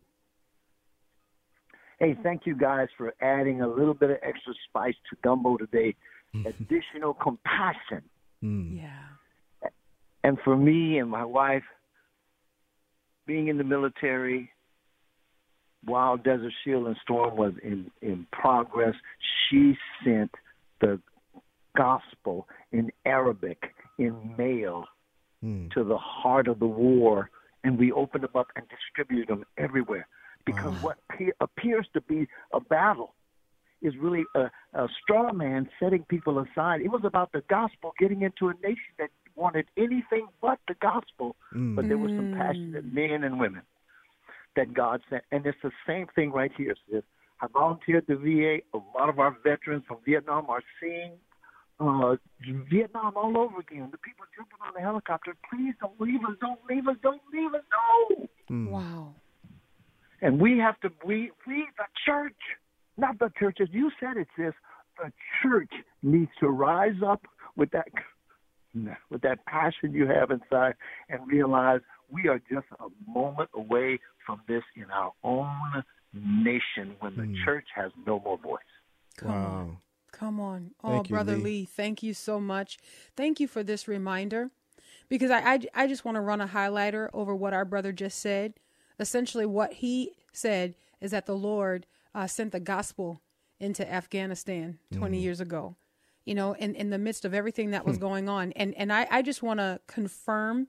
Hey, 1.99 2.17
thank 2.23 2.47
you 2.47 2.57
guys 2.57 2.89
for 2.97 3.15
adding 3.21 3.61
a 3.61 3.69
little 3.69 3.95
bit 3.95 4.11
of 4.11 4.17
extra 4.23 4.55
spice 4.69 4.95
to 5.11 5.17
gumbo 5.23 5.57
today. 5.57 5.95
Additional 6.47 7.15
compassion. 7.15 8.03
Yeah. 8.41 8.89
And 10.25 10.39
for 10.45 10.57
me 10.57 10.99
and 10.99 11.11
my 11.11 11.25
wife, 11.25 11.65
being 13.27 13.49
in 13.49 13.59
the 13.59 13.65
military 13.65 14.51
while 15.85 16.17
Desert 16.17 16.53
Shield 16.65 16.87
and 16.87 16.97
Storm 17.03 17.37
was 17.37 17.55
in, 17.63 17.91
in 18.01 18.27
progress, 18.33 18.95
she 19.49 19.77
sent 20.05 20.31
the 20.81 21.01
gospel 21.77 22.47
in 22.71 22.91
Arabic, 23.05 23.75
in 23.99 24.35
mail, 24.37 24.85
hmm. 25.41 25.69
to 25.75 25.85
the 25.85 25.99
heart 25.99 26.49
of 26.49 26.61
the 26.61 26.67
war, 26.67 27.31
and 27.65 27.79
we 27.79 27.93
opened 27.93 28.25
them 28.25 28.31
up 28.35 28.49
and 28.57 28.67
distributed 28.69 29.29
them 29.29 29.45
everywhere. 29.59 30.07
Because 30.45 30.75
what 30.83 30.99
pe- 31.09 31.31
appears 31.41 31.87
to 31.95 32.01
be 32.01 32.27
a 32.53 32.61
battle 32.61 33.15
is 33.81 33.95
really 33.97 34.25
a, 34.35 34.51
a 34.75 34.89
straw 35.03 35.33
man 35.33 35.69
setting 35.81 36.05
people 36.05 36.39
aside. 36.39 36.81
It 36.81 36.91
was 36.91 37.03
about 37.05 37.33
the 37.33 37.43
gospel 37.49 37.93
getting 37.99 38.23
into 38.23 38.49
a 38.49 38.55
nation 38.55 38.93
that 38.99 39.11
wanted 39.43 39.67
anything 39.77 40.27
but 40.41 40.59
the 40.69 40.75
gospel, 40.81 41.37
but 41.77 41.89
there 41.89 41.99
were 41.99 42.09
some 42.09 42.35
passionate 42.39 42.87
men 43.01 43.25
and 43.25 43.35
women 43.45 43.63
that 44.57 44.73
God 44.73 45.01
sent. 45.11 45.25
And 45.33 45.45
it's 45.47 45.59
the 45.63 45.73
same 45.87 46.07
thing 46.15 46.31
right 46.31 46.53
here, 46.57 46.75
sis. 46.89 47.03
I 47.41 47.47
volunteered 47.53 48.05
at 48.05 48.07
the 48.07 48.17
VA. 48.17 48.79
A 48.79 48.81
lot 48.97 49.09
of 49.09 49.19
our 49.19 49.37
veterans 49.43 49.83
from 49.89 49.99
Vietnam 50.07 50.49
are 50.49 50.63
seeing 50.81 51.13
uh, 51.81 52.17
Vietnam 52.71 53.15
all 53.17 53.37
over 53.37 53.59
again. 53.59 53.89
The 53.91 53.99
people 53.99 54.25
jumping 54.37 54.59
on 54.65 54.73
the 54.75 54.81
helicopter. 54.81 55.35
Please 55.51 55.75
don't 55.81 56.01
leave 56.01 56.21
us. 56.29 56.37
Don't 56.41 56.61
leave 56.71 56.87
us. 56.87 56.97
Don't 57.03 57.23
leave 57.35 57.53
us. 57.55 57.63
No. 58.49 58.71
Wow. 58.71 59.15
And 60.21 60.41
we 60.41 60.59
have 60.59 60.79
to. 60.83 60.91
We 61.05 61.33
we 61.49 61.67
the 61.77 61.89
church, 62.07 62.41
not 62.97 63.19
the 63.19 63.31
churches. 63.41 63.69
You 63.73 63.91
said 63.99 64.17
it, 64.17 64.29
sis. 64.37 64.55
The 65.03 65.11
church 65.43 65.73
needs 66.03 66.31
to 66.39 66.49
rise 66.49 67.01
up 67.05 67.23
with 67.57 67.71
that 67.73 67.89
with 69.11 69.23
that 69.23 69.45
passion 69.47 69.93
you 69.93 70.07
have 70.07 70.31
inside 70.31 70.75
and 71.09 71.27
realize 71.27 71.81
we 72.11 72.29
are 72.29 72.41
just 72.51 72.67
a 72.81 73.11
moment 73.11 73.51
away 73.55 73.99
from 74.27 74.41
this 74.49 74.63
in 74.77 74.85
our 74.91 75.13
own 75.25 75.83
nation 76.15 76.95
when 77.01 77.17
the 77.17 77.35
church 77.45 77.67
has 77.75 77.91
no 78.07 78.21
more 78.21 78.39
voice. 78.39 78.61
Come 79.17 79.31
wow. 79.31 79.47
On. 79.47 79.77
Come 80.13 80.41
on. 80.41 80.71
Oh, 80.85 80.91
Thank 80.91 81.09
you, 81.09 81.15
Brother 81.15 81.37
Lee. 81.37 81.43
Lee. 81.43 81.65
thank 81.65 82.03
you 82.03 82.13
so 82.13 82.39
much. 82.39 82.79
Thank 83.17 83.41
you 83.41 83.49
for 83.49 83.63
this 83.63 83.89
reminder 83.89 84.51
because 85.09 85.31
I, 85.31 85.55
I, 85.55 85.61
I 85.75 85.87
just 85.87 86.05
want 86.05 86.17
to 86.17 86.21
run 86.21 86.41
a 86.41 86.49
highlighter 86.49 87.09
over 87.13 87.35
what 87.35 87.55
our 87.55 87.65
brother 87.65 87.93
just 87.93 88.19
said. 88.19 88.55
Essentially, 89.01 89.47
what 89.47 89.75
he 89.75 90.13
said 90.33 90.75
is 91.01 91.11
that 91.11 91.27
the 91.27 91.37
Lord 91.37 91.87
uh, 92.15 92.27
sent 92.27 92.53
the 92.53 92.61
gospel 92.61 93.23
into 93.59 93.91
Afghanistan 93.91 94.79
20 94.93 95.19
years 95.19 95.41
ago, 95.41 95.77
you 96.25 96.35
know, 96.35 96.53
in, 96.53 96.75
in 96.75 96.91
the 96.91 96.99
midst 96.99 97.25
of 97.25 97.35
everything 97.35 97.71
that 97.71 97.85
was 97.85 97.99
going 97.99 98.29
on. 98.29 98.53
And, 98.53 98.75
and 98.77 98.93
I, 98.93 99.07
I 99.11 99.23
just 99.23 99.43
want 99.43 99.61
to 99.61 99.81
confirm 99.87 100.69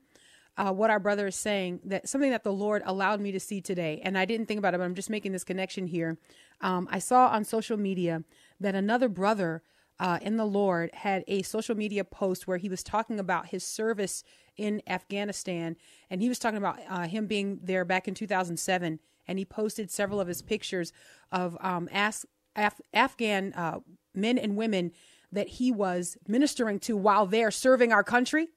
uh, 0.56 0.72
what 0.72 0.90
our 0.90 1.00
brother 1.00 1.26
is 1.26 1.36
saying 1.36 1.80
that 1.84 2.08
something 2.08 2.30
that 2.30 2.44
the 2.44 2.52
Lord 2.52 2.82
allowed 2.86 3.20
me 3.20 3.32
to 3.32 3.40
see 3.40 3.60
today, 3.60 4.00
and 4.04 4.16
I 4.16 4.24
didn't 4.24 4.46
think 4.46 4.58
about 4.58 4.74
it, 4.74 4.78
but 4.78 4.84
I'm 4.84 4.94
just 4.94 5.10
making 5.10 5.32
this 5.32 5.44
connection 5.44 5.86
here. 5.86 6.18
Um, 6.60 6.88
I 6.90 6.98
saw 6.98 7.28
on 7.28 7.44
social 7.44 7.76
media 7.76 8.22
that 8.60 8.74
another 8.74 9.08
brother 9.08 9.62
uh, 9.98 10.18
in 10.22 10.36
the 10.36 10.44
Lord 10.44 10.90
had 10.92 11.24
a 11.26 11.42
social 11.42 11.76
media 11.76 12.04
post 12.04 12.46
where 12.46 12.58
he 12.58 12.68
was 12.68 12.82
talking 12.82 13.18
about 13.18 13.46
his 13.46 13.64
service 13.64 14.22
in 14.56 14.80
Afghanistan, 14.86 15.76
and 16.10 16.22
he 16.22 16.28
was 16.28 16.38
talking 16.38 16.58
about 16.58 16.78
uh, 16.88 17.06
him 17.06 17.26
being 17.26 17.58
there 17.62 17.84
back 17.84 18.06
in 18.06 18.14
2007, 18.14 19.00
and 19.26 19.38
he 19.38 19.44
posted 19.44 19.90
several 19.90 20.20
of 20.20 20.28
his 20.28 20.42
pictures 20.42 20.92
of 21.32 21.56
um, 21.60 21.88
Af- 21.92 22.24
Af- 22.54 22.80
Afghan 22.92 23.52
uh, 23.54 23.80
men 24.14 24.38
and 24.38 24.56
women 24.56 24.92
that 25.34 25.48
he 25.48 25.70
was 25.70 26.16
ministering 26.26 26.78
to 26.80 26.96
while 26.96 27.26
they're 27.26 27.50
serving 27.50 27.92
our 27.92 28.04
country, 28.04 28.48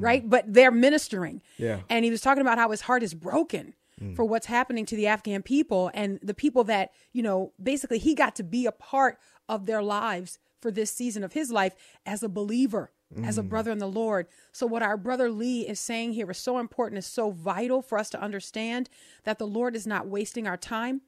right? 0.00 0.28
But 0.28 0.52
they're 0.52 0.70
ministering. 0.70 1.40
Yeah. 1.56 1.80
And 1.88 2.04
he 2.04 2.10
was 2.10 2.20
talking 2.20 2.40
about 2.40 2.58
how 2.58 2.70
his 2.70 2.82
heart 2.82 3.02
is 3.02 3.14
broken 3.14 3.74
for 4.16 4.24
what's 4.24 4.46
happening 4.46 4.84
to 4.86 4.96
the 4.96 5.06
Afghan 5.06 5.42
people 5.42 5.90
and 5.94 6.18
the 6.22 6.34
people 6.34 6.64
that, 6.64 6.90
you 7.12 7.22
know, 7.22 7.52
basically 7.62 7.98
he 7.98 8.14
got 8.14 8.34
to 8.36 8.42
be 8.42 8.66
a 8.66 8.72
part 8.72 9.18
of 9.48 9.66
their 9.66 9.82
lives 9.82 10.38
for 10.60 10.70
this 10.70 10.90
season 10.90 11.22
of 11.22 11.32
his 11.32 11.50
life 11.50 11.74
as 12.04 12.22
a 12.22 12.28
believer, 12.28 12.90
as 13.24 13.38
a 13.38 13.42
mm. 13.42 13.48
brother 13.48 13.70
in 13.70 13.78
the 13.78 13.86
Lord. 13.86 14.26
So, 14.52 14.66
what 14.66 14.82
our 14.82 14.96
brother 14.96 15.30
Lee 15.30 15.68
is 15.68 15.78
saying 15.78 16.14
here 16.14 16.30
is 16.30 16.38
so 16.38 16.58
important, 16.58 16.98
is 16.98 17.06
so 17.06 17.30
vital 17.30 17.82
for 17.82 17.98
us 17.98 18.10
to 18.10 18.20
understand 18.20 18.88
that 19.24 19.38
the 19.38 19.46
Lord 19.46 19.76
is 19.76 19.86
not 19.86 20.06
wasting 20.06 20.46
our 20.46 20.56
time. 20.56 21.02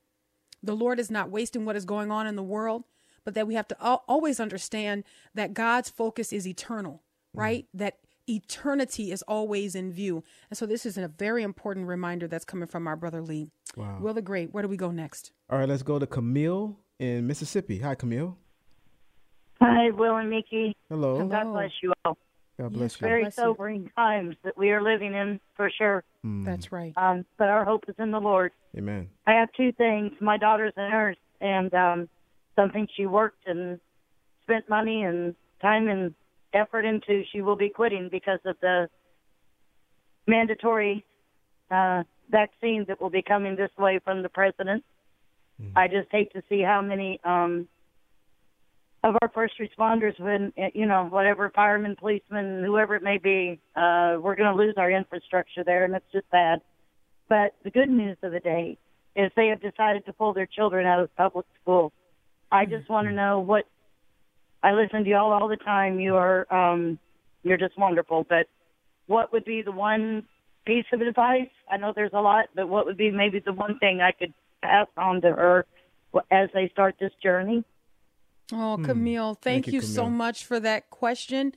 The 0.63 0.77
Lord 0.77 1.01
is 1.01 1.11
not 1.11 1.31
wasting 1.31 1.65
what 1.65 1.77
is 1.77 1.85
going 1.85 2.11
on 2.11 2.27
in 2.27 2.37
the 2.37 2.43
world, 2.43 2.85
but 3.25 3.35
that 3.35 3.47
we 3.47 3.55
have 3.55 3.69
to 3.69 3.77
al- 3.85 4.05
always 4.07 4.39
understand 4.41 5.05
that 5.35 5.55
God's 5.55 5.91
focus 5.91 6.33
is 6.33 6.47
eternal, 6.47 7.03
right? 7.33 7.67
That 7.75 7.99
eternity 8.29 9.13
is 9.13 9.23
always 9.23 9.75
in 9.75 9.93
view. 9.93 10.23
And 10.51 10.57
so 10.57 10.67
this 10.67 10.87
is 10.87 10.97
a 10.97 11.09
very 11.09 11.43
important 11.43 11.87
reminder 11.87 12.27
that's 12.29 12.45
coming 12.45 12.69
from 12.69 12.87
our 12.87 12.97
brother 12.97 13.21
Lee. 13.21 13.51
Wow. 13.77 13.99
Wil 14.01 14.15
the 14.15 14.23
Great, 14.23 14.53
where 14.53 14.63
do 14.63 14.69
we 14.69 14.77
go 14.77 14.91
next? 14.91 15.33
All 15.51 15.59
right, 15.59 15.69
let's 15.69 15.83
go 15.83 15.99
to 15.99 16.07
Camille 16.07 16.79
in 16.99 17.27
Mississippi. 17.27 17.81
Hi, 17.81 17.95
Camille. 17.95 18.39
Hi, 19.61 19.91
Wil 19.91 20.17
and 20.17 20.31
Meeke. 20.31 20.77
Hello. 20.89 21.27
God 21.27 21.53
bless 21.53 21.71
you 21.83 21.93
all. 22.05 22.19
God 22.59 22.73
bless 22.73 23.01
you. 23.01 23.07
Very 23.07 23.31
sobering 23.31 23.91
times 23.97 24.37
that 24.45 24.57
we 24.57 24.71
are 24.71 24.83
living 24.83 25.13
in, 25.13 25.41
for 25.57 25.71
sure. 25.77 26.05
That's 26.23 26.71
right. 26.71 26.93
Um, 26.97 27.25
but 27.37 27.49
our 27.49 27.65
hope 27.65 27.85
is 27.89 27.97
in 27.99 28.11
the 28.11 28.21
Lord. 28.21 28.53
Amen. 28.77 29.11
I 29.27 29.33
have 29.33 29.49
two 29.57 29.73
things. 29.73 30.13
My 30.21 30.39
daughter's 30.39 30.73
a 30.77 30.89
nurse, 30.89 31.17
and 31.41 31.75
um, 31.75 32.09
something 32.57 32.87
she 32.97 33.07
worked 33.07 33.47
and 33.47 33.81
spent 34.43 34.69
money 34.69 35.03
and 35.03 35.35
time 35.61 35.89
and 35.89 36.15
effort 36.53 36.85
into, 36.85 37.25
she 37.33 37.41
will 37.41 37.57
be 37.57 37.69
quitting 37.69 38.09
because 38.11 38.41
of 38.45 38.57
the 38.61 38.89
mandatory 40.27 41.05
uh, 41.71 42.03
vaccine 42.31 42.85
that 42.89 43.01
will 43.01 43.11
be 43.11 43.23
coming 43.23 43.57
this 43.57 43.71
way 43.79 44.01
from 44.05 44.23
the 44.23 44.29
president. 44.29 44.85
I 45.77 45.89
just 45.89 46.09
hate 46.11 46.33
to 46.33 46.43
see 46.49 46.63
how 46.63 46.83
many 46.83 47.21
um, 47.25 47.69
of 49.05 49.17
our 49.21 49.31
first 49.35 49.55
responders, 49.61 50.19
when 50.19 50.53
uh, 50.59 50.69
you 50.75 50.87
know, 50.87 51.05
whatever 51.05 51.51
firemen, 51.55 51.95
policemen, 51.97 52.65
whoever 52.65 52.97
it 52.97 53.03
may 53.03 53.19
be, 53.19 53.61
uh, 53.77 54.17
we're 54.21 54.35
going 54.35 54.51
to 54.51 54.55
lose 54.55 54.75
our 54.77 54.91
infrastructure 54.91 55.63
there, 55.63 55.85
and 55.85 55.95
it's 55.95 56.11
just 56.13 56.29
bad. 56.31 56.61
But 57.29 57.55
the 57.63 57.71
good 57.71 57.89
news 57.89 58.17
of 58.23 58.33
the 58.33 58.41
day 58.41 58.79
is 59.15 59.31
they 59.37 59.49
have 59.49 59.61
decided 59.61 60.07
to 60.07 60.13
pull 60.13 60.33
their 60.33 60.47
children 60.47 60.87
out 60.87 61.01
of 61.01 61.15
public 61.17 61.47
school. 61.63 61.93
I 62.51 62.65
just 62.67 62.89
want 62.89 63.09
to 63.09 63.13
know 63.13 63.41
what. 63.41 63.65
I 64.63 64.73
listen 64.73 65.05
to 65.05 65.11
y'all 65.11 65.33
all 65.33 65.49
the 65.49 65.57
time. 65.57 66.01
You 66.01 66.17
are, 66.17 66.47
um, 66.53 66.99
you're 67.43 67.59
just 67.59 67.77
wonderful. 67.79 68.25
But 68.27 68.47
what 69.07 69.31
would 69.33 69.45
be 69.45 69.61
the 69.61 69.73
one 69.73 70.25
piece 70.65 70.87
of 70.93 71.03
advice? 71.03 71.51
I 71.71 71.77
know 71.77 71.93
there's 71.95 72.15
a 72.15 72.21
lot, 72.21 72.47
but 72.55 72.69
what 72.69 72.87
would 72.87 72.97
be 72.97 73.11
maybe 73.11 73.41
the 73.41 73.53
one 73.53 73.79
thing 73.79 74.01
I 74.01 74.13
could 74.13 74.33
pass 74.63 74.87
on 74.97 75.21
to 75.21 75.29
her 75.29 75.67
as 76.31 76.49
they 76.55 76.69
start 76.71 76.95
this 76.99 77.13
journey? 77.23 77.65
Oh, 78.53 78.79
Camille, 78.83 79.35
thank, 79.35 79.65
Thank 79.65 79.67
you, 79.69 79.81
you, 79.81 79.87
so 79.87 80.09
much 80.09 80.45
for 80.45 80.61
that 80.61 80.91
question. 80.91 81.55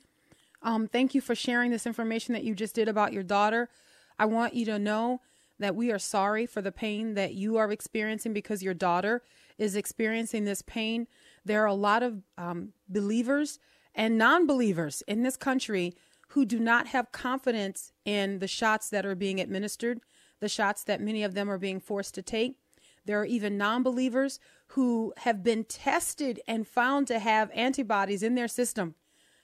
Um, 0.62 0.88
thank 0.88 1.14
you 1.14 1.22
for 1.22 1.36
sharing 1.36 1.72
this 1.72 1.86
information 1.86 2.34
that 2.34 2.44
you 2.44 2.56
just 2.56 2.76
did 2.76 2.88
about 2.88 3.14
your 3.14 3.24
daughter. 3.24 3.70
I 4.18 4.26
want 4.26 4.54
you 4.54 4.66
to 4.66 4.80
know 4.80 5.22
that 5.60 5.76
we 5.76 5.92
are 5.92 6.00
sorry 6.00 6.46
for 6.46 6.62
the 6.62 6.72
pain 6.72 7.14
that 7.16 7.34
you 7.34 7.58
are 7.58 7.72
experiencing 7.72 8.34
because 8.34 8.64
your 8.64 8.74
daughter 8.74 9.22
is 9.58 9.76
experiencing 9.76 10.46
this 10.46 10.62
pain. 10.62 11.08
There 11.46 11.64
are 11.64 11.68
a 11.68 11.74
lot 11.74 12.04
of 12.04 12.22
um, 12.38 12.74
believers 12.88 13.60
and 13.96 14.18
non 14.18 14.46
believers 14.46 15.02
in 15.08 15.24
this 15.24 15.38
country 15.38 15.96
who 16.30 16.46
do 16.46 16.60
not 16.60 16.88
have 16.88 17.12
confidence 17.12 17.92
in 18.06 18.40
the 18.40 18.48
shots 18.48 18.90
that 18.90 19.06
are 19.06 19.16
being 19.16 19.40
administered, 19.40 20.02
the 20.40 20.50
shots 20.50 20.84
that 20.84 21.02
many 21.02 21.24
of 21.24 21.34
them 21.34 21.50
are 21.50 21.58
being 21.58 21.80
forced 21.80 22.14
to 22.16 22.22
take. 22.22 22.58
There 23.06 23.20
are 23.20 23.26
even 23.26 23.58
non 23.58 23.84
believers 23.84 24.40
who 24.72 25.14
have 25.18 25.44
been 25.44 25.64
tested 25.64 26.42
and 26.48 26.68
found 26.68 27.08
to 27.08 27.20
have 27.20 27.50
antibodies 27.54 28.22
in 28.22 28.36
their 28.36 28.50
system, 28.50 28.96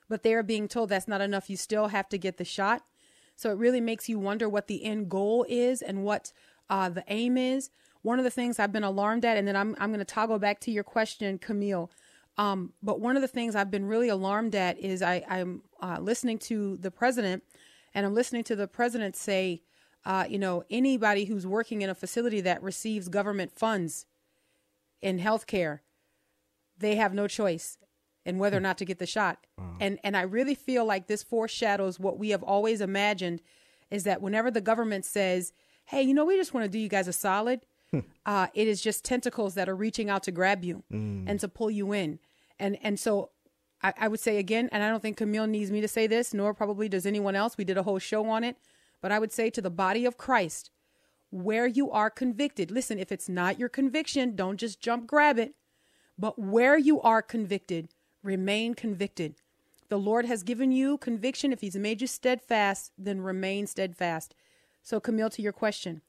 but 0.09 0.22
they 0.22 0.34
are 0.34 0.43
being 0.43 0.68
told 0.68 0.89
that's 0.89 1.07
not 1.07 1.22
enough. 1.22 1.49
You 1.49 1.57
still 1.57 1.88
have 1.88 2.09
to 2.09 2.18
get 2.18 2.38
the 2.38 2.45
shot. 2.45 2.84
So 3.36 3.49
it 3.49 3.57
really 3.57 3.82
makes 3.82 4.09
you 4.09 4.20
wonder 4.20 4.47
what 4.47 4.68
the 4.68 4.84
end 4.84 5.09
goal 5.09 5.45
is 5.49 5.82
and 5.82 6.03
what 6.03 6.34
uh, 6.70 6.89
the 6.89 7.03
aim 7.07 7.38
is. 7.38 7.70
One 8.04 8.20
of 8.20 8.26
the 8.26 8.32
things 8.32 8.60
I've 8.60 8.72
been 8.72 8.84
alarmed 8.84 9.26
at, 9.26 9.38
and 9.38 9.47
then 9.47 9.56
I'm, 9.56 9.76
I'm 9.80 9.89
going 9.89 9.99
to 9.99 10.06
toggle 10.06 10.39
back 10.39 10.60
to 10.62 10.72
your 10.72 10.84
question, 10.84 11.38
Camille. 11.39 11.89
Um, 12.38 12.74
but 12.82 12.99
one 12.99 13.16
of 13.16 13.22
the 13.22 13.28
things 13.28 13.56
I've 13.56 13.72
been 13.72 13.86
really 13.86 14.10
alarmed 14.10 14.56
at 14.56 14.78
is 14.80 15.01
I, 15.01 15.24
I'm 15.28 15.62
uh, 15.82 15.97
listening 15.99 16.38
to 16.39 16.78
the 16.78 16.91
president, 16.91 17.43
and 17.93 18.06
I'm 18.06 18.14
listening 18.14 18.43
to 18.45 18.56
the 18.56 18.68
president 18.68 19.16
say, 19.16 19.62
uh, 20.06 20.26
you 20.28 20.38
know, 20.38 20.64
anybody 20.70 21.26
who's 21.26 21.47
working 21.47 21.82
in 21.82 21.89
a 21.89 21.95
facility 21.95 22.41
that 22.41 22.62
receives 22.62 23.08
government 23.08 23.51
funds 23.58 24.06
in 25.01 25.20
healthcare, 25.20 25.80
they 26.78 26.95
have 26.95 27.14
no 27.14 27.28
choice 27.28 27.78
in 28.26 28.38
whether 28.38 28.58
or 28.58 28.62
not 28.62 28.78
to 28.78 28.86
get 28.86 28.99
the 28.99 29.06
shot. 29.06 29.45
And 29.80 29.99
and 30.04 30.16
I 30.18 30.22
really 30.22 30.56
feel 30.56 30.86
like 30.86 31.08
this 31.08 31.24
foreshadows 31.24 31.99
what 31.99 32.18
we 32.18 32.30
have 32.30 32.43
always 32.43 32.82
imagined 32.82 33.41
is 33.91 34.04
that 34.06 34.22
whenever 34.22 34.49
the 34.49 34.62
government 34.62 35.06
says, 35.06 35.54
"Hey, 35.86 36.01
you 36.01 36.14
know, 36.14 36.26
we 36.26 36.36
just 36.36 36.54
want 36.54 36.66
to 36.66 36.70
do 36.70 36.80
you 36.80 36.89
guys 36.89 37.08
a 37.08 37.14
solid," 37.14 37.66
uh, 38.26 38.48
it 38.54 38.68
is 38.68 38.82
just 38.82 39.04
tentacles 39.04 39.56
that 39.56 39.70
are 39.70 39.76
reaching 39.76 40.10
out 40.10 40.24
to 40.24 40.32
grab 40.32 40.64
you 40.64 40.84
and 41.28 41.39
to 41.39 41.48
pull 41.48 41.72
you 41.72 41.91
in. 41.94 42.20
And 42.60 42.78
and 42.82 43.00
so 43.00 43.32
I, 43.82 43.94
I 43.98 44.08
would 44.08 44.20
say 44.20 44.38
again, 44.38 44.70
and 44.72 44.84
I 44.84 44.89
don't 44.89 45.02
think 45.02 45.18
Camille 45.18 45.48
needs 45.48 45.72
me 45.72 45.82
to 45.82 45.88
say 45.88 46.08
this, 46.08 46.34
nor 46.34 46.54
probably 46.54 46.89
does 46.89 47.06
anyone 47.06 47.36
else. 47.36 47.58
We 47.58 47.66
did 47.66 47.78
a 47.78 47.84
whole 47.84 48.00
show 48.00 48.28
on 48.30 48.44
it, 48.44 48.58
but 49.02 49.12
I 49.12 49.20
would 49.20 49.32
say 49.32 49.50
to 49.50 49.62
the 49.62 49.70
body 49.70 50.06
of 50.06 50.18
Christ, 50.18 50.72
where 51.30 51.68
you 51.68 51.89
are 51.91 52.10
convicted. 52.10 52.72
Listen, 52.72 53.00
if 53.00 53.12
it's 53.12 53.28
not 53.28 53.60
your 53.60 53.70
conviction, 53.70 54.36
don't 54.36 54.58
just 54.58 54.80
jump 54.80 55.08
grab 55.08 55.39
it. 55.39 55.56
But 56.18 56.38
where 56.38 56.78
you 56.78 57.02
are 57.02 57.24
convicted, 57.24 57.89
remain 58.22 58.76
convicted. 58.76 59.36
The 59.89 59.98
Lord 59.98 60.26
has 60.26 60.44
given 60.44 60.72
you 60.72 60.98
conviction. 61.00 61.52
If 61.52 61.62
He's 61.62 61.76
made 61.76 62.02
you 62.02 62.08
steadfast, 62.08 62.91
then 62.98 63.22
remain 63.22 63.68
steadfast. 63.68 64.36
So, 64.84 65.00
Camille, 65.00 65.32
to 65.32 65.41
your 65.41 65.54
question, 65.54 66.02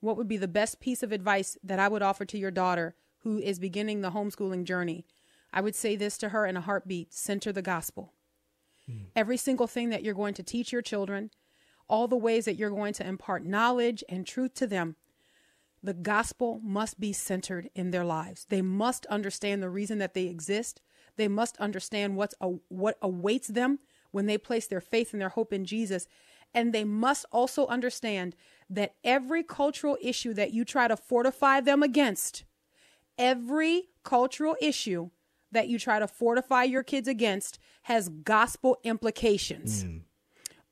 what 0.00 0.16
would 0.16 0.28
be 0.28 0.36
the 0.36 0.48
best 0.48 0.80
piece 0.80 1.02
of 1.02 1.12
advice 1.12 1.56
that 1.62 1.78
I 1.78 1.88
would 1.88 2.02
offer 2.02 2.24
to 2.24 2.38
your 2.38 2.50
daughter 2.50 2.94
who 3.22 3.38
is 3.38 3.58
beginning 3.58 4.00
the 4.00 4.12
homeschooling 4.12 4.64
journey? 4.64 5.06
I 5.52 5.60
would 5.60 5.74
say 5.74 5.96
this 5.96 6.18
to 6.18 6.30
her 6.30 6.46
in 6.46 6.56
a 6.56 6.60
heartbeat 6.60 7.12
center 7.12 7.52
the 7.52 7.62
gospel. 7.62 8.12
Hmm. 8.86 9.04
Every 9.16 9.36
single 9.36 9.66
thing 9.66 9.90
that 9.90 10.02
you're 10.02 10.14
going 10.14 10.34
to 10.34 10.42
teach 10.42 10.72
your 10.72 10.82
children, 10.82 11.30
all 11.88 12.06
the 12.06 12.16
ways 12.16 12.44
that 12.44 12.56
you're 12.56 12.70
going 12.70 12.92
to 12.94 13.06
impart 13.06 13.44
knowledge 13.44 14.04
and 14.08 14.26
truth 14.26 14.54
to 14.54 14.66
them, 14.66 14.96
the 15.82 15.94
gospel 15.94 16.60
must 16.62 17.00
be 17.00 17.12
centered 17.12 17.70
in 17.74 17.90
their 17.90 18.04
lives. 18.04 18.46
They 18.48 18.62
must 18.62 19.06
understand 19.06 19.62
the 19.62 19.70
reason 19.70 19.98
that 19.98 20.14
they 20.14 20.24
exist, 20.24 20.80
They 21.16 21.28
must 21.28 21.56
understand 21.58 22.16
what's 22.16 22.34
a, 22.40 22.54
what 22.68 22.98
awaits 23.00 23.48
them 23.48 23.78
when 24.10 24.26
they 24.26 24.38
place 24.38 24.66
their 24.66 24.80
faith 24.80 25.12
and 25.12 25.20
their 25.20 25.28
hope 25.28 25.52
in 25.52 25.64
Jesus. 25.64 26.06
And 26.54 26.72
they 26.72 26.84
must 26.84 27.26
also 27.30 27.66
understand 27.66 28.34
that 28.70 28.94
every 29.04 29.42
cultural 29.42 29.96
issue 30.00 30.34
that 30.34 30.52
you 30.52 30.64
try 30.64 30.88
to 30.88 30.96
fortify 30.96 31.60
them 31.60 31.82
against, 31.82 32.44
every 33.16 33.88
cultural 34.02 34.56
issue 34.60 35.10
that 35.52 35.68
you 35.68 35.78
try 35.78 35.98
to 35.98 36.06
fortify 36.06 36.64
your 36.64 36.82
kids 36.82 37.08
against 37.08 37.58
has 37.82 38.08
gospel 38.08 38.78
implications. 38.84 39.82
Hmm. 39.82 39.98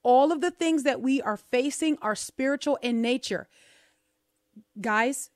All 0.03 0.31
of 0.31 0.41
the 0.41 0.51
things 0.51 0.83
that 0.85 1.01
we 1.01 1.20
are 1.22 1.37
facing 1.37 1.99
are 2.01 2.14
spiritual 2.14 2.77
in 2.77 3.01
nature. 3.01 3.49
Guys, 4.81 5.31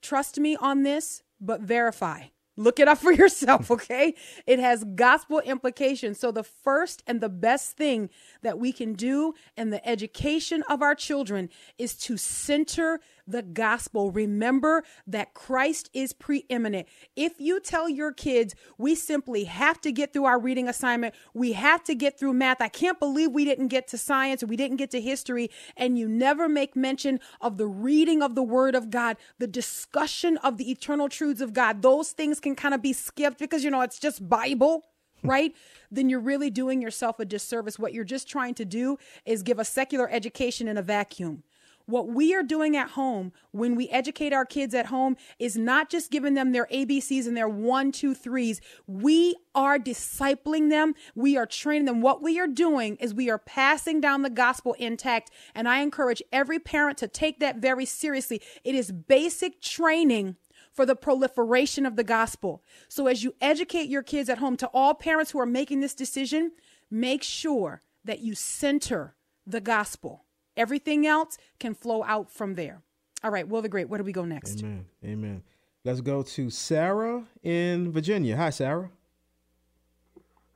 trust 0.00 0.38
me 0.38 0.56
on 0.56 0.82
this, 0.82 1.22
but 1.40 1.60
verify. 1.60 2.24
Look 2.56 2.80
it 2.80 2.88
up 2.88 2.98
for 2.98 3.12
yourself, 3.22 3.70
okay? 3.70 4.14
It 4.46 4.58
has 4.58 4.84
gospel 4.94 5.40
implications. 5.40 6.18
So, 6.18 6.30
the 6.30 6.42
first 6.42 7.02
and 7.06 7.20
the 7.20 7.28
best 7.28 7.76
thing 7.76 8.10
that 8.42 8.58
we 8.58 8.72
can 8.72 8.94
do 8.94 9.34
in 9.56 9.70
the 9.70 9.86
education 9.86 10.62
of 10.68 10.82
our 10.82 10.94
children 10.94 11.50
is 11.78 11.94
to 11.96 12.16
center 12.16 13.00
the 13.26 13.42
gospel. 13.42 14.10
Remember 14.10 14.84
that 15.06 15.34
Christ 15.34 15.90
is 15.92 16.12
preeminent. 16.12 16.86
If 17.16 17.40
you 17.40 17.60
tell 17.60 17.88
your 17.88 18.12
kids, 18.12 18.54
we 18.78 18.94
simply 18.94 19.44
have 19.44 19.80
to 19.80 19.90
get 19.90 20.12
through 20.12 20.26
our 20.26 20.38
reading 20.38 20.68
assignment, 20.68 21.14
we 21.34 21.52
have 21.52 21.82
to 21.84 21.94
get 21.94 22.18
through 22.18 22.34
math. 22.34 22.60
I 22.60 22.68
can't 22.68 23.00
believe 23.00 23.32
we 23.32 23.44
didn't 23.44 23.68
get 23.68 23.88
to 23.88 23.98
science 23.98 24.44
we 24.46 24.56
didn't 24.56 24.76
get 24.76 24.90
to 24.92 25.00
history, 25.00 25.50
and 25.76 25.98
you 25.98 26.08
never 26.08 26.48
make 26.48 26.76
mention 26.76 27.20
of 27.40 27.58
the 27.58 27.66
reading 27.66 28.22
of 28.22 28.34
the 28.34 28.42
word 28.42 28.74
of 28.74 28.90
God, 28.90 29.16
the 29.38 29.46
discussion 29.46 30.36
of 30.38 30.56
the 30.56 30.70
eternal 30.70 31.08
truths 31.08 31.40
of 31.40 31.52
God. 31.52 31.82
Those 31.82 32.12
things 32.12 32.40
can 32.46 32.56
kind 32.56 32.74
of 32.74 32.82
be 32.82 32.92
skipped 32.92 33.38
because, 33.38 33.64
you 33.64 33.70
know, 33.70 33.80
it's 33.80 33.98
just 33.98 34.28
Bible. 34.28 34.84
Hmm. 35.22 35.30
right? 35.30 35.56
Then 35.90 36.10
you're 36.10 36.20
really 36.20 36.50
doing 36.50 36.82
yourself 36.82 37.18
a 37.18 37.24
disservice. 37.24 37.78
What 37.78 37.94
you're 37.94 38.04
just 38.04 38.28
trying 38.28 38.54
to 38.54 38.66
do 38.66 38.98
is 39.24 39.42
give 39.42 39.58
a 39.58 39.64
secular 39.64 40.08
education 40.10 40.68
in 40.68 40.76
a 40.76 40.82
vacuum. 40.82 41.42
What 41.86 42.08
we 42.08 42.34
are 42.34 42.42
doing 42.42 42.76
at 42.76 42.90
home 42.90 43.32
when 43.52 43.76
we 43.76 43.88
educate 43.90 44.32
our 44.32 44.44
kids 44.44 44.74
at 44.74 44.86
home 44.86 45.16
is 45.38 45.56
not 45.56 45.88
just 45.88 46.10
giving 46.10 46.34
them 46.34 46.50
their 46.50 46.66
ABCs 46.66 47.28
and 47.28 47.36
their 47.36 47.48
one, 47.48 47.92
two, 47.92 48.12
threes. 48.12 48.60
We 48.88 49.36
are 49.54 49.78
discipling 49.78 50.68
them. 50.68 50.94
We 51.14 51.36
are 51.36 51.46
training 51.46 51.84
them. 51.84 52.00
What 52.00 52.22
we 52.22 52.40
are 52.40 52.48
doing 52.48 52.96
is 52.96 53.14
we 53.14 53.30
are 53.30 53.38
passing 53.38 54.00
down 54.00 54.22
the 54.22 54.30
gospel 54.30 54.74
intact. 54.74 55.30
And 55.54 55.68
I 55.68 55.78
encourage 55.80 56.22
every 56.32 56.58
parent 56.58 56.98
to 56.98 57.08
take 57.08 57.38
that 57.38 57.58
very 57.58 57.86
seriously. 57.86 58.42
It 58.64 58.74
is 58.74 58.90
basic 58.90 59.62
training 59.62 60.36
for 60.76 60.84
the 60.84 60.94
proliferation 60.94 61.86
of 61.86 61.96
the 61.96 62.04
gospel. 62.04 62.62
So 62.86 63.06
as 63.06 63.24
you 63.24 63.34
educate 63.40 63.88
your 63.88 64.02
kids 64.02 64.28
at 64.28 64.38
home, 64.38 64.58
to 64.58 64.66
all 64.74 64.92
parents 64.92 65.30
who 65.30 65.40
are 65.40 65.46
making 65.46 65.80
this 65.80 65.94
decision, 65.94 66.52
make 66.90 67.22
sure 67.22 67.80
that 68.04 68.20
you 68.20 68.34
center 68.34 69.16
the 69.46 69.62
gospel. 69.62 70.24
Everything 70.54 71.06
else 71.06 71.38
can 71.58 71.74
flow 71.74 72.04
out 72.04 72.30
from 72.30 72.54
there. 72.54 72.82
All 73.24 73.30
right, 73.30 73.48
Wil 73.48 73.62
the 73.62 73.70
Great, 73.70 73.88
where 73.88 73.98
do 73.98 74.04
we 74.04 74.12
go 74.12 74.26
next? 74.26 74.60
Amen. 74.60 74.84
Amen. 75.02 75.42
Let's 75.82 76.02
go 76.02 76.22
to 76.22 76.50
Sarah 76.50 77.24
in 77.42 77.90
Virginia. 77.90 78.36
Hi, 78.36 78.50
Sarah. 78.50 78.90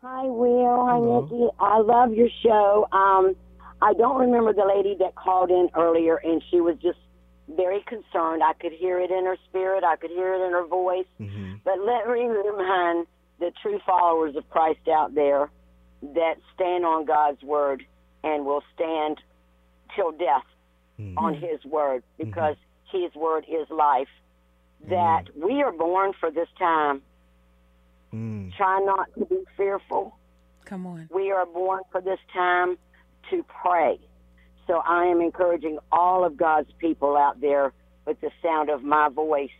Hi, 0.03 0.25
Wil. 0.25 0.85
Hi, 0.85 0.95
Hello. 0.97 1.23
Nikki. 1.23 1.49
I 1.59 1.79
love 1.79 2.13
your 2.13 2.29
show. 2.43 2.87
Um, 2.93 3.37
I 3.81 3.95
don't 3.95 4.21
remember 4.21 4.53
the 4.53 4.65
lady 4.67 4.97
that 4.99 5.15
called 5.15 5.51
in 5.51 5.71
earlier, 5.77 6.17
and 6.17 6.43
she 6.51 6.61
was 6.61 6.77
just 6.83 6.99
very 7.57 7.83
concerned. 7.87 8.43
I 8.43 8.53
could 8.61 8.73
hear 8.73 9.01
it 9.01 9.11
in 9.11 9.25
her 9.25 9.37
spirit. 9.49 9.85
I 9.85 9.97
could 9.97 10.11
hear 10.11 10.35
it 10.35 10.47
in 10.47 10.53
her 10.53 10.67
voice. 10.67 11.07
Mm-hmm. 11.21 11.55
But 11.65 11.81
let 11.81 12.09
me 12.09 12.27
remind 12.27 13.07
the 13.39 13.53
true 13.63 13.81
followers 13.87 14.37
of 14.37 14.49
Christ 14.51 14.89
out 14.89 15.15
there 15.15 15.51
that 16.03 16.37
stand 16.55 16.85
on 16.85 17.05
God's 17.05 17.43
word 17.43 17.85
and 18.23 18.45
will 18.45 18.63
stand 18.75 19.19
till 19.97 20.13
death 20.13 20.45
mm-hmm. 21.01 21.19
on 21.19 21.35
His 21.35 21.65
word 21.65 22.03
mm-hmm. 22.03 22.31
because 22.31 22.57
His 22.93 23.15
word 23.15 23.45
is 23.49 23.69
life. 23.71 24.09
That 24.89 25.25
we 25.37 25.63
are 25.63 25.73
born 25.73 26.15
for 26.19 26.31
this 26.31 26.49
time. 26.59 27.03
Mm. 28.15 28.57
Try 28.57 28.81
not 28.81 29.09
to 29.19 29.27
be 29.27 29.43
fearful. 29.55 30.17
Come 30.65 30.87
on. 30.87 31.07
We 31.13 31.31
are 31.33 31.45
born 31.45 31.83
for 31.93 32.01
this 32.01 32.19
time 32.33 32.79
to 33.31 33.45
pray. 33.63 33.99
So 34.71 34.83
I 34.87 35.07
am 35.07 35.21
encouraging 35.21 35.79
all 35.91 36.25
of 36.25 36.37
God's 36.37 36.71
people 36.79 37.17
out 37.17 37.41
there 37.41 37.73
with 38.07 38.21
the 38.21 38.31
sound 38.41 38.71
of 38.71 38.85
my 38.85 39.09
voice 39.09 39.51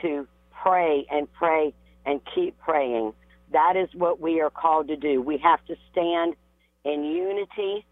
to 0.00 0.26
pray 0.62 1.06
and 1.10 1.30
pray 1.34 1.74
and 2.06 2.22
keep 2.34 2.58
praying. 2.58 3.12
That 3.52 3.74
is 3.76 3.90
what 3.92 4.18
we 4.18 4.40
are 4.40 4.48
called 4.48 4.88
to 4.88 4.96
do. 4.96 5.20
We 5.20 5.36
have 5.44 5.62
to 5.66 5.76
stand 5.92 6.36
in 6.86 7.04
unity 7.04 7.84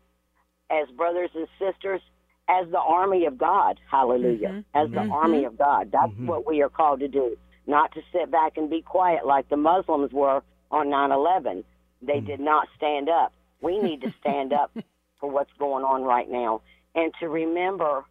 as 0.70 0.88
brothers 0.96 1.28
and 1.34 1.46
sisters, 1.58 2.00
as 2.48 2.66
the 2.70 2.78
army 2.78 3.26
of 3.26 3.36
God. 3.36 3.78
Hallelujah. 3.90 4.48
Mm-hmm. 4.48 4.82
As 4.82 4.90
the 4.90 5.00
mm-hmm. 5.00 5.12
army 5.12 5.44
of 5.44 5.58
God. 5.58 5.90
That's 5.92 6.12
mm-hmm. 6.12 6.28
what 6.28 6.46
we 6.46 6.62
are 6.62 6.70
called 6.70 7.00
to 7.00 7.08
do. 7.08 7.36
Not 7.66 7.92
to 7.92 8.00
sit 8.10 8.30
back 8.30 8.56
and 8.56 8.70
be 8.70 8.80
quiet 8.80 9.26
like 9.26 9.50
the 9.50 9.58
Muslims 9.58 10.14
were 10.14 10.42
on 10.70 10.88
9 10.88 11.12
11. 11.12 11.62
They 12.00 12.20
mm. 12.20 12.26
did 12.26 12.40
not 12.40 12.68
stand 12.74 13.10
up. 13.10 13.34
We 13.60 13.78
need 13.80 14.00
to 14.00 14.14
stand 14.20 14.54
up 14.54 14.74
for 15.24 15.30
what's 15.30 15.52
going 15.58 15.84
on 15.84 16.02
right 16.02 16.30
now 16.30 16.60
and 16.94 17.10
to 17.18 17.30
remember 17.30 18.04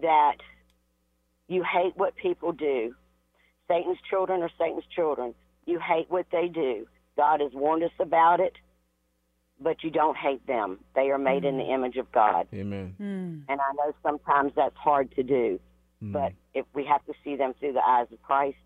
that 0.00 0.36
you 1.48 1.62
hate 1.62 1.92
what 1.96 2.16
people 2.16 2.50
do. 2.50 2.94
Satan's 3.68 3.98
children 4.08 4.42
are 4.42 4.50
Satan's 4.58 4.84
children. 4.94 5.34
You 5.66 5.78
hate 5.78 6.06
what 6.08 6.24
they 6.32 6.48
do. 6.48 6.86
God 7.14 7.40
has 7.42 7.52
warned 7.52 7.82
us 7.82 7.90
about 8.00 8.40
it, 8.40 8.54
but 9.60 9.84
you 9.84 9.90
don't 9.90 10.16
hate 10.16 10.46
them. 10.46 10.78
They 10.94 11.10
are 11.10 11.18
made 11.18 11.44
in 11.44 11.58
the 11.58 11.64
mm. 11.64 11.74
image 11.74 11.96
of 11.96 12.10
God. 12.10 12.46
Amen. 12.54 12.94
Mm. 12.98 13.52
And 13.52 13.60
I 13.60 13.72
know 13.74 13.92
sometimes 14.02 14.52
that's 14.56 14.76
hard 14.76 15.14
to 15.16 15.22
do, 15.22 15.60
mm. 16.02 16.12
but 16.12 16.32
if 16.54 16.64
we 16.72 16.86
have 16.86 17.04
to 17.04 17.12
see 17.22 17.36
them 17.36 17.52
through 17.60 17.74
the 17.74 17.86
eyes 17.86 18.06
of 18.10 18.22
Christ, 18.22 18.56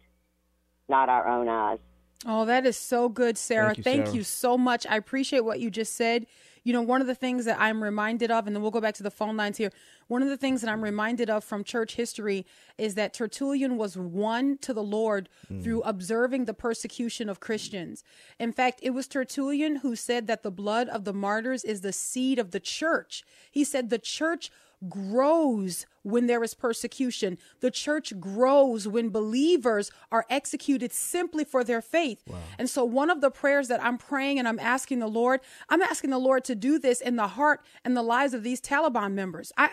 not 0.88 1.08
our 1.08 1.26
own 1.26 1.48
eyes. 1.48 1.78
Oh, 2.24 2.44
that 2.44 2.66
is 2.66 2.76
so 2.76 3.08
good, 3.08 3.36
Sarah. 3.36 3.74
Thank 3.74 3.84
Thank 3.84 4.06
you, 4.08 4.18
you, 4.18 4.22
so 4.22 4.56
much. 4.56 4.86
I 4.86 4.96
appreciate 4.96 5.40
what 5.40 5.58
you 5.58 5.70
just 5.70 5.96
said. 5.96 6.26
You 6.62 6.72
know, 6.72 6.82
one 6.82 7.00
of 7.00 7.06
the 7.06 7.14
things 7.14 7.44
that 7.46 7.58
I'm 7.60 7.82
reminded 7.82 8.30
of, 8.30 8.46
and 8.46 8.54
then 8.54 8.62
we'll 8.62 8.70
go 8.70 8.80
back 8.80 8.94
to 8.94 9.02
the 9.02 9.10
phone 9.10 9.36
lines 9.36 9.56
here. 9.56 9.72
One 10.08 10.22
of 10.22 10.28
the 10.28 10.36
things 10.36 10.60
that 10.60 10.70
I'm 10.70 10.82
reminded 10.82 11.30
of 11.30 11.44
from 11.44 11.64
church 11.64 11.94
history 11.94 12.46
is 12.76 12.94
that 12.96 13.14
Tertullian 13.14 13.76
was 13.76 13.96
won 13.96 14.58
to 14.58 14.74
the 14.74 14.82
Lord 14.82 15.28
hmm. 15.48 15.60
through 15.60 15.82
observing 15.82 16.44
the 16.44 16.54
persecution 16.54 17.28
of 17.28 17.40
Christians. 17.40 18.04
In 18.38 18.52
fact, 18.52 18.80
it 18.82 18.90
was 18.90 19.06
Tertullian 19.06 19.76
who 19.76 19.96
said 19.96 20.26
that 20.26 20.42
the 20.42 20.50
blood 20.50 20.88
of 20.88 21.04
the 21.04 21.12
martyrs 21.12 21.64
is 21.64 21.80
the 21.80 21.92
seed 21.92 22.38
of 22.38 22.50
the 22.50 22.60
church. 22.60 23.24
He 23.50 23.64
said 23.64 23.88
the 23.88 23.98
church 23.98 24.50
grows 24.88 25.86
when 26.02 26.26
there 26.26 26.42
is 26.42 26.54
persecution. 26.54 27.36
The 27.60 27.70
church 27.70 28.18
grows 28.18 28.88
when 28.88 29.10
believers 29.10 29.90
are 30.10 30.24
executed 30.30 30.92
simply 30.92 31.44
for 31.44 31.62
their 31.62 31.82
faith. 31.82 32.22
And 32.58 32.68
so, 32.70 32.84
one 32.84 33.10
of 33.10 33.20
the 33.20 33.30
prayers 33.30 33.68
that 33.68 33.82
I'm 33.82 33.98
praying 33.98 34.38
and 34.38 34.48
I'm 34.48 34.58
asking 34.58 35.00
the 35.00 35.08
Lord, 35.08 35.40
I'm 35.68 35.82
asking 35.82 36.10
the 36.10 36.18
Lord 36.18 36.44
to 36.44 36.54
do 36.54 36.78
this 36.78 37.00
in 37.00 37.16
the 37.16 37.28
heart 37.28 37.60
and 37.84 37.96
the 37.96 38.02
lives 38.02 38.34
of 38.34 38.42
these 38.42 38.60
Taliban 38.60 39.12
members. 39.12 39.52
I 39.56 39.64
I- 39.66 39.70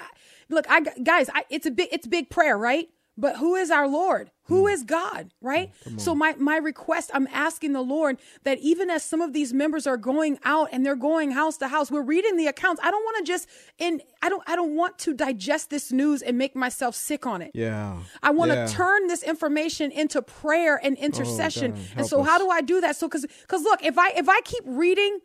look, 0.49 0.65
I 0.69 0.81
guys, 0.81 1.29
I, 1.33 1.43
it's 1.49 1.65
a 1.65 1.71
big, 1.71 1.89
it's 1.91 2.07
big 2.07 2.29
prayer, 2.29 2.57
right? 2.57 2.89
But 3.19 3.37
who 3.37 3.55
is 3.55 3.71
our 3.71 3.87
Lord? 3.87 4.29
Who 4.43 4.67
is 4.67 4.83
God, 4.83 5.33
right? 5.41 5.71
So 5.97 6.13
my 6.15 6.35
my 6.37 6.55
request, 6.57 7.09
I'm 7.13 7.27
asking 7.33 7.73
the 7.73 7.81
Lord 7.81 8.17
that 8.43 8.59
even 8.59 8.89
as 8.89 9.03
some 9.03 9.21
of 9.21 9.33
these 9.33 9.51
members 9.53 9.85
are 9.87 9.97
going 9.97 10.39
out 10.45 10.69
and 10.71 10.85
they're 10.85 10.95
going 10.95 11.31
house 11.31 11.57
to 11.57 11.67
house, 11.67 11.91
we're 11.91 12.01
reading 12.03 12.37
the 12.37 12.47
accounts. 12.47 12.79
I 12.83 12.91
don't 12.91 13.03
want 13.03 13.17
to 13.17 13.23
just 13.23 13.49
in 13.77 14.01
I 14.21 14.29
don't 14.29 14.43
I 14.47 14.55
don't 14.55 14.75
want 14.75 14.99
to 14.99 15.13
digest 15.13 15.69
this 15.69 15.91
news 15.91 16.21
and 16.21 16.37
make 16.37 16.55
myself 16.55 16.95
sick 16.95 17.25
on 17.25 17.41
it. 17.41 17.51
Yeah. 17.53 17.97
I 18.23 18.29
want 18.31 18.51
to 18.51 18.57
Yeah. 18.57 18.67
turn 18.67 19.07
this 19.07 19.23
information 19.23 19.91
into 19.91 20.21
prayer 20.21 20.79
and 20.81 20.95
intercession. 20.97 21.71
God, 21.71 21.81
and 21.97 22.05
so 22.07 22.23
how 22.23 22.37
do 22.37 22.49
I 22.49 22.61
do 22.61 22.79
that? 22.81 22.95
So 22.95 23.09
cuz 23.09 23.25
cuz 23.47 23.63
look, 23.63 23.83
if 23.83 23.97
I 23.97 24.11
if 24.11 24.29
I 24.29 24.39
keep 24.41 24.63
reading 24.65 25.19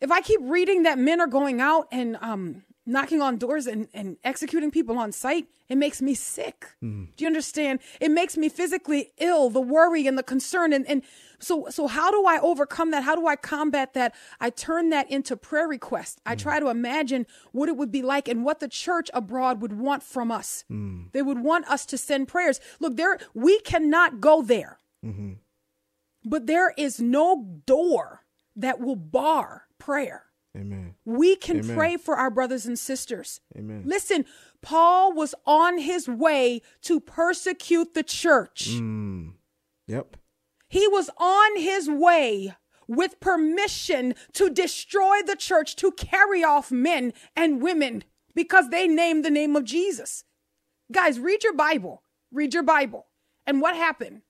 if 0.00 0.10
I 0.12 0.20
keep 0.20 0.40
reading 0.42 0.82
that 0.84 0.98
men 0.98 1.20
are 1.20 1.26
going 1.26 1.60
out 1.60 1.88
and 1.90 2.16
um 2.20 2.62
knocking 2.84 3.22
on 3.22 3.36
doors 3.36 3.66
and, 3.66 3.88
and 3.94 4.16
executing 4.24 4.70
people 4.70 4.98
on 4.98 5.12
sight, 5.12 5.46
it 5.68 5.76
makes 5.76 6.02
me 6.02 6.14
sick. 6.14 6.66
Mm-hmm. 6.82 7.04
Do 7.16 7.24
you 7.24 7.26
understand? 7.26 7.80
It 8.00 8.10
makes 8.10 8.36
me 8.36 8.48
physically 8.48 9.12
ill, 9.18 9.50
the 9.50 9.60
worry 9.60 10.06
and 10.06 10.18
the 10.18 10.22
concern. 10.22 10.72
And, 10.72 10.86
and 10.88 11.02
so, 11.38 11.66
so 11.70 11.86
how 11.86 12.10
do 12.10 12.26
I 12.26 12.38
overcome 12.40 12.90
that? 12.90 13.04
How 13.04 13.14
do 13.14 13.26
I 13.26 13.36
combat 13.36 13.94
that? 13.94 14.14
I 14.40 14.50
turn 14.50 14.90
that 14.90 15.10
into 15.10 15.36
prayer 15.36 15.68
request. 15.68 16.20
I 16.26 16.34
mm-hmm. 16.34 16.42
try 16.42 16.60
to 16.60 16.68
imagine 16.68 17.26
what 17.52 17.68
it 17.68 17.76
would 17.76 17.92
be 17.92 18.02
like 18.02 18.28
and 18.28 18.44
what 18.44 18.60
the 18.60 18.68
church 18.68 19.10
abroad 19.14 19.62
would 19.62 19.72
want 19.72 20.02
from 20.02 20.32
us. 20.32 20.64
Mm-hmm. 20.70 21.08
They 21.12 21.22
would 21.22 21.38
want 21.38 21.68
us 21.68 21.86
to 21.86 21.98
send 21.98 22.28
prayers. 22.28 22.60
Look, 22.80 22.96
there, 22.96 23.18
we 23.32 23.60
cannot 23.60 24.20
go 24.20 24.42
there, 24.42 24.78
but 26.24 26.46
there 26.46 26.74
is 26.76 27.00
no 27.00 27.60
door 27.64 28.24
that 28.56 28.80
will 28.80 28.96
bar 28.96 29.66
prayer. 29.78 30.26
Amen. 30.56 30.94
We 31.04 31.36
can 31.36 31.60
Amen. 31.60 31.76
pray 31.76 31.96
for 31.96 32.16
our 32.16 32.30
brothers 32.30 32.66
and 32.66 32.78
sisters. 32.78 33.40
Amen. 33.56 33.84
Listen, 33.86 34.26
Paul 34.60 35.14
was 35.14 35.34
on 35.46 35.78
his 35.78 36.08
way 36.08 36.60
to 36.82 37.00
persecute 37.00 37.94
the 37.94 38.02
church. 38.02 38.68
Mm. 38.70 39.32
Yep. 39.86 40.16
He 40.68 40.86
was 40.88 41.10
on 41.18 41.56
his 41.56 41.88
way 41.88 42.54
with 42.86 43.20
permission 43.20 44.14
to 44.34 44.50
destroy 44.50 45.22
the 45.26 45.36
church, 45.36 45.76
to 45.76 45.92
carry 45.92 46.44
off 46.44 46.70
men 46.70 47.12
and 47.34 47.62
women 47.62 48.04
because 48.34 48.68
they 48.68 48.86
named 48.86 49.24
the 49.24 49.30
name 49.30 49.56
of 49.56 49.64
Jesus. 49.64 50.24
Guys, 50.90 51.18
read 51.18 51.42
your 51.44 51.54
Bible. 51.54 52.02
Read 52.30 52.52
your 52.52 52.62
Bible. 52.62 53.06
And 53.46 53.60
what 53.60 53.76
happened? 53.76 54.22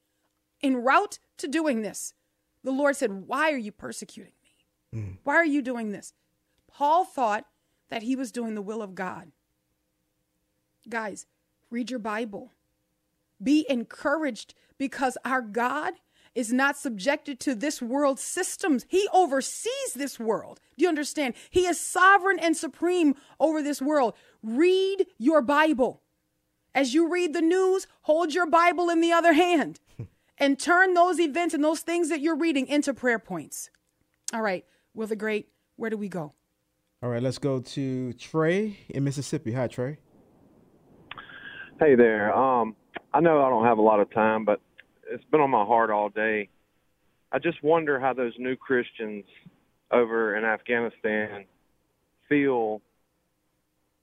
En 0.62 0.76
route 0.76 1.18
to 1.38 1.48
doing 1.48 1.82
this, 1.82 2.14
the 2.62 2.70
Lord 2.70 2.94
said, 2.94 3.26
Why 3.26 3.50
are 3.52 3.58
you 3.58 3.72
persecuting 3.72 4.32
me? 4.92 5.18
Why 5.24 5.34
are 5.34 5.44
you 5.44 5.62
doing 5.62 5.92
this? 5.92 6.12
Paul 6.68 7.04
thought 7.04 7.46
that 7.88 8.02
he 8.02 8.16
was 8.16 8.32
doing 8.32 8.54
the 8.54 8.62
will 8.62 8.82
of 8.82 8.94
God. 8.94 9.32
Guys, 10.88 11.26
read 11.70 11.90
your 11.90 11.98
Bible. 12.00 12.52
Be 13.42 13.66
encouraged 13.68 14.54
because 14.78 15.18
our 15.24 15.42
God 15.42 15.94
is 16.34 16.52
not 16.52 16.76
subjected 16.76 17.38
to 17.40 17.54
this 17.54 17.82
world's 17.82 18.22
systems. 18.22 18.86
He 18.88 19.06
oversees 19.12 19.92
this 19.94 20.18
world. 20.18 20.60
Do 20.76 20.82
you 20.82 20.88
understand? 20.88 21.34
He 21.50 21.66
is 21.66 21.78
sovereign 21.78 22.38
and 22.38 22.56
supreme 22.56 23.14
over 23.38 23.62
this 23.62 23.82
world. 23.82 24.14
Read 24.42 25.06
your 25.18 25.42
Bible. 25.42 26.00
As 26.74 26.94
you 26.94 27.08
read 27.08 27.34
the 27.34 27.42
news, 27.42 27.86
hold 28.02 28.32
your 28.32 28.46
Bible 28.46 28.88
in 28.88 29.00
the 29.00 29.12
other 29.12 29.34
hand 29.34 29.80
and 30.38 30.58
turn 30.58 30.94
those 30.94 31.20
events 31.20 31.52
and 31.54 31.62
those 31.62 31.80
things 31.80 32.08
that 32.08 32.20
you're 32.20 32.36
reading 32.36 32.66
into 32.66 32.94
prayer 32.94 33.18
points. 33.18 33.68
All 34.32 34.40
right, 34.40 34.64
Wil 34.94 35.06
the 35.06 35.16
Great, 35.16 35.48
where 35.76 35.90
do 35.90 35.96
we 35.96 36.08
go? 36.08 36.34
All 37.02 37.08
right, 37.08 37.22
let's 37.22 37.38
go 37.38 37.60
to 37.60 38.12
Trey 38.12 38.76
in 38.90 39.04
Mississippi. 39.04 39.52
Hi, 39.52 39.66
Trey. 39.66 39.98
Hey 41.80 41.94
there. 41.94 42.32
Um, 42.34 42.76
I 43.12 43.20
know 43.20 43.42
I 43.42 43.48
don't 43.48 43.64
have 43.64 43.78
a 43.78 43.82
lot 43.82 44.00
of 44.00 44.12
time, 44.12 44.44
but 44.44 44.60
it's 45.10 45.24
been 45.30 45.40
on 45.40 45.50
my 45.50 45.64
heart 45.64 45.90
all 45.90 46.10
day. 46.10 46.48
I 47.32 47.38
just 47.38 47.62
wonder 47.62 47.98
how 47.98 48.12
those 48.12 48.34
new 48.38 48.54
Christians 48.54 49.24
over 49.90 50.36
in 50.36 50.44
Afghanistan 50.44 51.46
feel 52.28 52.82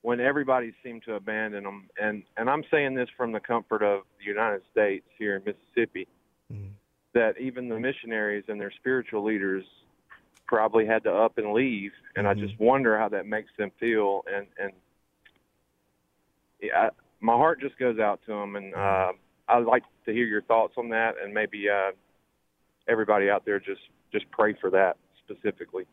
when 0.01 0.19
everybody 0.19 0.73
seemed 0.83 1.03
to 1.03 1.13
abandon 1.13 1.63
them. 1.63 1.89
And 2.01 2.23
and 2.35 2.49
I'm 2.49 2.63
saying 2.71 2.95
this 2.95 3.09
from 3.15 3.31
the 3.31 3.39
comfort 3.39 3.83
of 3.83 4.01
the 4.17 4.25
United 4.25 4.61
States 4.71 5.05
here 5.17 5.35
in 5.35 5.43
Mississippi, 5.45 6.07
that 7.13 7.39
even 7.39 7.69
the 7.69 7.79
missionaries 7.79 8.45
and 8.47 8.59
their 8.59 8.71
spiritual 8.71 9.23
leaders 9.23 9.63
probably 10.49 10.85
had 10.85 11.03
to 11.03 11.13
up 11.13 11.37
and 11.37 11.53
leave. 11.53 11.91
And 12.15 12.27
I 12.27 12.33
just 12.33 12.59
wonder 12.59 12.97
how 12.97 13.07
that 13.09 13.27
makes 13.27 13.51
them 13.57 13.71
feel. 13.79 14.23
And 14.33 14.47
and 14.57 14.73
yeah, 16.59 16.87
I, 16.87 16.89
my 17.21 17.33
heart 17.33 17.61
just 17.61 17.77
goes 17.77 17.99
out 17.99 18.19
to 18.25 18.31
them. 18.33 18.55
And 18.55 18.73
uh, 18.73 19.11
I'd 19.47 19.65
like 19.65 19.83
to 20.05 20.11
hear 20.11 20.25
your 20.25 20.41
thoughts 20.41 20.73
on 20.77 20.89
that, 20.89 21.15
and 21.23 21.33
maybe 21.33 21.69
uh, 21.69 21.91
everybody 22.87 23.29
out 23.29 23.45
there 23.45 23.59
just 23.59 23.81
just 24.11 24.29
pray 24.31 24.55
for 24.59 24.71
that 24.71 24.97
specifically. 25.23 25.85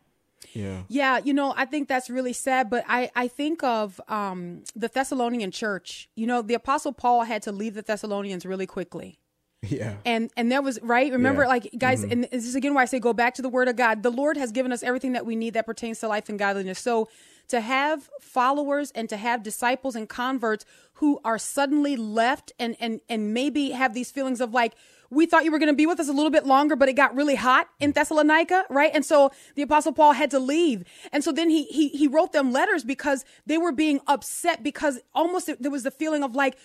Yeah. 0.53 0.83
Yeah, 0.87 1.19
you 1.23 1.33
know, 1.33 1.53
I 1.55 1.65
think 1.65 1.87
that's 1.87 2.09
really 2.09 2.33
sad, 2.33 2.69
but 2.69 2.83
I, 2.87 3.11
I 3.15 3.27
think 3.27 3.63
of 3.63 3.99
um, 4.07 4.63
the 4.75 4.87
Thessalonian 4.87 5.51
church. 5.51 6.09
You 6.15 6.27
know, 6.27 6.41
the 6.41 6.53
Apostle 6.53 6.93
Paul 6.93 7.23
had 7.23 7.41
to 7.43 7.51
leave 7.51 7.73
the 7.73 7.81
Thessalonians 7.81 8.45
really 8.45 8.67
quickly. 8.67 9.19
Yeah. 9.63 9.95
And 10.05 10.29
and 10.37 10.51
that 10.51 10.63
was 10.63 10.79
right. 10.83 11.11
Remember, 11.11 11.41
Yeah. 11.43 11.47
like 11.47 11.69
guys, 11.77 12.05
Mhm. 12.05 12.11
and 12.11 12.23
this 12.25 12.45
is 12.45 12.55
again 12.55 12.73
why 12.75 12.83
I 12.83 12.85
say 12.85 12.99
go 12.99 13.11
back 13.13 13.33
to 13.35 13.41
the 13.41 13.49
Word 13.49 13.67
of 13.67 13.75
God. 13.75 14.03
The 14.03 14.11
Lord 14.11 14.37
has 14.37 14.51
given 14.51 14.71
us 14.71 14.83
everything 14.83 15.13
that 15.13 15.25
we 15.25 15.35
need 15.35 15.55
that 15.55 15.65
pertains 15.65 15.99
to 16.01 16.07
life 16.07 16.29
and 16.29 16.37
godliness. 16.37 16.79
So 16.79 17.09
to 17.47 17.61
have 17.61 18.09
followers 18.21 18.91
and 18.93 19.09
to 19.09 19.17
have 19.17 19.41
disciples 19.41 19.95
and 19.95 20.07
converts 20.07 20.63
who 20.95 21.19
are 21.25 21.39
suddenly 21.39 21.95
left 21.95 22.51
and 22.59 22.75
and 22.79 23.01
and 23.09 23.33
maybe 23.33 23.71
have 23.71 23.93
these 23.95 24.11
feelings 24.11 24.41
of 24.41 24.53
like 24.53 24.73
we 25.09 25.25
thought 25.25 25.45
you 25.45 25.51
were 25.51 25.59
going 25.59 25.67
to 25.71 25.75
be 25.75 25.85
with 25.85 26.01
us 26.01 26.09
a 26.09 26.11
little 26.11 26.29
bit 26.29 26.45
longer, 26.45 26.75
but 26.75 26.89
it 26.89 26.93
got 26.93 27.15
really 27.15 27.35
hot 27.35 27.69
in 27.79 27.93
Thessalonica, 27.93 28.65
right? 28.69 28.91
And 28.93 29.05
so 29.05 29.31
the 29.55 29.61
apostle 29.61 29.93
Paul 29.93 30.11
had 30.11 30.29
to 30.31 30.39
leave. 30.39 30.83
And 31.13 31.23
so 31.23 31.31
then 31.31 31.49
he, 31.49 31.63
he, 31.63 31.87
he 31.87 32.09
wrote 32.09 32.33
them 32.33 32.51
letters 32.51 32.83
because 32.83 33.23
they 33.45 33.57
were 33.57 33.71
being 33.71 34.01
upset 34.05 34.63
because 34.63 34.99
almost 35.15 35.49
there 35.61 35.71
was 35.71 35.83
the 35.83 35.91
feeling 35.91 36.23
of 36.23 36.35
like, 36.35 36.57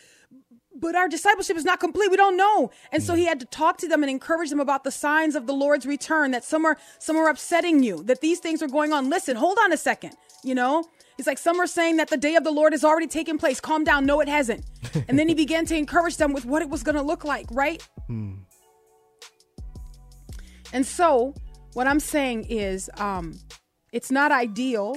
but 0.74 0.94
our 0.94 1.08
discipleship 1.08 1.56
is 1.56 1.64
not 1.64 1.80
complete. 1.80 2.10
We 2.10 2.16
don't 2.16 2.36
know. 2.36 2.70
And 2.90 3.02
so 3.02 3.14
he 3.14 3.24
had 3.24 3.40
to 3.40 3.46
talk 3.46 3.78
to 3.78 3.88
them 3.88 4.02
and 4.02 4.10
encourage 4.10 4.50
them 4.50 4.60
about 4.60 4.84
the 4.84 4.90
signs 4.90 5.34
of 5.34 5.46
the 5.46 5.52
Lord's 5.52 5.86
return, 5.86 6.30
that 6.30 6.44
some 6.44 6.64
are, 6.64 6.78
some 6.98 7.16
are 7.16 7.28
upsetting 7.28 7.82
you, 7.82 8.02
that 8.04 8.20
these 8.20 8.38
things 8.38 8.62
are 8.62 8.68
going 8.68 8.92
on. 8.92 9.10
Listen, 9.10 9.36
hold 9.36 9.58
on 9.62 9.72
a 9.72 9.76
second. 9.76 10.16
You 10.44 10.54
know, 10.54 10.84
he's 11.16 11.26
like, 11.26 11.38
some 11.38 11.60
are 11.60 11.66
saying 11.66 11.98
that 11.98 12.08
the 12.08 12.16
day 12.16 12.34
of 12.34 12.44
the 12.44 12.50
Lord 12.50 12.72
has 12.72 12.84
already 12.84 13.06
taken 13.06 13.38
place. 13.38 13.60
Calm 13.60 13.84
down. 13.84 14.06
No, 14.06 14.20
it 14.20 14.28
hasn't. 14.28 14.64
and 15.08 15.18
then 15.18 15.28
he 15.28 15.34
began 15.34 15.66
to 15.66 15.76
encourage 15.76 16.16
them 16.16 16.32
with 16.32 16.44
what 16.44 16.62
it 16.62 16.68
was 16.68 16.82
going 16.82 16.96
to 16.96 17.02
look 17.02 17.24
like, 17.24 17.46
right? 17.50 17.86
And 20.72 20.86
so, 20.86 21.34
what 21.74 21.86
I'm 21.86 22.00
saying 22.00 22.46
is, 22.48 22.90
um, 22.96 23.38
it's 23.92 24.10
not 24.10 24.32
ideal 24.32 24.96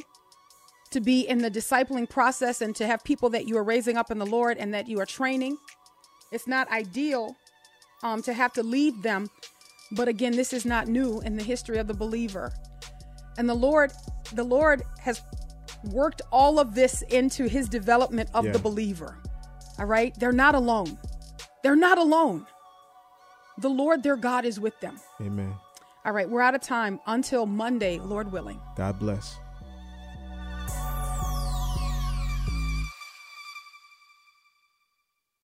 to 0.96 1.02
be 1.02 1.28
in 1.28 1.40
the 1.40 1.52
discipling 1.52 2.10
process 2.10 2.62
and 2.62 2.74
to 2.74 2.88
have 2.88 3.04
people 3.04 3.30
that 3.30 3.46
you 3.46 3.58
are 3.58 3.64
raising 3.66 3.98
up 3.98 4.12
in 4.12 4.18
the 4.18 4.26
Lord 4.26 4.58
and 4.58 4.74
that 4.74 4.88
you 4.88 4.98
are 5.02 5.06
training. 5.06 5.58
It's 6.32 6.48
not 6.48 6.72
ideal 6.72 7.36
um, 8.02 8.22
to 8.22 8.32
have 8.32 8.54
to 8.54 8.64
leave 8.64 9.04
them. 9.04 9.30
But 9.92 10.08
again, 10.08 10.38
this 10.38 10.54
is 10.54 10.66
not 10.66 10.88
new 10.88 11.20
in 11.20 11.36
the 11.36 11.44
history 11.44 11.80
of 11.80 11.88
the 11.88 11.94
believer. 11.94 12.54
And 13.38 13.50
the 13.50 13.54
Lord, 13.56 13.92
the 14.32 14.46
Lord 14.46 14.84
has 15.02 15.22
worked 15.84 16.22
all 16.32 16.60
of 16.60 16.76
this 16.76 17.02
into 17.02 17.50
his 17.50 17.68
development 17.68 18.30
of 18.34 18.46
Yeah. 18.46 18.54
the 18.54 18.60
believer. 18.60 19.18
All 19.78 19.86
right? 19.86 20.18
They're 20.18 20.32
not 20.32 20.56
alone. 20.56 20.98
They're 21.62 21.76
not 21.76 21.98
alone. 21.98 22.48
The 23.58 23.70
Lord 23.70 24.02
their 24.02 24.16
God 24.16 24.46
is 24.46 24.62
with 24.62 24.80
them. 24.80 24.98
Amen. 25.20 25.56
All 26.06 26.14
right, 26.14 26.30
we're 26.30 26.42
out 26.42 26.56
of 26.56 26.62
time 26.62 27.02
until 27.06 27.46
Monday, 27.46 28.00
Lord 28.00 28.32
willing. 28.32 28.62
God 28.78 28.98
bless. 28.98 29.38